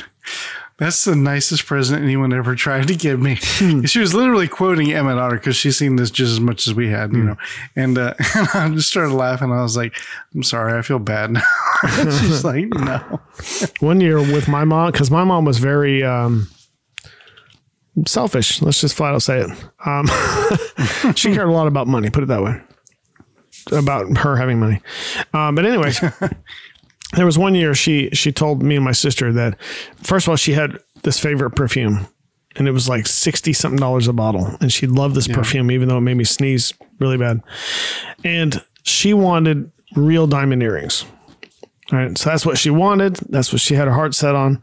[0.81, 3.35] "That's the nicest present anyone ever tried to give me."
[3.85, 6.89] she was literally quoting Emmet Otter because she's seen this just as much as we
[6.89, 7.37] had, you know.
[7.77, 9.53] And, uh, and I just started laughing.
[9.53, 9.95] I was like,
[10.35, 11.43] "I'm sorry, I feel bad now."
[11.95, 13.21] she's like, "No."
[13.79, 16.49] One year with my mom, because my mom was very um,
[18.07, 18.63] selfish.
[18.63, 19.51] Let's just flat out say it.
[19.85, 20.07] Um,
[21.15, 22.11] she cared a lot about money.
[22.11, 22.61] Put it that way.
[23.73, 24.81] About her having money.
[25.35, 26.01] Um, but anyways,
[27.17, 29.61] there was one year she she told me and my sister that
[30.03, 32.07] first of all she had this favorite perfume,
[32.57, 35.89] and it was like sixty something dollars a bottle, and she loved this perfume even
[35.89, 37.41] though it made me sneeze really bad,
[38.25, 41.05] and she wanted real diamond earrings.
[41.93, 42.17] All right.
[42.17, 43.17] So that's what she wanted.
[43.29, 44.63] That's what she had her heart set on.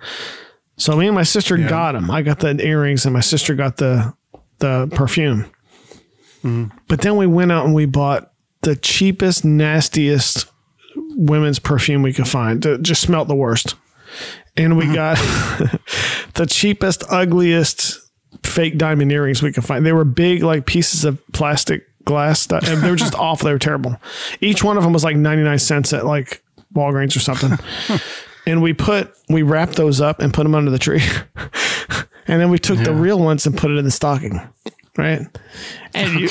[0.78, 2.10] So me and my sister got them.
[2.10, 4.14] I got the earrings and my sister got the
[4.60, 5.46] the perfume.
[6.44, 6.78] Mm-hmm.
[6.88, 10.46] But then we went out and we bought the cheapest, nastiest
[11.18, 12.66] women's perfume we could find.
[12.66, 13.76] It just smelled the worst.
[14.56, 14.94] And we mm-hmm.
[14.94, 15.18] got
[16.36, 18.00] the cheapest, ugliest
[18.44, 19.86] fake diamond earrings we could find.
[19.86, 22.68] They were big, like pieces of plastic glass stuff.
[22.68, 23.48] And they were just awful.
[23.48, 24.00] They were terrible.
[24.40, 27.58] Each one of them was like 99 cents at like Walgreens or something.
[28.46, 31.02] and we put, we wrapped those up and put them under the tree.
[32.28, 34.40] and then we took the real ones and put it in the stocking.
[34.98, 35.22] Right.
[35.94, 36.28] And you,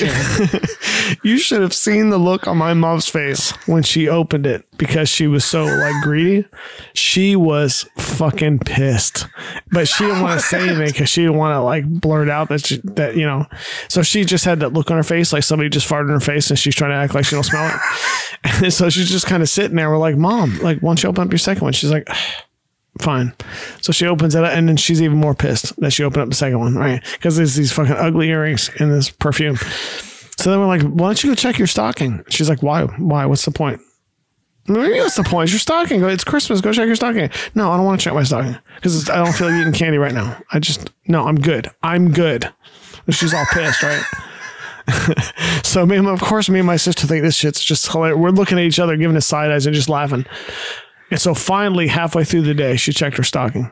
[1.23, 5.07] you should have seen the look on my mom's face when she opened it because
[5.07, 6.45] she was so like greedy.
[6.93, 9.25] She was fucking pissed,
[9.71, 12.49] but she didn't want to say anything because she didn't want to like blurt out
[12.49, 13.45] that she, that you know.
[13.87, 16.19] So she just had that look on her face like somebody just farted in her
[16.19, 17.81] face and she's trying to act like she don't smell it.
[18.43, 19.89] And so she's just kind of sitting there.
[19.89, 21.73] We're like, Mom, like, why don't you open up your second one?
[21.73, 22.07] She's like,
[22.99, 23.33] fine.
[23.81, 26.29] So she opens it up, and then she's even more pissed that she opened up
[26.29, 27.03] the second one, right?
[27.13, 29.57] Because there's these fucking ugly earrings in this perfume.
[30.37, 32.23] So then we're like, why don't you go check your stocking?
[32.29, 32.83] She's like, why?
[32.83, 33.25] Why?
[33.25, 33.81] What's the point?
[34.67, 35.45] Maybe what's the point?
[35.45, 36.03] It's your stocking.
[36.03, 36.59] It's Christmas.
[36.59, 37.29] Go check your stocking.
[37.55, 39.97] No, I don't want to check my stocking because I don't feel like eating candy
[39.97, 40.37] right now.
[40.51, 41.71] I just no, I'm good.
[41.83, 42.51] I'm good.
[43.05, 44.03] And she's all pissed, right?
[45.63, 48.17] so me, and of course, me and my sister think this shit's just hilarious.
[48.17, 50.25] We're looking at each other, giving us side eyes, and just laughing.
[51.09, 53.71] And so finally, halfway through the day, she checked her stocking.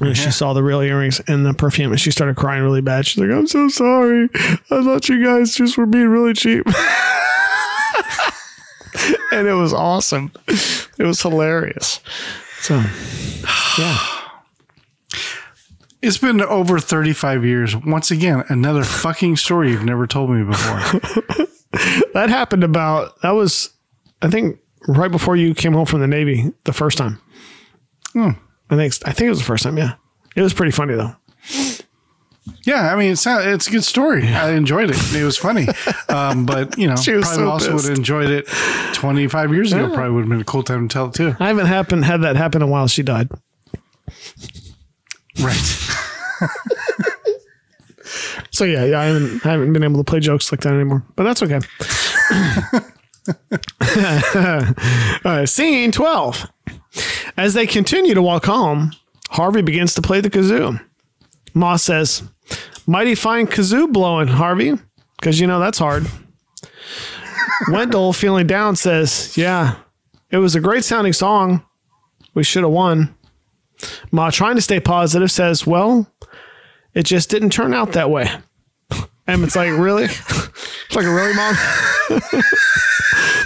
[0.00, 3.06] And she saw the real earrings and the perfume, and she started crying really bad.
[3.06, 4.30] She's like, "I'm so sorry.
[4.34, 6.66] I thought you guys just were being really cheap."
[9.32, 10.32] and it was awesome.
[10.48, 12.00] It was hilarious.
[12.60, 12.82] So,
[13.78, 13.98] yeah.
[16.02, 17.76] It's been over 35 years.
[17.76, 20.78] Once again, another fucking story you've never told me before.
[22.14, 23.68] that happened about that was
[24.22, 27.20] I think right before you came home from the Navy the first time.
[28.12, 28.30] Hmm.
[28.70, 29.76] I think I think it was the first time.
[29.76, 29.94] Yeah,
[30.36, 31.14] it was pretty funny though.
[32.64, 34.26] Yeah, I mean, it's not, it's a good story.
[34.26, 35.14] I enjoyed it.
[35.14, 35.66] It was funny.
[36.08, 38.48] Um, but, you know, probably so also would have enjoyed it
[38.94, 39.86] 25 years ago.
[39.86, 39.94] Yeah.
[39.94, 41.36] Probably would have been a cool time to tell it too.
[41.38, 42.88] I haven't happened had that happen in a while.
[42.88, 43.30] She died.
[45.40, 45.88] Right.
[48.50, 51.02] So yeah, yeah, I haven't I haven't been able to play jokes like that anymore.
[51.16, 51.60] But that's okay.
[55.24, 56.50] Right, scene twelve.
[57.36, 58.92] As they continue to walk home,
[59.30, 60.80] Harvey begins to play the kazoo.
[61.54, 62.22] Ma says,
[62.86, 64.74] "Mighty fine kazoo blowing, Harvey,
[65.18, 66.06] because you know that's hard."
[67.70, 69.76] Wendell, feeling down, says, "Yeah,
[70.30, 71.64] it was a great sounding song.
[72.34, 73.14] We should have won."
[74.10, 76.10] Ma, trying to stay positive, says, "Well,
[76.94, 78.30] it just didn't turn out that way."
[79.30, 80.04] And it's like, really?
[80.86, 81.54] It's like, a really, mom?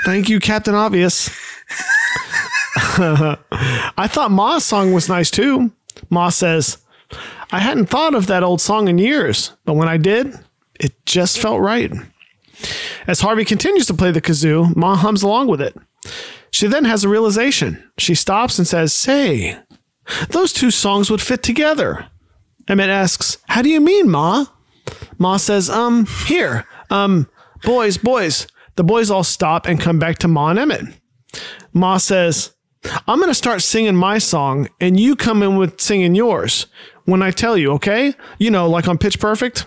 [0.07, 1.29] Thank you, Captain Obvious.
[2.97, 5.71] I thought Ma's song was nice too.
[6.09, 6.79] Ma says,
[7.53, 10.35] I hadn't thought of that old song in years, but when I did,
[10.81, 11.93] it just felt right.
[13.07, 15.77] As Harvey continues to play the kazoo, Ma hums along with it.
[16.51, 17.91] She then has a realization.
[17.99, 19.59] She stops and says, Say,
[20.31, 22.07] those two songs would fit together.
[22.69, 24.47] Emmet asks, How do you mean, Ma?
[25.19, 27.29] Ma says, Um, here, um,
[27.63, 28.47] boys, boys.
[28.77, 30.87] The boys all stop and come back to Ma and Emmet.
[31.73, 32.55] Ma says,
[33.07, 36.67] I'm going to start singing my song and you come in with singing yours
[37.05, 38.15] when I tell you, okay?
[38.39, 39.67] You know, like on Pitch Perfect.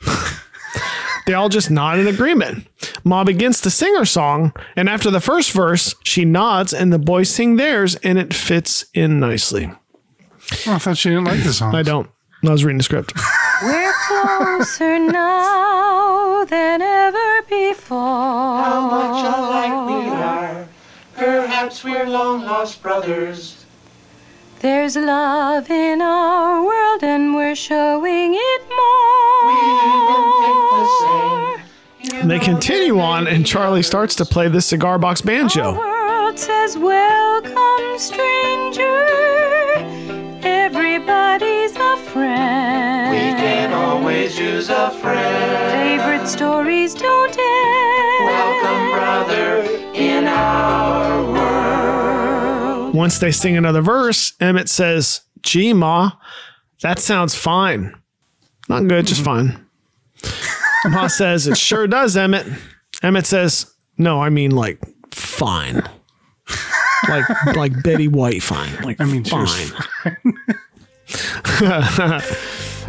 [1.26, 2.66] they all just nod in agreement.
[3.04, 6.98] Ma begins to sing her song, and after the first verse, she nods and the
[6.98, 9.70] boys sing theirs, and it fits in nicely.
[10.66, 11.74] Oh, I thought she didn't like the song.
[11.74, 12.10] I don't.
[12.42, 13.12] I was reading the script.
[13.62, 17.98] We're closer now than ever before.
[17.98, 20.66] How much alike we are.
[21.14, 23.66] Perhaps we're long lost brothers.
[24.60, 29.46] There's love in our world and we're showing it more.
[29.46, 30.86] We even think the
[32.20, 32.28] same.
[32.28, 35.76] They continue on, and Charlie starts to play the cigar box banjo.
[35.76, 39.59] world says, Welcome, stranger.
[40.72, 43.10] Everybody's a friend.
[43.10, 46.00] We can always use a friend.
[46.00, 48.24] Favorite stories don't end.
[48.24, 49.62] Welcome, brother,
[49.94, 52.94] in our world.
[52.94, 56.12] Once they sing another verse, Emmet says, Gee, Ma,
[56.82, 57.92] that sounds fine.
[58.68, 59.66] Not good, just fine.
[60.84, 62.46] Ma says, It sure does, Emmet.
[63.02, 64.78] Emmet says, No, I mean like
[65.10, 65.82] fine.
[67.08, 68.74] Like like Betty White fine.
[68.82, 70.36] Like I mean, she fine.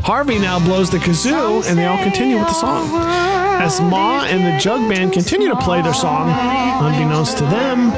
[0.04, 2.90] Harvey now blows the kazoo and they all continue with the song.
[3.62, 6.30] As Ma and the jug band continue to play their song,
[6.84, 7.92] unbeknownst to them,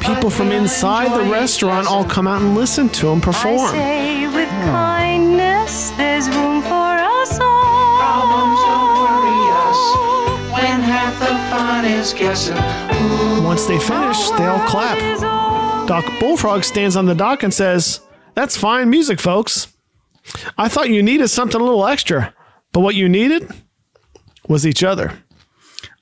[0.00, 3.70] people from inside the restaurant all come out and listen to them perform.
[3.72, 7.98] say with kindness, there's room for us all.
[7.98, 9.80] Problems don't worry us
[10.54, 15.39] when half the fun is guessing who Once they finish, they all clap.
[15.90, 17.98] Doc Bullfrog stands on the dock and says,
[18.34, 19.66] That's fine music, folks.
[20.56, 22.32] I thought you needed something a little extra,
[22.70, 23.50] but what you needed
[24.48, 25.18] was each other.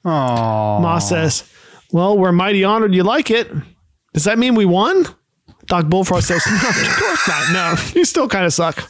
[0.05, 1.51] Oh, Ma says,
[1.91, 3.51] Well, we're mighty honored you like it.
[4.13, 5.07] Does that mean we won?
[5.65, 7.53] Doc Bullfrog says, No, of course not.
[7.55, 8.87] No, you still kind of suck.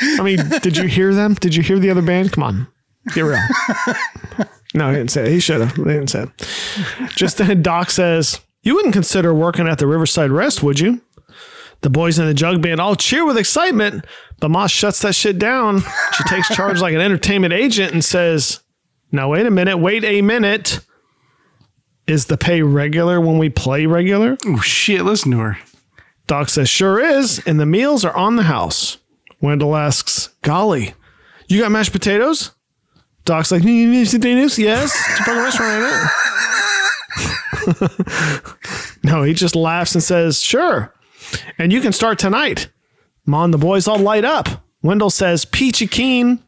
[0.00, 1.34] I mean, did you hear them?
[1.34, 2.32] Did you hear the other band?
[2.32, 2.66] Come on,
[3.12, 3.42] get real.
[4.74, 5.32] No, he didn't say it.
[5.32, 5.74] He should have.
[5.76, 7.10] They didn't say it.
[7.16, 8.38] Just then, Doc says,
[8.68, 11.00] You wouldn't consider working at the Riverside Rest, would you?
[11.80, 14.04] The boys in the jug band all cheer with excitement,
[14.40, 15.80] but Ma shuts that shit down.
[16.12, 18.60] She takes charge like an entertainment agent and says,
[19.10, 20.80] Now, wait a minute, wait a minute.
[22.06, 24.36] Is the pay regular when we play regular?
[24.44, 25.58] Oh shit, listen to her.
[26.26, 28.98] Doc says, Sure is, and the meals are on the house.
[29.40, 30.92] Wendell asks, Golly,
[31.46, 32.50] you got mashed potatoes?
[33.24, 34.58] Doc's like, "Mm, mashed potatoes?
[34.58, 34.94] Yes.
[35.10, 36.10] It's a fucking restaurant.
[39.02, 40.94] no, he just laughs and says, Sure.
[41.58, 42.70] And you can start tonight.
[43.26, 44.64] Ma and the boys all light up.
[44.82, 46.42] Wendell says, Peachy keen.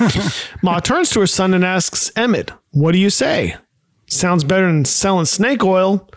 [0.62, 3.56] Ma turns to her son and asks, Emmet, what do you say?
[4.06, 6.08] Sounds better than selling snake oil.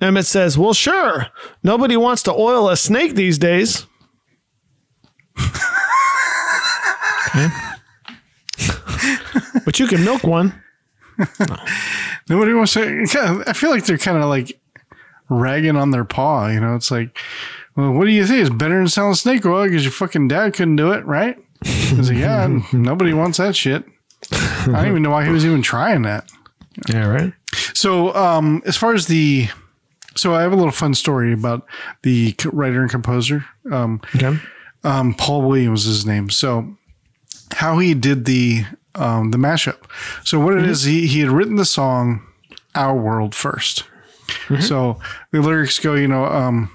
[0.00, 1.26] Emmet says, Well, sure.
[1.62, 3.86] Nobody wants to oil a snake these days.
[7.28, 7.48] Okay.
[9.66, 10.62] but you can milk one.
[12.28, 13.42] Nobody wants to.
[13.46, 14.58] I feel like they're kind of like
[15.28, 16.48] ragging on their paw.
[16.48, 17.16] You know, it's like,
[17.76, 18.40] well, what do you think?
[18.42, 21.38] is better than selling snake oil because your fucking dad couldn't do it, right?
[21.64, 23.84] He's like, yeah, nobody wants that shit.
[24.32, 26.28] I don't even know why he was even trying that.
[26.88, 27.32] Yeah, right.
[27.74, 29.48] So, um, as far as the,
[30.14, 31.66] so I have a little fun story about
[32.02, 33.44] the writer and composer.
[33.70, 34.38] Um, Okay.
[34.84, 36.28] um, Paul Williams is his name.
[36.30, 36.76] So
[37.52, 38.64] how he did the
[38.96, 39.78] um, the mashup.
[40.24, 42.22] So what it is, he he had written the song
[42.74, 43.84] "Our World 1st
[44.60, 44.98] So
[45.30, 46.70] the lyrics go, you know, um,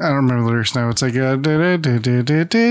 [0.00, 0.88] I don't remember the lyrics now.
[0.90, 1.98] It's like uh, da, da,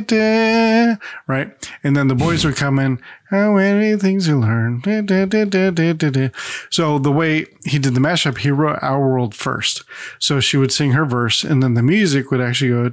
[0.01, 0.95] da,
[1.27, 3.01] right, and then the boys would come in.
[3.29, 4.81] How many things you learn?
[6.69, 9.83] So the way he did the mashup, he wrote "Our World" first.
[10.19, 12.83] So she would sing her verse, and then the music would actually go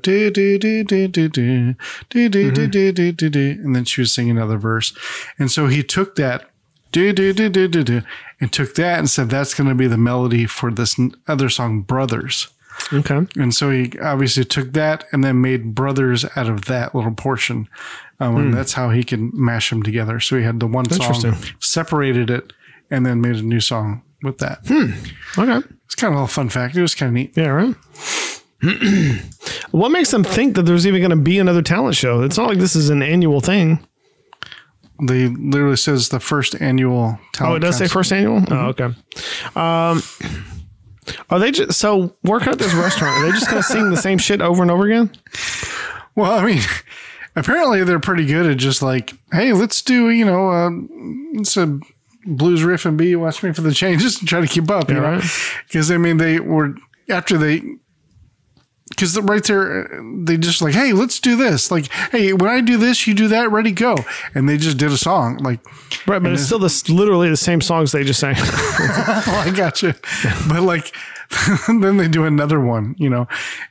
[3.60, 4.92] and then she would sing another verse.
[5.38, 6.50] And so he took that
[6.92, 10.98] and took that and said that's going to be the melody for this
[11.28, 12.48] other song, "Brothers."
[12.92, 13.26] Okay.
[13.36, 17.68] And so he obviously took that and then made brothers out of that little portion.
[18.20, 20.20] Um, And that's how he can mash them together.
[20.20, 22.52] So he had the one song, separated it,
[22.90, 24.58] and then made a new song with that.
[25.38, 25.66] Okay.
[25.86, 26.76] It's kind of a fun fact.
[26.76, 27.36] It was kind of neat.
[27.36, 27.74] Yeah, right.
[29.72, 32.22] what makes them think that there's even going to be another talent show?
[32.22, 33.86] It's not like this is an annual thing.
[35.02, 37.52] They literally says the first annual talent.
[37.52, 38.44] Oh, it does say first annual.
[38.50, 38.84] Oh, okay.
[39.56, 40.02] Um,
[41.30, 43.16] are they just so working at this restaurant?
[43.18, 45.10] Are they just going to sing the same shit over and over again?
[46.14, 46.62] Well, I mean,
[47.36, 50.70] apparently they're pretty good at just like, hey, let's do, you know, uh,
[51.40, 51.78] it's a
[52.26, 54.96] blues riff and B, watch me for the changes and try to keep up, you
[54.96, 55.08] Yeah, know?
[55.16, 55.24] right.
[55.66, 56.74] Because, I mean, they were,
[57.10, 57.62] after they,
[58.94, 61.70] because right there, uh, they just like, hey, let's do this.
[61.70, 63.96] Like, hey, when I do this, you do that, ready, go.
[64.34, 65.38] And they just did a song.
[65.38, 65.60] Like,
[66.06, 68.34] Right, but it's still this literally the same songs they just sang.
[68.38, 69.94] oh, I got you.
[70.48, 70.94] But like,
[71.68, 73.26] then they do another one, you know,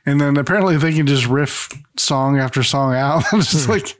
[0.06, 3.24] and then apparently they can just riff song after song out.
[3.32, 3.72] I'm just hmm.
[3.72, 3.96] like,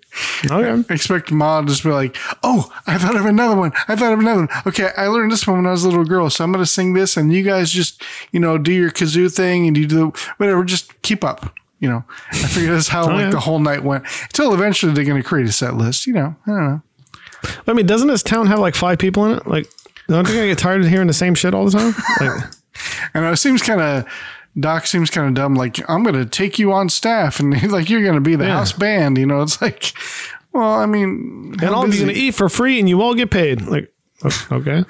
[0.49, 0.95] Okay.
[0.95, 3.73] expect Ma to just be like, oh, I thought of another one.
[3.89, 4.49] I thought of another one.
[4.67, 6.71] Okay, I learned this one when I was a little girl, so I'm going to
[6.71, 10.13] sing this, and you guys just, you know, do your kazoo thing and you do
[10.37, 10.65] whatever.
[10.65, 11.53] Just keep up.
[11.81, 13.31] You know, I figure that's how like yeah.
[13.31, 16.07] the whole night went until eventually they're going to create a set list.
[16.07, 16.83] You know, I don't know.
[17.67, 19.47] I mean, doesn't this town have like five people in it?
[19.47, 19.67] Like,
[20.09, 21.95] don't you get tired of hearing the same shit all the time?
[22.21, 22.45] Like,
[23.15, 24.05] And it seems kind of
[24.59, 25.55] Doc seems kind of dumb.
[25.55, 28.37] Like I'm going to take you on staff, and he's like you're going to be
[28.37, 28.59] the Yeah.
[28.59, 29.19] house band.
[29.19, 29.93] You know, it's like,
[30.53, 32.89] well, I mean, and how all of you busy- going to eat for free and
[32.89, 33.63] you all get paid.
[33.63, 33.93] Like,
[34.53, 34.85] okay.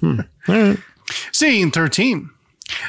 [0.00, 0.20] Hmm.
[0.48, 0.78] All right.
[1.32, 2.30] Scene 13.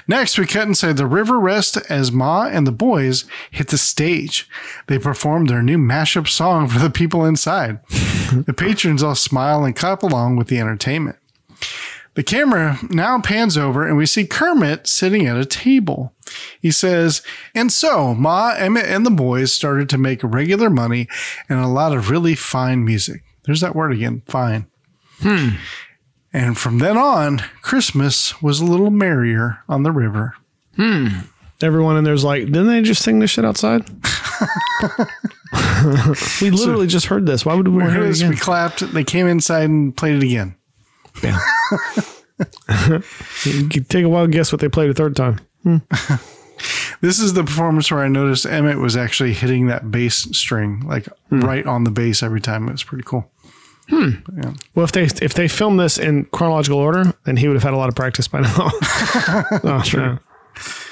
[0.07, 4.47] Next, we cut inside the river rest as Ma and the boys hit the stage.
[4.87, 7.79] They perform their new mashup song for the people inside.
[8.31, 11.17] the patrons all smile and clap along with the entertainment.
[12.13, 16.13] The camera now pans over and we see Kermit sitting at a table.
[16.61, 17.21] He says,
[17.55, 21.07] And so Ma, Emmet, and the boys started to make regular money
[21.47, 23.23] and a lot of really fine music.
[23.43, 24.67] There's that word again, fine.
[25.19, 25.49] Hmm.
[26.33, 30.35] And from then on, Christmas was a little merrier on the river.
[30.75, 31.07] Hmm.
[31.61, 33.87] Everyone in there's like, didn't they just sing this shit outside?
[36.41, 37.45] we literally just heard this.
[37.45, 38.31] Why would we We hear this, again?
[38.31, 40.55] we clapped, they came inside and played it again.
[43.45, 45.39] You can take a wild guess what they played a third time.
[45.63, 45.77] Hmm.
[47.01, 51.07] This is the performance where I noticed Emmet was actually hitting that bass string, like
[51.29, 51.39] hmm.
[51.41, 52.67] right on the bass every time.
[52.69, 53.29] It was pretty cool.
[53.89, 54.11] Hmm.
[54.75, 57.73] Well, if they if they filmed this in chronological order, then he would have had
[57.73, 58.53] a lot of practice by now.
[59.63, 60.19] oh, sure.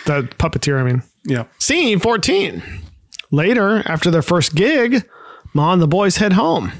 [0.06, 1.03] The puppeteer, I mean.
[1.26, 1.45] Yeah.
[1.60, 2.64] Scene 14.
[3.31, 5.07] Later, after their first gig,
[5.53, 6.72] Ma and the boys head home.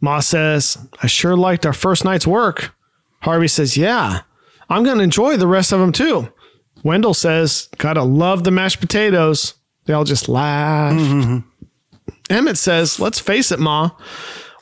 [0.00, 2.74] Ma says, I sure liked our first night's work.
[3.20, 4.22] Harvey says, Yeah,
[4.68, 6.32] I'm going to enjoy the rest of them too.
[6.82, 9.54] Wendell says, Gotta love the mashed potatoes.
[9.86, 10.92] They all just laugh.
[10.92, 11.38] Mm-hmm.
[12.30, 13.90] Emmet says, Let's face it, Ma.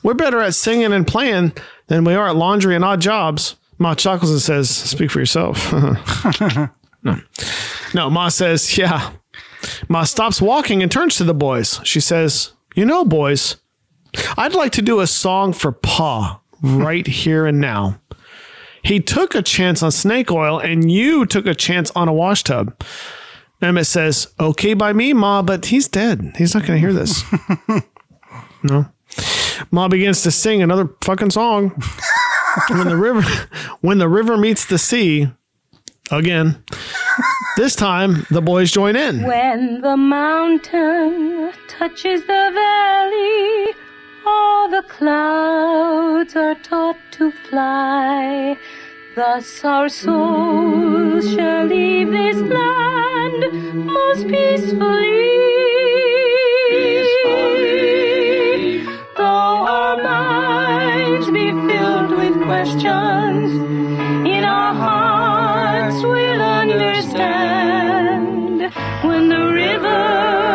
[0.02, 1.52] We're better at singing and playing
[1.88, 3.56] than we are at laundry and odd jobs.
[3.78, 5.72] Ma chuckles and says, Speak for yourself.
[7.02, 7.16] no.
[7.94, 9.12] No, Ma says, Yeah.
[9.88, 11.80] Ma stops walking and turns to the boys.
[11.84, 13.56] She says, You know, boys,
[14.36, 18.00] I'd like to do a song for Pa right here and now.
[18.86, 22.44] He took a chance on snake oil and you took a chance on a wash
[22.44, 22.80] tub.
[23.60, 26.34] Emmet says, Okay by me, Ma, but he's dead.
[26.36, 27.24] He's not going to hear this.
[28.62, 28.86] no.
[29.70, 31.70] Ma begins to sing another fucking song.
[32.70, 33.22] when the river
[33.80, 35.28] when the river meets the sea,
[36.10, 36.62] again.
[37.56, 39.22] This time the boys join in.
[39.22, 43.74] When the mountain touches the valley,
[44.26, 48.56] all the clouds are taught to fly.
[49.14, 53.40] Thus our souls shall leave this land
[53.86, 55.30] most peacefully.
[59.16, 63.52] Though our minds be filled with questions,
[64.34, 67.54] in our hearts we'll understand
[69.02, 70.45] when the river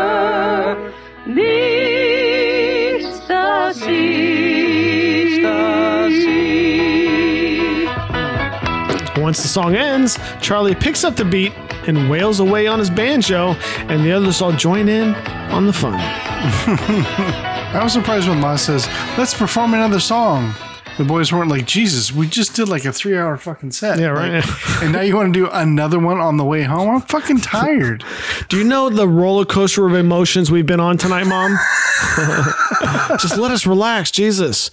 [9.22, 11.54] Once the song ends, Charlie picks up the beat
[11.88, 13.52] and wails away on his banjo,
[13.88, 15.14] and the others all join in
[15.52, 15.94] on the fun.
[16.00, 18.88] I was surprised when Ma says,
[19.18, 20.54] "Let's perform another song."
[20.98, 24.44] The boys weren't like, "Jesus, we just did like a three-hour fucking set." Yeah, right.
[24.46, 24.46] Like,
[24.84, 26.90] and now you want to do another one on the way home?
[26.90, 28.04] I'm fucking tired.
[28.50, 31.58] Do you know the roller coaster of emotions we've been on tonight, Mom?
[33.20, 34.72] Just let us relax, Jesus.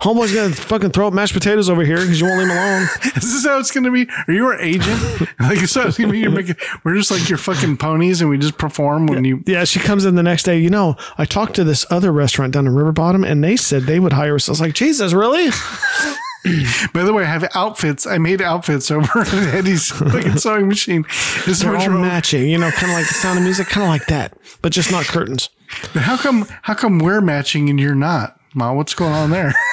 [0.00, 2.82] Homeboy's gonna fucking throw up mashed potatoes over here because you won't leave him alone.
[3.16, 4.06] Is this how it's gonna be?
[4.28, 5.20] Are you our agent?
[5.40, 8.38] like, so it's gonna be you're making, we're just like your fucking ponies, and we
[8.38, 9.42] just perform when you.
[9.46, 10.58] Yeah, she comes in the next day.
[10.58, 13.84] You know, I talked to this other restaurant down in River Bottom, and they said
[13.84, 14.48] they would hire us.
[14.48, 15.50] I was like, Jesus, really?
[16.92, 18.06] By the way, I have outfits.
[18.06, 21.04] I made outfits over at Eddie's fucking sewing machine.
[21.44, 22.48] This They're all matching.
[22.48, 24.92] You know, kind of like the sound of music, kind of like that, but just
[24.92, 25.48] not curtains.
[25.92, 26.46] But how come?
[26.62, 28.72] How come we're matching and you're not, Ma?
[28.72, 29.52] What's going on there?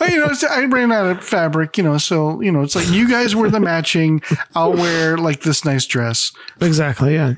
[0.00, 1.78] You know, I ran out of fabric.
[1.78, 4.20] You know, so you know, it's like you guys wear the matching.
[4.56, 6.32] I'll wear like this nice dress.
[6.60, 7.14] Exactly.
[7.14, 7.34] Yeah.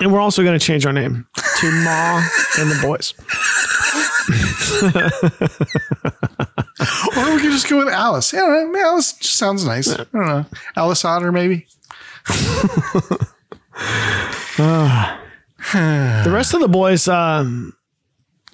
[0.00, 1.26] And we're also going to change our name
[1.58, 2.22] to Ma
[2.58, 3.12] and the Boys.
[7.16, 8.32] Or we could just go with Alice.
[8.32, 9.92] Yeah, I mean, Alice just sounds nice.
[9.92, 10.46] I don't know.
[10.76, 11.66] Alice Otter, maybe.
[15.72, 17.74] The rest of the boys, um,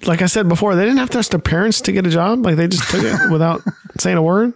[0.05, 2.45] like I said before, they didn't have to ask their parents to get a job.
[2.45, 3.61] Like they just took it without
[3.99, 4.53] saying a word.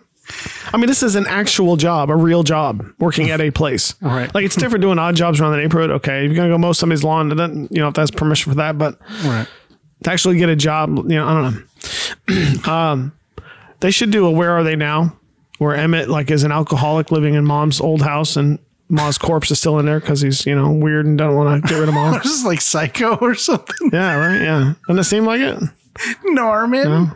[0.72, 3.96] I mean, this is an actual job, a real job, working at a place.
[4.02, 4.34] Right.
[4.34, 5.90] Like it's different doing odd jobs around the neighborhood.
[5.92, 8.58] Okay, if you're gonna go mow somebody's lawn, then you know if that's permission for
[8.58, 8.78] that.
[8.78, 9.48] But Right.
[10.04, 12.72] to actually get a job, you know, I don't know.
[12.72, 13.12] um,
[13.82, 15.18] they should do a "Where Are They Now,"
[15.58, 18.60] where Emmet like is an alcoholic living in mom's old house, and
[18.92, 21.68] Ma's corpse is still in there because he's you know weird and don't want to
[21.68, 21.96] get rid of.
[22.24, 23.90] This is like Psycho or something.
[23.92, 24.42] yeah, right.
[24.42, 25.58] Yeah, doesn't it seem like it?
[26.26, 27.12] Norman.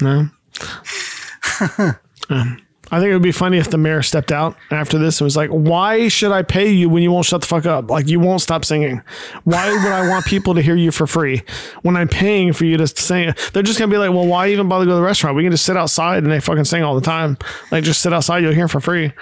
[0.00, 0.28] No.
[2.30, 2.58] Um,
[2.90, 5.36] I think it would be funny if the mayor stepped out after this and was
[5.36, 7.90] like, "Why should I pay you when you won't shut the fuck up?
[7.90, 9.02] Like you won't stop singing.
[9.44, 11.42] Why would I want people to hear you for free
[11.82, 14.68] when I'm paying for you to sing?" They're just gonna be like, "Well, why even
[14.68, 15.36] bother to go to the restaurant?
[15.36, 17.36] We can just sit outside and they fucking sing all the time.
[17.70, 19.12] Like just sit outside, you'll hear for free."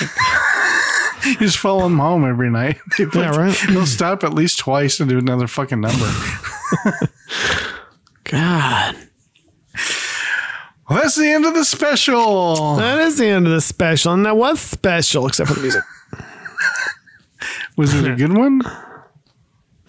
[1.22, 2.78] You just follow them home every night.
[2.98, 3.54] Yeah, right.
[3.68, 6.10] They'll stop at least twice and do another fucking number.
[8.24, 8.96] God,
[10.88, 12.76] Well, that's the end of the special.
[12.76, 15.82] that is the end of the special, and that was special except for the music.
[17.76, 18.62] Was it a good one?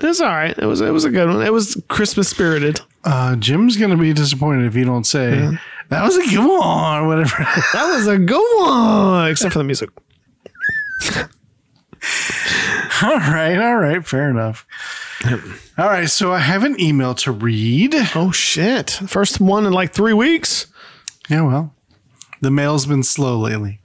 [0.01, 0.57] It was all right.
[0.57, 1.45] It was it was a good one.
[1.45, 2.81] It was Christmas spirited.
[3.03, 5.57] Uh, Jim's gonna be disappointed if you don't say
[5.89, 7.35] that was a good one or whatever.
[7.73, 9.89] That was a good one, except for the music.
[13.03, 14.65] all right, all right, fair enough.
[15.77, 17.93] All right, so I have an email to read.
[18.15, 18.89] Oh shit!
[18.89, 20.67] First one in like three weeks.
[21.29, 21.75] Yeah, well,
[22.39, 23.81] the mail's been slow lately.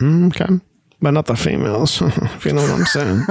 [0.00, 0.60] Okay,
[1.00, 2.00] but not the females.
[2.04, 3.26] if you know what I'm saying.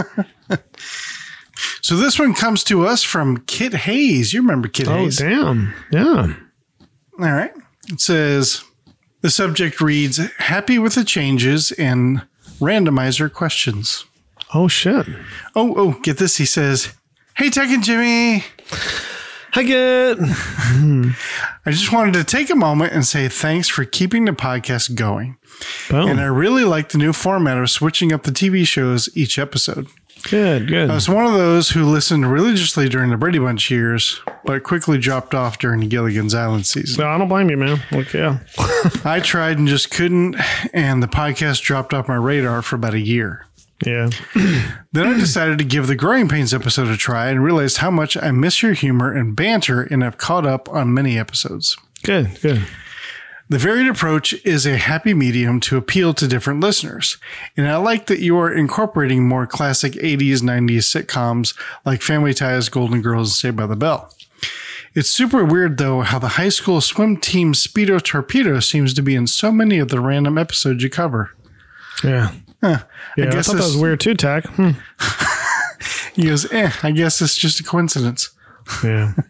[1.82, 4.34] So this one comes to us from Kit Hayes.
[4.34, 5.18] You remember Kit oh Hayes?
[5.18, 5.74] damn!
[5.92, 6.34] Yeah.
[7.20, 7.52] All right.
[7.90, 8.64] It says
[9.22, 12.22] the subject reads Happy with the changes and
[12.60, 14.06] randomizer questions.
[14.54, 15.06] Oh shit!
[15.56, 16.38] Oh, oh, get this.
[16.38, 16.94] He says,
[17.36, 18.44] Hey, Tach and Jimmy.
[19.54, 20.18] I get.
[21.66, 25.38] I just wanted to take a moment and say thanks for keeping the podcast going.
[25.90, 26.10] Boom.
[26.10, 29.88] And I really like the new format of switching up the TV shows each episode.
[30.24, 30.90] Good, good.
[30.90, 34.64] Uh, I was one of those who listened religiously during the Brady Bunch years, but
[34.64, 37.04] quickly dropped off during the Gilligan's Island season.
[37.04, 37.82] No, I don't blame you, man.
[37.92, 38.40] Like, yeah.
[39.06, 40.36] I tried and just couldn't,
[40.74, 43.46] and the podcast dropped off my radar for about a year.
[43.86, 44.10] Yeah.
[44.92, 48.18] Then I decided to give the Growing Pains episode a try and realized how much
[48.18, 51.78] I miss your humor and banter and have caught up on many episodes.
[52.02, 52.66] Good, good.
[53.50, 57.18] The varied approach is a happy medium to appeal to different listeners.
[57.58, 62.70] And I like that you are incorporating more classic 80s, 90s sitcoms like Family Ties,
[62.70, 64.14] Golden Girls, and Saved by the Bell.
[64.94, 69.16] It's super weird though how the high school swim team Speedo Torpedo seems to be
[69.16, 71.36] in so many of the random episodes you cover.
[72.04, 72.32] Yeah.
[72.62, 72.84] Huh.
[73.18, 74.46] Yeah, I, I guess thought that was weird too, Tach.
[74.48, 74.72] Hmm.
[76.20, 78.30] He goes, eh, I guess it's just a coincidence.
[78.84, 79.14] Yeah.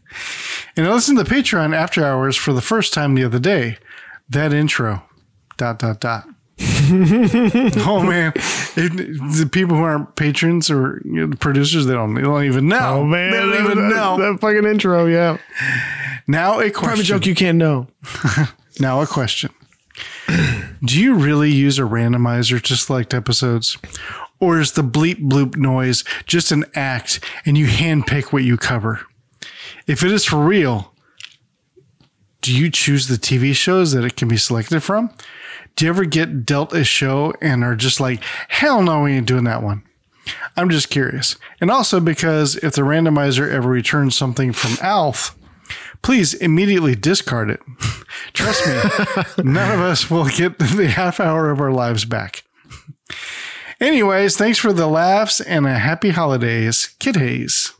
[0.76, 3.80] And I listened to Patreon after hours for the first time the other day.
[4.30, 5.02] That intro,
[5.58, 6.26] dot, dot, dot.
[6.62, 8.34] oh man,
[8.76, 12.68] It- the people who aren't patrons or you know, producers, they don't, they don't even
[12.68, 13.00] know.
[13.00, 14.18] Oh man, they don't that, even that- know.
[14.18, 15.06] that fucking intro.
[15.06, 15.38] Yeah.
[16.28, 16.88] now a question.
[16.90, 17.88] Private joke you can't know.
[18.82, 19.50] Now a question.
[20.82, 23.78] Do you really use a randomizer to select episodes?
[24.40, 29.02] Or is the bleep bloop noise just an act and you handpick what you cover?
[29.86, 30.94] If it is for real,
[32.42, 35.14] do you choose the TV shows that it can be selected from?
[35.76, 39.28] Do you ever get dealt a show and are just like, hell no, we ain't
[39.28, 39.84] doing that one?
[40.56, 41.38] I'm just curious.
[41.62, 45.38] And also because if the randomizer ever returns something from Alf,
[46.02, 47.62] please immediately discard it.
[48.34, 52.44] Trust me, none of us will get the half hour of our lives back.
[53.80, 57.74] Anyways, thanks for the laughs and a happy holidays, Kit Hayes.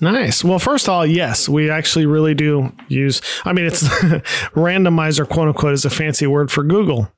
[0.00, 0.42] Nice.
[0.44, 3.20] Well, first of all, yes, we actually really do use.
[3.44, 3.82] I mean, it's
[4.54, 7.10] randomizer, quote unquote, is a fancy word for Google.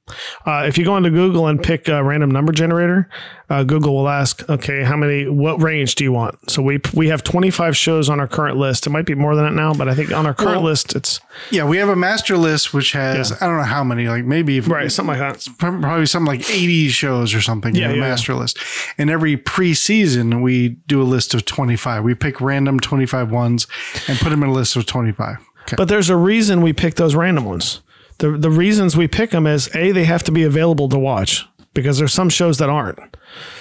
[0.44, 3.08] Uh, if you go into Google and pick a random number generator,
[3.50, 6.36] uh, Google will ask, okay, how many, what range do you want?
[6.50, 8.86] So we we have 25 shows on our current list.
[8.86, 10.94] It might be more than that now, but I think on our current Well, list,
[10.94, 11.20] it's
[11.50, 13.36] Yeah, we have a master list which has Yeah.
[13.40, 15.46] I don't know how many, like maybe right, something like that.
[15.58, 18.58] probably something like 80 shows or something Yeah, in the yeah, master list.
[18.98, 22.04] And every preseason we do a list of 25.
[22.04, 23.66] We pick random 25 ones
[24.08, 25.36] and put them in a list of 25.
[25.62, 25.74] Okay.
[25.76, 27.80] But there's a reason we pick those random ones.
[28.18, 31.46] The the reasons we pick them is a they have to be available to watch
[31.74, 32.98] because there's some shows that aren't.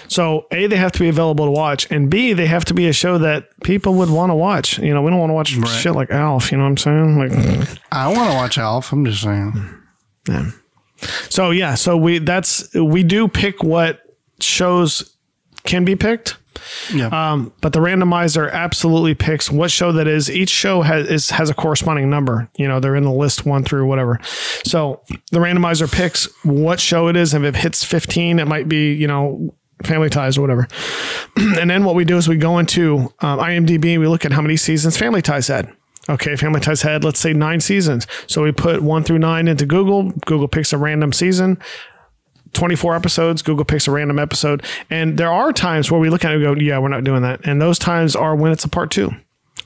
[0.08, 2.88] So a they have to be available to watch, and b they have to be
[2.88, 4.80] a show that people would want to watch.
[4.80, 5.50] You know, we don't want to watch
[5.82, 6.52] shit like Alf.
[6.52, 7.18] You know what I'm saying?
[7.18, 8.92] Like, I want to watch Alf.
[8.92, 9.82] I'm just saying.
[10.28, 10.52] yeah.
[11.30, 14.02] So yeah, so we that's we do pick what
[14.40, 15.16] shows
[15.64, 16.38] can be picked.
[16.94, 17.08] Yeah.
[17.08, 20.30] Um, but the randomizer absolutely picks what show that is.
[20.30, 22.50] Each show has is, has a corresponding number.
[22.58, 24.20] You know, they're in the list one through whatever.
[24.64, 25.02] So
[25.32, 29.08] the randomizer picks what show it is, if it hits fifteen, it might be you
[29.08, 30.68] know Family Ties or whatever.
[31.38, 34.32] and then what we do is we go into um, IMDb and we look at
[34.32, 35.72] how many seasons Family Ties had.
[36.08, 38.08] Okay, Family Ties had let's say nine seasons.
[38.28, 40.12] So we put one through nine into Google.
[40.26, 41.58] Google picks a random season.
[42.56, 43.42] 24 episodes.
[43.42, 44.64] Google picks a random episode.
[44.90, 47.22] And there are times where we look at it and go, yeah, we're not doing
[47.22, 47.46] that.
[47.46, 49.12] And those times are when it's a part two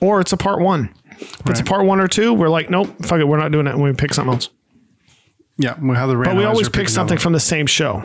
[0.02, 0.94] or it's a part one.
[1.22, 3.68] If it's a part one or two, we're like, nope, fuck it, we're not doing
[3.68, 3.74] it.
[3.74, 4.50] And we pick something else.
[5.58, 8.04] Yeah, we have the But we always pick something from the same show.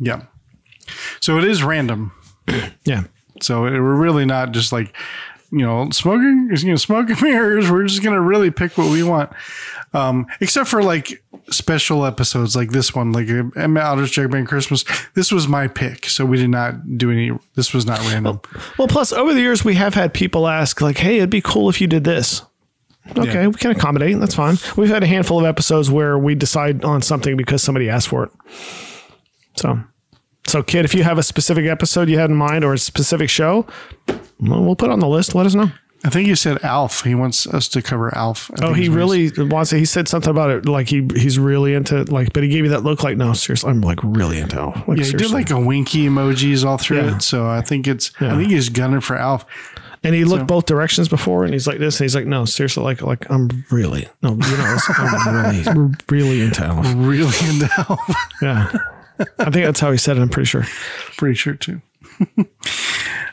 [0.00, 0.22] Yeah.
[1.20, 2.12] So it is random.
[2.84, 3.04] Yeah.
[3.42, 4.96] So it, we're really not just like,
[5.50, 7.70] you know, smoking, is you know, smoking mirrors.
[7.70, 9.30] We're just going to really pick what we want.
[9.94, 14.84] Um, except for like special episodes like this one, like Emmet Otter's Jug Christmas.
[15.14, 16.06] This was my pick.
[16.06, 18.40] So we did not do any, this was not random.
[18.78, 21.68] Well, plus over the years, we have had people ask, like, hey, it'd be cool
[21.70, 22.42] if you did this.
[23.16, 23.46] Okay, Yeah.
[23.46, 24.18] we can accommodate.
[24.20, 24.58] That's fine.
[24.76, 28.24] We've had a handful of episodes where we decide on something because somebody asked for
[28.24, 28.30] it.
[29.56, 29.80] So,
[30.48, 33.30] so kid, if you have a specific episode you had in mind or a specific
[33.30, 33.66] show,
[34.40, 35.34] well, put it on the list.
[35.34, 35.70] Let us know.
[36.04, 37.02] I think you said Alf.
[37.02, 38.52] He wants us to cover Alf.
[38.62, 39.78] I Oh, he really wants it.
[39.78, 42.08] He said something about it, like he he's really into it.
[42.08, 44.58] like, but he gave me that look, like, no, seriously, I'm like really into.
[44.60, 44.86] Alf.
[44.86, 47.16] Like, Yeah, he did like a winky emojis all through Yeah.
[47.16, 47.22] it.
[47.22, 49.44] So I think it's, I think he's gunning for Alf.
[50.04, 52.84] And he looked both directions before, and he's like this, and he's like, no, seriously,
[52.84, 55.34] like, like I'm really, no, you know, I'm
[55.74, 56.86] really, really into Elf.
[56.94, 58.14] Really into Alf.
[58.40, 58.72] Yeah,
[59.38, 60.20] I think that's how he said it.
[60.20, 60.64] I'm pretty sure.
[61.16, 61.80] Pretty sure too.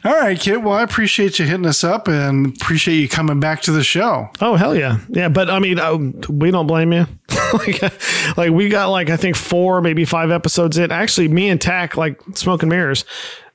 [0.06, 0.61] All right, Kit.
[0.61, 4.30] Well, I appreciate you hitting us up and appreciate you coming back to the show.
[4.40, 5.30] Oh hell yeah, yeah.
[5.30, 5.98] But I mean, uh,
[6.30, 7.07] we don't blame you.
[7.53, 10.91] like, like we got like I think four, maybe five episodes in.
[10.91, 13.03] Actually, me and Tach like smoking mirrors.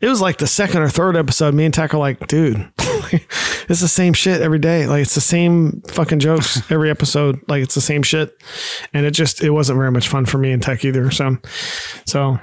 [0.01, 1.55] It was like the second or third episode.
[1.55, 4.89] Me and Tach are like, dude, it's the same shit every day.
[4.89, 7.41] Like it's the same fucking jokes every episode.
[7.47, 8.37] Like it's the same shit,
[8.93, 11.13] and it just it wasn't very much fun for me and Tach either.
[11.13, 11.37] So,
[12.07, 12.41] so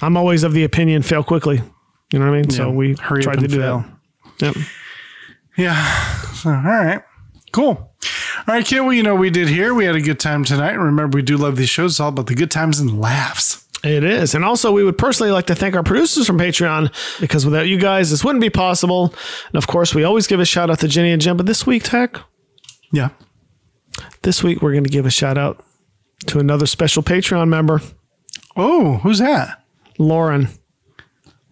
[0.00, 1.60] I'm always of the opinion fail quickly.
[2.12, 2.50] You know what I mean?
[2.50, 3.84] So we Hurry up tried to do fail.
[4.38, 4.54] that.
[4.56, 4.64] Yep.
[5.56, 6.14] Yeah.
[6.34, 7.02] So, all right.
[7.52, 7.66] Cool.
[7.68, 8.80] All right, kid.
[8.80, 9.74] Well, you know we did here.
[9.74, 10.72] We had a good time tonight.
[10.74, 11.92] And remember, we do love these shows.
[11.92, 13.66] It's all about the good times and laughs.
[13.84, 14.34] It is.
[14.34, 17.78] And also, we would personally like to thank our producers from Patreon because without you
[17.78, 19.12] guys, this wouldn't be possible.
[19.48, 21.36] And of course, we always give a shout out to Jenny and Jim.
[21.36, 22.20] But this week, Tach,
[22.92, 23.08] Yeah.
[24.22, 25.64] this week, we're going to give a shout out
[26.28, 27.80] to another special Patreon member,
[28.56, 29.62] Oh, who's that?
[29.98, 30.48] Lauren.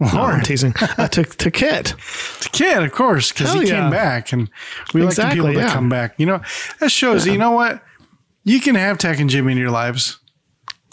[0.00, 0.74] Lauren, teasing.
[0.80, 1.94] Uh, to, to Kit.
[2.42, 3.82] The kid, of course, because he yeah.
[3.82, 4.50] came back, and
[4.94, 5.74] we like Exactly, the people that yeah.
[5.74, 6.14] come back.
[6.18, 6.40] You know,
[6.78, 7.26] that shows.
[7.26, 7.82] You know what?
[8.44, 10.18] You can have Tach and Jimmy in your lives,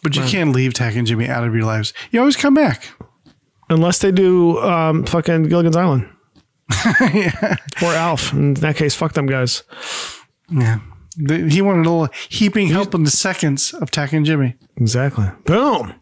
[0.03, 1.93] but you can't leave Tach and Jimmy out of your lives.
[2.11, 2.89] You always come back.
[3.69, 6.09] Unless they do um, fucking Gilligan's Island.
[7.13, 7.55] yeah.
[7.81, 8.33] Or Alf.
[8.33, 9.63] In that case, fuck them guys.
[10.49, 10.79] Yeah.
[11.17, 14.55] The- he wanted a little heaping help in the seconds of Tach and Jimmy.
[14.77, 15.29] Exactly.
[15.45, 15.95] Boom.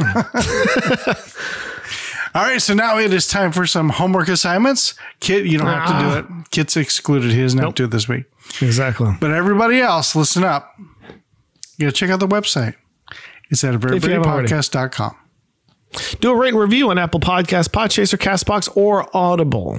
[2.34, 4.94] All right, so now it is time for some homework assignments.
[5.20, 6.40] Kit, you don't have to do ah.
[6.40, 6.50] it.
[6.50, 7.30] Kit's excluded.
[7.30, 8.24] He doesn't have to do it this week.
[8.62, 9.14] Exactly.
[9.20, 10.74] But everybody else, listen up.
[11.76, 12.74] You gotta check out the website.
[13.50, 13.78] It's at haven't
[16.20, 19.78] Do a rate and review on Apple Podcasts, Podchaser, Castbox, or Audible.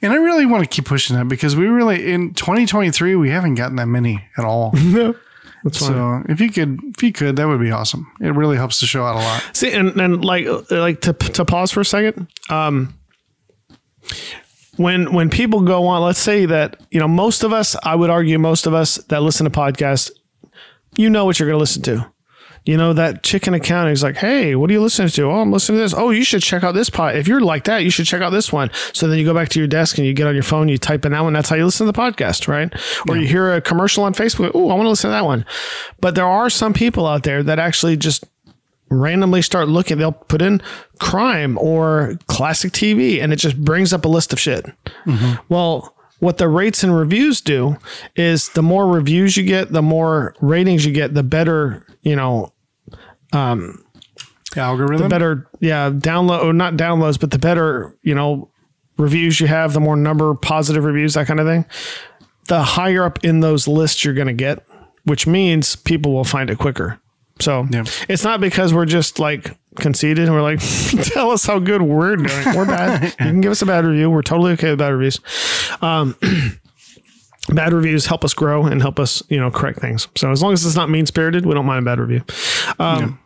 [0.00, 3.56] And I really want to keep pushing that because we really in 2023 we haven't
[3.56, 4.72] gotten that many at all.
[4.82, 5.14] No.
[5.66, 5.88] That's fine.
[5.88, 8.10] so if you could, if you could, that would be awesome.
[8.20, 9.50] It really helps the show out a lot.
[9.52, 12.28] See, and, and like like to to pause for a second.
[12.48, 12.94] Um,
[14.76, 18.10] when when people go on, let's say that you know most of us, I would
[18.10, 20.12] argue most of us that listen to podcasts,
[20.96, 22.10] you know what you're going to listen to.
[22.66, 25.22] You know that chicken accounting is like, hey, what are you listening to?
[25.30, 25.94] Oh, I'm listening to this.
[25.94, 27.14] Oh, you should check out this pod.
[27.14, 28.70] If you're like that, you should check out this one.
[28.92, 30.76] So then you go back to your desk and you get on your phone, you
[30.76, 31.32] type in that one.
[31.32, 32.74] That's how you listen to the podcast, right?
[33.08, 34.50] Or you hear a commercial on Facebook.
[34.52, 35.46] Oh, I want to listen to that one.
[36.00, 38.24] But there are some people out there that actually just
[38.88, 39.98] randomly start looking.
[39.98, 40.60] They'll put in
[40.98, 44.66] crime or classic TV, and it just brings up a list of shit.
[45.04, 45.34] Mm-hmm.
[45.48, 47.76] Well, what the rates and reviews do
[48.16, 52.52] is the more reviews you get, the more ratings you get, the better, you know,
[53.32, 54.98] Algorithm.
[54.98, 58.50] the better, yeah, download or not downloads, but the better, you know,
[58.96, 61.66] reviews you have, the more number positive reviews, that kind of thing.
[62.48, 64.64] The higher up in those lists you're going to get,
[65.04, 66.98] which means people will find it quicker.
[67.40, 67.84] So Yeah.
[68.08, 70.60] it's not because we're just like conceited and we're like,
[71.02, 72.56] tell us how good we're doing.
[72.56, 73.02] We're bad.
[73.04, 74.08] you can give us a bad review.
[74.10, 75.20] We're totally okay with bad reviews.
[75.82, 76.16] Um,
[77.52, 80.08] bad reviews help us grow and help us, you know, correct things.
[80.16, 82.22] So as long as it's not mean spirited, we don't mind a bad review.
[82.78, 83.18] Um,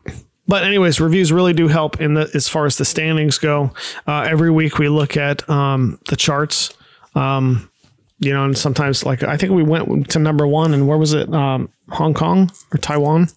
[0.48, 3.72] But anyways, reviews really do help in the as far as the standings go.
[4.09, 6.74] Uh, every week we look at um, the charts.
[7.14, 7.70] Um,
[8.18, 11.12] you know, and sometimes like I think we went to number one, and where was
[11.12, 11.32] it?
[11.32, 13.28] Um, Hong Kong or Taiwan?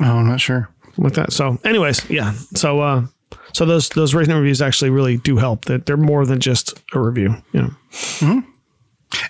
[0.00, 0.68] oh, I'm not sure.
[0.98, 1.32] with that.
[1.32, 2.32] So, anyways, yeah.
[2.54, 3.06] So, uh,
[3.54, 5.64] so those those rating reviews actually really do help.
[5.64, 7.36] That they're more than just a review.
[7.52, 7.74] You
[8.20, 8.42] know.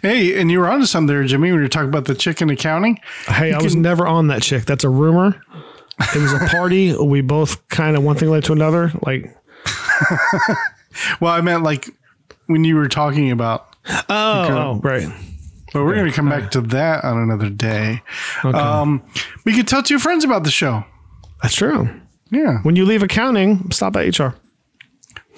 [0.02, 2.50] Hey, and you were onto something there, Jimmy, when you were talking about the chicken
[2.50, 3.00] accounting.
[3.26, 4.64] Hey, I was never on that chick.
[4.64, 5.40] That's a rumor.
[6.14, 6.96] It was a party.
[7.00, 8.92] we both kind of one thing led to another.
[9.02, 9.34] Like,
[11.20, 11.90] Well, I meant like
[12.46, 15.08] when you were talking about, oh, oh right.
[15.72, 18.02] but we're going to come back to that on another day.
[18.42, 19.02] Um,
[19.44, 20.84] we could tell two friends about the show.
[21.42, 21.88] That's true.
[22.30, 22.58] Yeah.
[22.62, 24.34] When you leave accounting, stop at HR.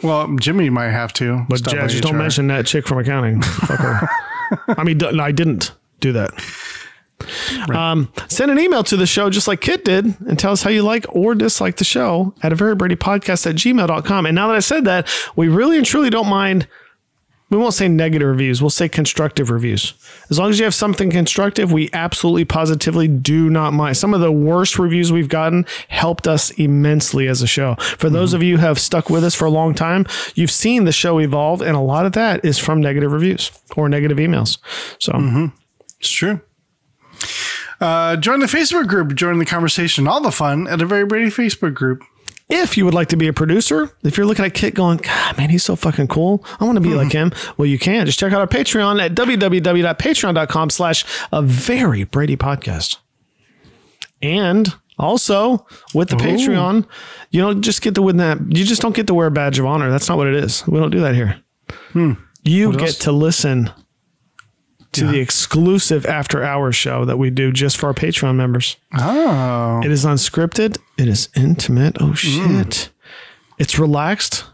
[0.03, 1.45] Well, Jimmy might have to.
[1.49, 3.43] But yeah, just don't mention that chick from accounting.
[3.43, 4.09] Fuck her.
[4.69, 6.33] I mean, no, I didn't do that.
[7.75, 10.71] Um, send an email to the show just like Kit did and tell us how
[10.71, 14.27] you like or dislike the show at a very Brady podcast at gmail.com.
[14.27, 16.67] And now that I said that, we really and truly don't mind.
[17.51, 18.63] We won't say negative reviews.
[18.63, 19.93] We'll say constructive reviews.
[20.31, 23.97] As long as you have something constructive, we absolutely positively do not mind.
[23.97, 27.75] Some of the worst reviews we've gotten helped us immensely as a show.
[27.75, 30.85] For those of you who have stuck with us for a long time, you've seen
[30.85, 34.59] the show evolve, and a lot of that is from negative reviews or negative emails.
[35.01, 35.13] So
[35.99, 36.41] It's true.
[37.81, 39.15] Uh, join the Facebook group.
[39.15, 42.03] Join the conversation, all the fun at a very Brady Facebook group.
[42.51, 45.39] If you would like to be a producer, if you're looking at Kit going, God,
[45.39, 46.45] man, he's so fucking cool.
[46.59, 47.35] I want to be like mm-hmm.
[47.35, 47.55] him.
[47.57, 48.07] Well, you can.
[48.07, 52.97] Just check out our Patreon at www.patreon.com slash a very Brady podcast.
[54.23, 54.69] And
[54.99, 56.87] also with the Patreon,
[57.31, 58.39] you don't just get to win that.
[58.41, 59.91] You just don't get to wear a badge of honor.
[59.91, 60.67] That's not what it is.
[60.67, 61.41] We don't do that here.
[61.93, 62.13] Hmm.
[62.43, 62.99] You get else?
[62.99, 63.71] to listen
[64.93, 68.77] to the exclusive after hours show that we do just for our Patreon members.
[68.99, 70.79] Oh, It is unscripted.
[70.99, 71.97] It is intimate.
[72.01, 72.91] Oh shit.
[73.59, 74.45] It's relaxed.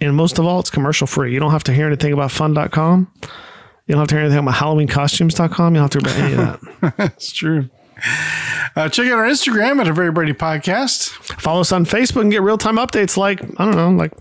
[0.00, 1.32] And most of all, it's commercial free.
[1.32, 3.10] You don't have to hear anything about fun.com.
[3.86, 5.74] You don't have to hear anything about HalloweenCostumes.com.
[5.74, 6.94] You don't have to hear about any of that.
[6.96, 7.68] that's true.
[8.76, 11.10] Uh, check out our Instagram at a very Brady podcast.
[11.40, 14.12] Follow us on Facebook and get real time updates like, I don't know, like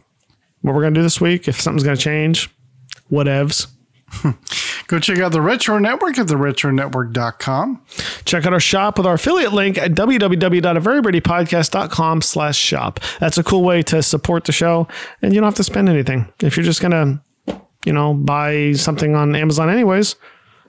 [0.61, 1.47] what we're gonna do this week.
[1.47, 2.49] If something's gonna change,
[3.11, 3.67] whatevs.
[4.87, 7.81] Go check out the Retro Network at theretronetwork.com.
[8.25, 12.99] Check out our shop with our affiliate link at www.averybradypodcast.com slash shop.
[13.19, 14.87] That's a cool way to support the show
[15.21, 16.27] and you don't have to spend anything.
[16.41, 17.23] If you're just gonna,
[17.85, 20.15] you know, buy something on Amazon anyways,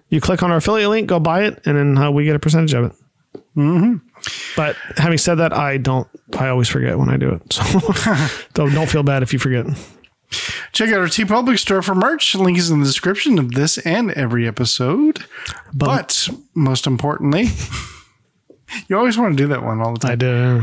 [0.08, 2.38] you click on our affiliate link, go buy it, and then uh, we get a
[2.38, 2.92] percentage of it.
[3.56, 3.96] Mm-hmm.
[4.56, 6.08] But having said that, I don't.
[6.36, 7.52] I always forget when I do it.
[7.52, 7.62] So
[8.54, 9.66] don't don't feel bad if you forget.
[10.72, 12.34] Check out our TeePublic store for merch.
[12.34, 15.24] Link is in the description of this and every episode.
[15.72, 17.48] But most importantly,
[18.88, 20.12] you always want to do that one all the time.
[20.12, 20.62] I do.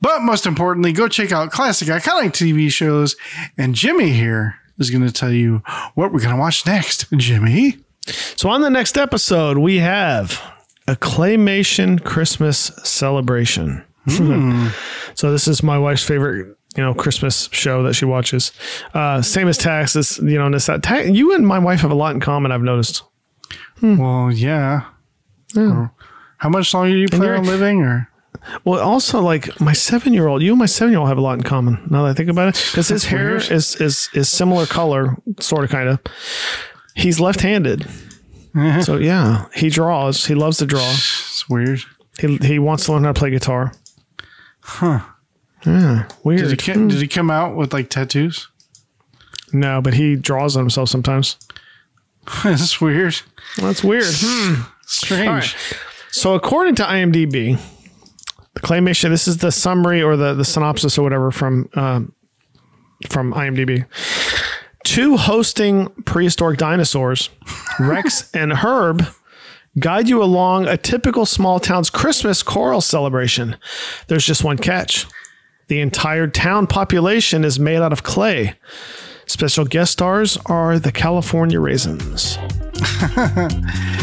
[0.00, 3.16] But most importantly, go check out classic iconic TV shows.
[3.56, 5.62] And Jimmy here is going to tell you
[5.94, 7.06] what we're going to watch next.
[7.16, 7.78] Jimmy.
[8.36, 10.40] So on the next episode, we have
[10.86, 13.84] a claymation Christmas celebration.
[14.06, 14.68] Hmm.
[15.14, 18.52] so this is my wife's favorite, you know, Christmas show that she watches.
[18.94, 19.92] Uh, same as Tach's.
[19.94, 22.52] This, you know, this that Ta- you and my wife have a lot in common.
[22.52, 23.02] I've noticed.
[23.82, 24.84] Well, yeah.
[25.56, 25.92] Or
[26.38, 27.82] How much longer do you plan on living?
[27.82, 28.08] Or
[28.64, 31.20] Well, also like my seven year old, you and my seven year old have a
[31.20, 31.86] lot in common.
[31.90, 33.50] Now that I think about it, because his hair weird.
[33.50, 35.98] is is is similar color, sort of, kind of.
[36.94, 37.86] He's left handed,
[38.82, 40.26] so yeah, he draws.
[40.26, 40.88] He loves to draw.
[40.90, 41.80] it's weird.
[42.20, 43.72] He he wants to learn how to play guitar.
[44.60, 45.00] Huh.
[45.68, 46.40] Yeah, weird.
[46.40, 48.48] Did he, ca- did he come out with like tattoos?
[49.52, 51.36] No, but he draws on himself sometimes.
[52.44, 53.20] That's weird.
[53.58, 54.04] That's weird.
[54.08, 54.62] Hmm.
[54.86, 55.28] Strange.
[55.28, 55.56] All right.
[56.10, 57.58] So according to IMDb,
[58.54, 59.10] the claymation.
[59.10, 62.12] This is the summary or the the synopsis or whatever from um,
[63.08, 63.86] from IMDb.
[64.84, 67.28] Two hosting prehistoric dinosaurs,
[67.78, 69.04] Rex and Herb,
[69.78, 73.56] guide you along a typical small town's Christmas choral celebration.
[74.06, 75.06] There's just one catch.
[75.68, 78.54] The entire town population is made out of clay.
[79.26, 82.38] Special guest stars are the California Raisins.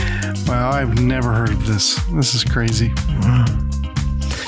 [0.47, 1.95] Wow, I've never heard of this.
[2.11, 2.91] This is crazy.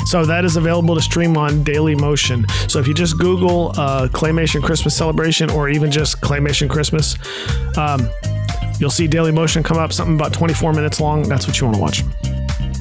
[0.05, 2.45] So that is available to stream on Daily Motion.
[2.67, 7.15] So if you just Google uh, Claymation Christmas Celebration or even just Claymation Christmas,
[7.77, 8.07] um,
[8.79, 11.23] you'll see Daily Motion come up, something about 24 minutes long.
[11.23, 12.03] That's what you want to watch.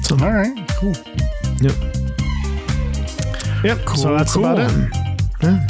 [0.03, 0.93] So, All right, cool.
[1.59, 2.06] Yep.
[3.63, 3.89] Yep.
[3.95, 4.45] so that's cool.
[4.45, 4.89] about it.
[5.43, 5.65] Yeah.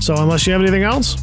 [0.00, 1.16] So unless you have anything else,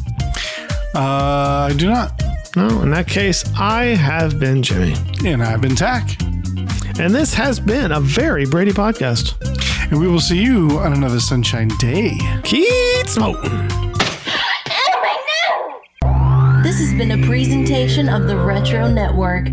[0.94, 2.12] Uh, I do not.
[2.56, 2.82] no.
[2.82, 4.94] In that case, I have been Jimmy,
[5.24, 6.16] And I've been Tach.
[6.98, 9.34] and this has been a very Brady podcast.
[9.90, 12.18] And we will see you on another Sunshine Day.
[12.44, 13.68] Keep smoking.
[16.62, 19.48] This has been a presentation of the Retro Network.